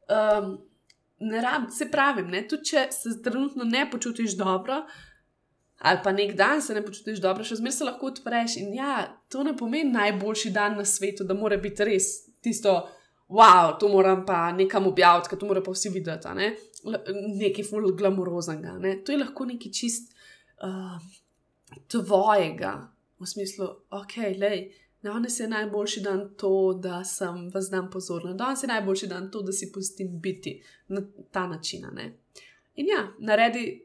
Um, 0.09 0.55
Ne 1.23 1.39
rab, 1.39 1.69
se 1.71 1.85
pravim, 1.87 2.33
tudi 2.49 2.65
če 2.73 2.81
se 2.91 3.13
trenutno 3.23 3.63
ne 3.63 3.85
počutiš 3.91 4.33
dobro, 4.35 4.81
ali 5.83 5.99
pa 6.03 6.11
nek 6.11 6.35
dan 6.35 6.61
se 6.61 6.73
ne 6.73 6.81
počutiš 6.85 7.19
dobro, 7.19 7.43
še 7.43 7.57
zmeraj 7.59 7.75
se 7.75 7.85
lahko 7.87 8.07
odpreš. 8.07 8.55
In 8.61 8.69
ja, 8.77 9.01
to 9.27 9.43
ne 9.43 9.51
pomeni 9.57 9.91
najboljši 9.91 10.51
dan 10.55 10.77
na 10.79 10.85
svetu, 10.87 11.25
da 11.27 11.35
mora 11.35 11.57
biti 11.59 11.83
res 11.83 12.07
tisto, 12.43 12.77
wow, 13.27 13.73
to 13.79 13.89
moram 13.91 14.21
pa 14.25 14.45
nekam 14.55 14.87
objaviti, 14.87 15.27
ker 15.31 15.41
to 15.41 15.49
mora 15.49 15.63
pa 15.63 15.75
vsi 15.75 15.91
videti, 15.91 16.31
ne? 16.39 16.53
nekaj 17.41 17.67
ful 17.67 17.89
glamuroznega. 17.99 18.77
Ne? 18.79 18.95
To 19.03 19.11
je 19.11 19.19
lahko 19.19 19.49
nekaj 19.51 19.75
čist 19.75 20.15
uh, 20.63 20.95
tvojega, 21.91 22.73
v 23.19 23.31
smislu, 23.35 23.67
ok, 23.91 24.17
lej. 24.39 24.65
Danes 25.03 25.35
je 25.39 25.51
najboljši 25.51 26.01
dan 26.01 26.29
to, 26.39 26.79
da 26.79 27.01
sem 27.03 27.49
vas 27.51 27.67
dan 27.67 27.89
pozorna. 27.91 28.37
Danes 28.39 28.63
je 28.63 28.71
najboljši 28.71 29.07
dan 29.11 29.27
to, 29.31 29.41
da 29.43 29.51
si 29.51 29.67
pustim 29.71 30.15
biti 30.23 30.61
na 30.87 31.03
ta 31.31 31.43
način. 31.47 31.83
In 32.79 32.87
ja, 32.87 33.09
naredi 33.19 33.81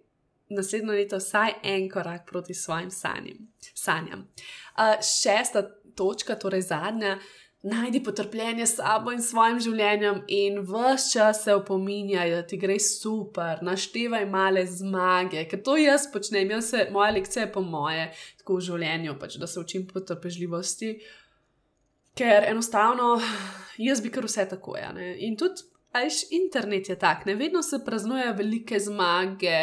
naslednjo 0.51 0.93
leto 0.93 1.19
vsaj 1.19 1.59
en 1.63 1.89
korak 1.91 2.27
proti 2.31 2.55
svojim 2.55 2.91
sanjim, 2.91 3.49
sanjam. 3.75 4.29
Uh, 4.79 4.97
šesta 5.23 5.63
točka, 5.97 6.35
torej 6.35 6.63
zadnja. 6.63 7.19
Najdi 7.63 8.03
potrpljenje 8.05 8.67
s 8.67 8.77
sabo 8.77 9.11
in 9.11 9.23
svojim 9.23 9.59
življenjem, 9.61 10.21
in 10.31 10.61
vse 10.63 11.11
čas 11.17 11.41
se 11.43 11.55
opominjaj, 11.59 12.31
da 12.31 12.43
ti 12.47 12.57
gre 12.57 12.77
super, 12.79 13.65
naštevaj 13.67 14.29
male 14.31 14.63
zmage, 14.67 15.43
ker 15.51 15.63
to 15.67 15.75
jaz 15.77 16.07
počnem, 16.13 16.53
jaz 16.55 16.71
se, 16.71 16.85
moja 16.95 17.11
lekcija 17.17 17.49
je 17.49 17.53
po 17.53 17.65
moje, 17.67 18.05
tako 18.39 18.61
v 18.61 18.67
življenju, 18.69 19.17
pač, 19.19 19.41
da 19.43 19.51
se 19.51 19.59
učim 19.59 19.89
potrpežljivosti, 19.91 20.93
ker 22.15 22.47
enostavno 22.47 23.17
jaz 23.89 24.07
bi 24.07 24.15
kar 24.15 24.31
vse 24.31 24.47
tako. 24.55 24.79
Ja, 24.79 24.95
in 24.95 25.35
tudi, 25.37 25.67
ajš, 25.99 26.29
internet 26.39 26.93
je 26.95 26.99
tak, 26.99 27.27
ne 27.27 27.35
vedno 27.35 27.63
se 27.67 27.83
praznujejo 27.85 28.39
velike 28.39 28.79
zmage, 28.87 29.59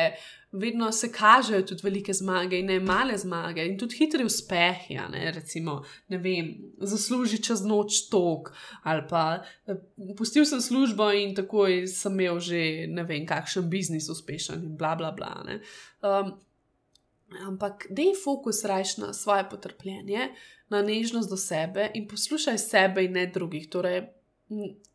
vedno 0.60 0.92
se 0.92 1.12
kažejo 1.12 1.62
tudi 1.62 1.84
velike 1.84 2.14
zmage 2.14 2.60
in 2.60 2.66
ne 2.66 2.80
male 2.80 3.18
zmage, 3.18 3.66
in 3.66 3.78
tudi 3.80 3.96
hitri 4.00 4.26
uspehi. 4.26 4.94
Ja, 4.96 5.08
ne, 5.08 5.32
recimo, 5.32 5.84
ne 6.08 6.18
vem, 6.18 6.52
zasluži 6.82 7.42
čez 7.44 7.64
noč 7.66 8.06
tok, 8.10 8.52
ali 8.84 9.04
pa 9.10 9.44
eh, 9.68 9.78
pustil 10.18 10.46
sem 10.46 10.62
službo 10.62 11.12
in 11.12 11.36
takoj 11.36 11.86
sem 11.92 12.14
imel 12.16 12.40
že 12.40 12.88
ne 12.88 13.04
vem, 13.04 13.26
kakšen 13.28 13.70
biznis 13.70 14.10
uspešen 14.10 14.64
in 14.64 14.76
bla 14.78 14.96
bla 14.96 15.12
bla. 15.12 15.36
Um, 16.02 16.36
ampak 17.48 17.88
dej 17.90 18.14
fokus 18.24 18.64
rajš 18.66 18.98
na 18.98 19.14
svoje 19.14 19.48
potrpljenje, 19.50 20.30
na 20.70 20.82
nežnost 20.82 21.30
do 21.30 21.38
sebe 21.38 21.92
in 21.94 22.08
poslušaj 22.08 22.58
sebe 22.58 23.06
in 23.06 23.18
ne 23.20 23.28
drugih. 23.28 23.70
Torej, 23.70 24.06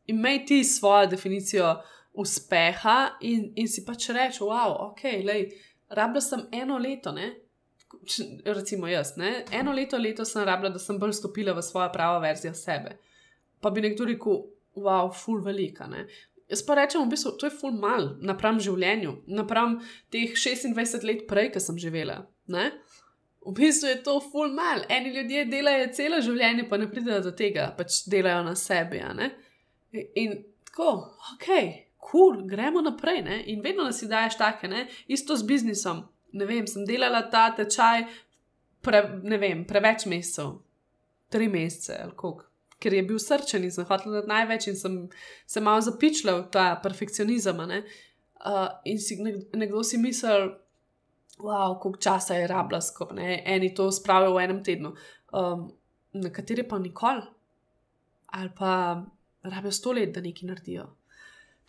imej 0.06 0.44
ti 0.46 0.64
svojo 0.64 1.06
definicijo 1.06 1.76
uspeha 2.12 3.16
in, 3.20 3.52
in 3.56 3.68
si 3.68 3.84
pač 3.86 4.08
reči, 4.14 4.42
wow, 4.42 4.90
ok, 4.90 5.04
lej, 5.24 5.46
rabila 5.94 6.22
sem 6.24 6.46
eno 6.52 6.78
leto, 6.78 7.12
ne? 7.12 7.32
recimo 8.44 8.86
jaz, 8.86 9.16
ne? 9.18 9.44
eno 9.52 9.72
leto, 9.74 9.98
leto 9.98 10.24
sem 10.24 10.44
rabila, 10.46 10.70
da 10.70 10.78
sem 10.78 10.98
bolj 10.98 11.16
stopila 11.18 11.54
v 11.56 11.62
svojo 11.62 11.90
pravo 11.92 12.20
verzijo 12.22 12.54
sebe. 12.54 12.96
Pa 13.60 13.70
bi 13.70 13.82
nekdo 13.84 14.06
rekel, 14.08 14.44
wow, 14.78 15.10
full 15.14 15.42
velika. 15.44 15.86
Ne? 15.90 16.06
Jaz 16.50 16.62
pa 16.66 16.74
rečem, 16.78 17.02
v 17.04 17.12
bistvu, 17.12 17.36
to 17.38 17.46
je 17.46 17.54
full 17.54 17.76
mal, 17.78 18.14
napram 18.26 18.58
življenju, 18.62 19.20
napram 19.30 19.78
teh 20.10 20.32
26 20.34 21.06
let 21.06 21.26
prej, 21.30 21.52
ki 21.54 21.62
sem 21.62 21.78
živela. 21.78 22.24
Ne? 22.50 22.70
V 23.46 23.54
bistvu 23.56 23.90
je 23.90 24.00
to 24.06 24.16
full 24.24 24.50
mal. 24.54 24.82
Eni 24.90 25.12
ljudje 25.14 25.46
delajo 25.50 25.92
celo 25.96 26.18
življenje, 26.24 26.66
pa 26.68 26.78
ne 26.80 26.88
pridejo 26.90 27.20
do 27.28 27.34
tega, 27.36 27.70
pač 27.76 28.02
delajo 28.10 28.42
na 28.48 28.56
sebi. 28.58 29.02
In 29.92 30.34
tako, 30.66 30.90
ok, 31.34 31.48
kul, 32.00 32.34
cool, 32.36 32.46
gremo 32.48 32.80
naprej. 32.80 33.22
Ne? 33.22 33.42
In 33.52 33.62
vedno 33.62 33.84
nas 33.84 34.02
ideješ 34.02 34.38
take, 34.40 34.68
ne? 34.68 34.86
isto 35.08 35.36
z 35.36 35.46
biznisom. 35.46 36.02
Ne 36.32 36.46
vem, 36.46 36.66
sem 36.66 36.86
delala 36.86 37.22
ta 37.30 37.50
tečaj 37.56 38.04
pre, 38.84 39.02
vem, 39.38 39.64
preveč 39.68 40.06
mesecev, 40.10 40.60
tri 41.28 41.48
mesece 41.48 41.98
ali 42.02 42.16
koliko. 42.16 42.46
Ker 42.80 42.94
je 42.96 43.02
bil 43.04 43.18
srčen 43.20 43.64
in 43.66 43.72
sem 43.74 43.84
hotel 43.84 44.14
dati 44.14 44.30
največ, 44.30 44.70
in 44.70 44.76
sem 44.78 44.94
se 45.46 45.60
malo 45.60 45.82
zapičila 45.84 46.38
v 46.38 46.46
ta 46.54 46.70
perfekcionizem. 46.80 47.58
Uh, 47.60 48.70
in 48.88 48.96
si 48.98 49.18
nekdo 49.20 49.82
si 49.84 49.98
mislil, 50.00 50.54
wow, 51.44 51.76
koliko 51.82 52.00
časa 52.00 52.38
je 52.38 52.46
rabila 52.48 52.80
skupaj, 52.80 53.42
eni 53.44 53.74
to 53.76 53.90
spravijo 53.92 54.32
v 54.32 54.46
enem 54.46 54.62
tednu, 54.64 54.94
um, 55.36 55.66
nekateri 56.16 56.64
pa 56.68 56.78
nikoli, 56.80 57.26
ali 58.32 58.50
pa 58.56 58.72
rabijo 59.42 59.76
sto 59.76 59.92
let, 59.92 60.14
da 60.14 60.24
nekaj 60.24 60.48
naredijo. 60.48 60.88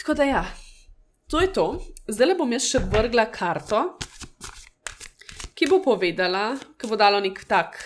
Tako 0.02 0.14
da 0.14 0.24
ja, 0.24 0.46
to 1.30 1.42
je 1.42 1.54
to. 1.54 1.80
Zdaj 2.08 2.28
le 2.28 2.36
bom 2.40 2.50
jaz 2.50 2.64
še 2.66 2.80
vrgla 2.90 3.28
karto, 3.30 3.82
ki 5.54 5.68
bo 5.70 5.78
povedala, 5.86 6.56
ki 6.58 6.90
bo 6.90 6.98
dala 6.98 7.20
nek 7.22 7.44
tak 7.46 7.78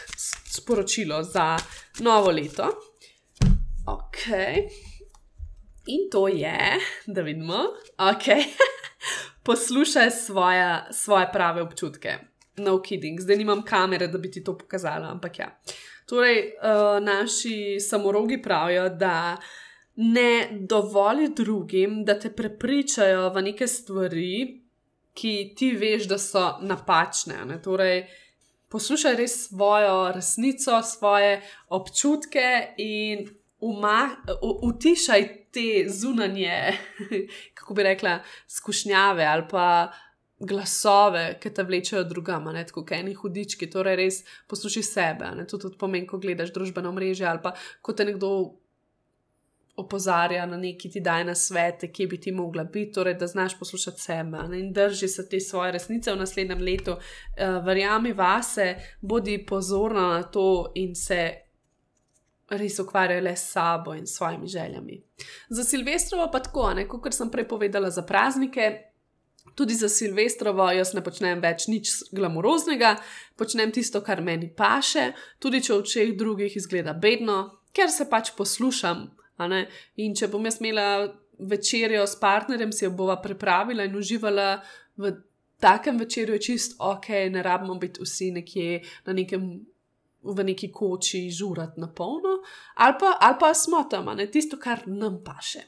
sporočilo 0.48 1.18
za 1.28 1.58
novo 2.08 2.32
leto. 2.32 2.70
Ok. 3.92 4.22
In 5.92 6.08
to 6.12 6.30
je, 6.32 6.80
da 7.12 7.26
vidimo, 7.28 7.66
ok. 8.00 8.32
poslušaj 9.52 10.12
svoje, 10.16 10.72
svoje 10.96 11.28
prave 11.36 11.68
občutke. 11.68 12.16
No 12.64 12.80
kidding, 12.80 13.20
zdaj 13.20 13.44
nimam 13.44 13.68
kamere, 13.68 14.08
da 14.08 14.24
bi 14.24 14.32
ti 14.32 14.44
to 14.44 14.56
pokazala, 14.56 15.12
ampak 15.12 15.44
ja. 15.44 15.52
Torej, 16.08 16.40
uh, 16.64 17.04
naši 17.04 17.76
samorogi 17.84 18.40
pravijo, 18.42 18.88
da 18.90 19.36
ne 19.96 20.48
dovoli 20.52 21.30
drugim, 21.36 22.04
da 22.06 22.20
te 22.20 22.32
prepričajo 22.36 23.30
v 23.30 23.42
neke 23.42 23.68
stvari, 23.68 24.62
ki 25.16 25.54
ti 25.56 25.72
veš, 25.72 26.10
da 26.12 26.18
so 26.20 26.44
napačne. 26.62 27.46
Ne? 27.48 27.62
Torej, 27.64 28.04
poslušaj 28.70 29.16
res 29.16 29.38
svojo 29.48 30.12
resnico, 30.12 30.82
svoje 30.84 31.42
občutke 31.70 32.76
in 32.78 33.30
utišaj 34.42 35.28
te 35.56 35.86
zunanje, 35.90 36.76
kako 37.58 37.74
bi 37.74 37.84
rekla, 37.84 38.20
skušnjave 38.48 39.26
ali 39.26 39.48
pa 39.52 39.94
glasove, 40.40 41.38
ki 41.40 41.54
te 41.54 41.64
vlečejo 41.64 42.04
drugama, 42.04 42.52
ne 42.52 42.66
tako 42.68 42.84
kot 42.84 42.92
eni 42.98 43.14
hudički. 43.16 43.70
Torej, 43.72 43.96
res 43.96 44.20
poslušaj 44.52 44.84
sebe. 44.84 45.32
Ne? 45.38 45.48
To 45.48 45.58
tudi 45.58 45.80
pomeni, 45.80 46.08
ko 46.08 46.20
gledaš 46.20 46.52
družbeno 46.54 46.92
mrežo 46.92 47.26
ali 47.32 47.40
pa 47.44 47.56
ko 47.82 47.94
te 47.94 48.06
nekdo. 48.06 48.60
Opozarja 49.76 50.46
na 50.46 50.58
neki 50.58 50.90
ti 50.90 51.02
daj 51.04 51.24
na 51.28 51.36
svete, 51.36 51.92
kje 51.92 52.08
bi 52.08 52.20
ti 52.22 52.32
mogla 52.32 52.64
biti, 52.64 52.92
torej, 52.92 53.14
da 53.14 53.28
znaš 53.28 53.60
poslušati 53.60 54.02
sebe 54.02 54.44
ne? 54.50 54.60
in 54.60 54.74
drži 54.74 55.08
se 55.08 55.30
te 55.30 55.40
svoje 55.40 55.72
resnice 55.72 56.14
v 56.14 56.20
naslednjem 56.20 56.62
letu. 56.62 56.92
Uh, 56.92 57.66
verjami 57.66 58.14
vase, 58.14 58.76
bodi 59.02 59.46
pozorna 59.46 60.08
na 60.08 60.24
to 60.24 60.72
in 60.76 60.96
se 60.96 61.46
res 62.50 62.80
ukvarjajo 62.80 63.22
le 63.22 63.36
s 63.36 63.52
sabo 63.52 63.94
in 63.94 64.08
svojimi 64.08 64.48
željami. 64.48 65.02
Za 65.50 65.64
Silvestrovo 65.64 66.30
pa 66.32 66.40
tako, 66.40 66.74
kot 66.88 67.14
sem 67.14 67.30
prej 67.30 67.48
povedala, 67.48 67.90
za 67.90 68.02
praznike. 68.02 68.92
Tudi 69.56 69.74
za 69.74 69.90
Silvestrovo 69.90 70.72
jaz 70.72 70.94
ne 70.94 71.04
počnem 71.04 71.40
več 71.40 71.68
nič 71.68 71.92
glamuroznega, 72.12 72.96
počnem 73.38 73.72
tisto, 73.72 74.02
kar 74.02 74.22
meni 74.22 74.50
paše, 74.56 75.14
tudi 75.40 75.62
če 75.64 75.74
v 75.74 75.78
očeh 75.80 76.16
drugih 76.18 76.58
izgleda 76.58 76.94
bedno, 76.94 77.62
ker 77.72 77.92
se 77.92 78.10
pač 78.10 78.34
poslušam. 78.36 79.06
In 79.96 80.16
če 80.16 80.28
bom 80.32 80.46
jaz 80.46 80.60
imela 80.62 81.08
večerjo 81.40 82.08
s 82.08 82.20
partnerjem, 82.20 82.72
si 82.72 82.86
jo 82.86 82.92
bova 82.96 83.18
pripravila 83.22 83.84
in 83.84 83.96
uživala 83.96 84.62
v 84.98 85.12
takem 85.60 85.98
večerju, 86.00 86.40
čist 86.40 86.76
ok, 86.80 87.10
ne 87.32 87.44
rabimo 87.44 87.76
biti 87.76 88.04
vsi 88.04 88.32
nekje 88.32 88.82
na 89.06 89.14
nekem 89.14 89.66
v 90.26 90.44
neki 90.44 90.72
koči 90.74 91.30
žurati 91.30 91.80
na 91.82 91.88
polno, 91.94 92.40
ali 92.82 92.96
pa, 93.00 93.18
ali 93.22 93.36
pa 93.40 93.54
smo 93.54 93.84
tam, 93.90 94.10
ne? 94.18 94.26
Tisto, 94.32 94.58
kar 94.58 94.88
nam 94.88 95.20
paše. 95.24 95.62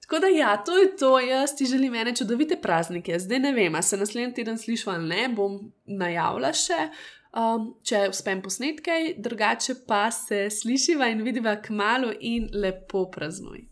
Tako 0.00 0.18
da, 0.24 0.26
ja, 0.26 0.56
to 0.64 0.78
je 0.78 0.96
to, 0.96 1.18
jaz 1.20 1.52
ti 1.56 1.66
želim 1.66 1.94
ene 1.94 2.16
čudovite 2.16 2.56
praznike. 2.62 3.18
Zdaj 3.18 3.38
ne 3.38 3.52
vem, 3.52 3.82
se 3.82 3.96
naslednji 3.96 4.34
teden 4.34 4.58
slišva 4.58 4.94
ali 4.94 5.08
ne, 5.08 5.28
bom 5.28 5.58
najavila 5.84 6.52
še, 6.52 6.88
um, 7.36 7.72
če 7.86 8.06
uspem 8.10 8.42
posnetkaj, 8.42 9.14
drugače 9.22 9.80
pa 9.86 10.08
se 10.14 10.48
slišiva 10.50 11.10
in 11.12 11.24
vidiva 11.26 11.56
k 11.62 11.74
malu 11.74 12.12
in 12.20 12.48
lepo 12.52 13.06
praznuj. 13.10 13.69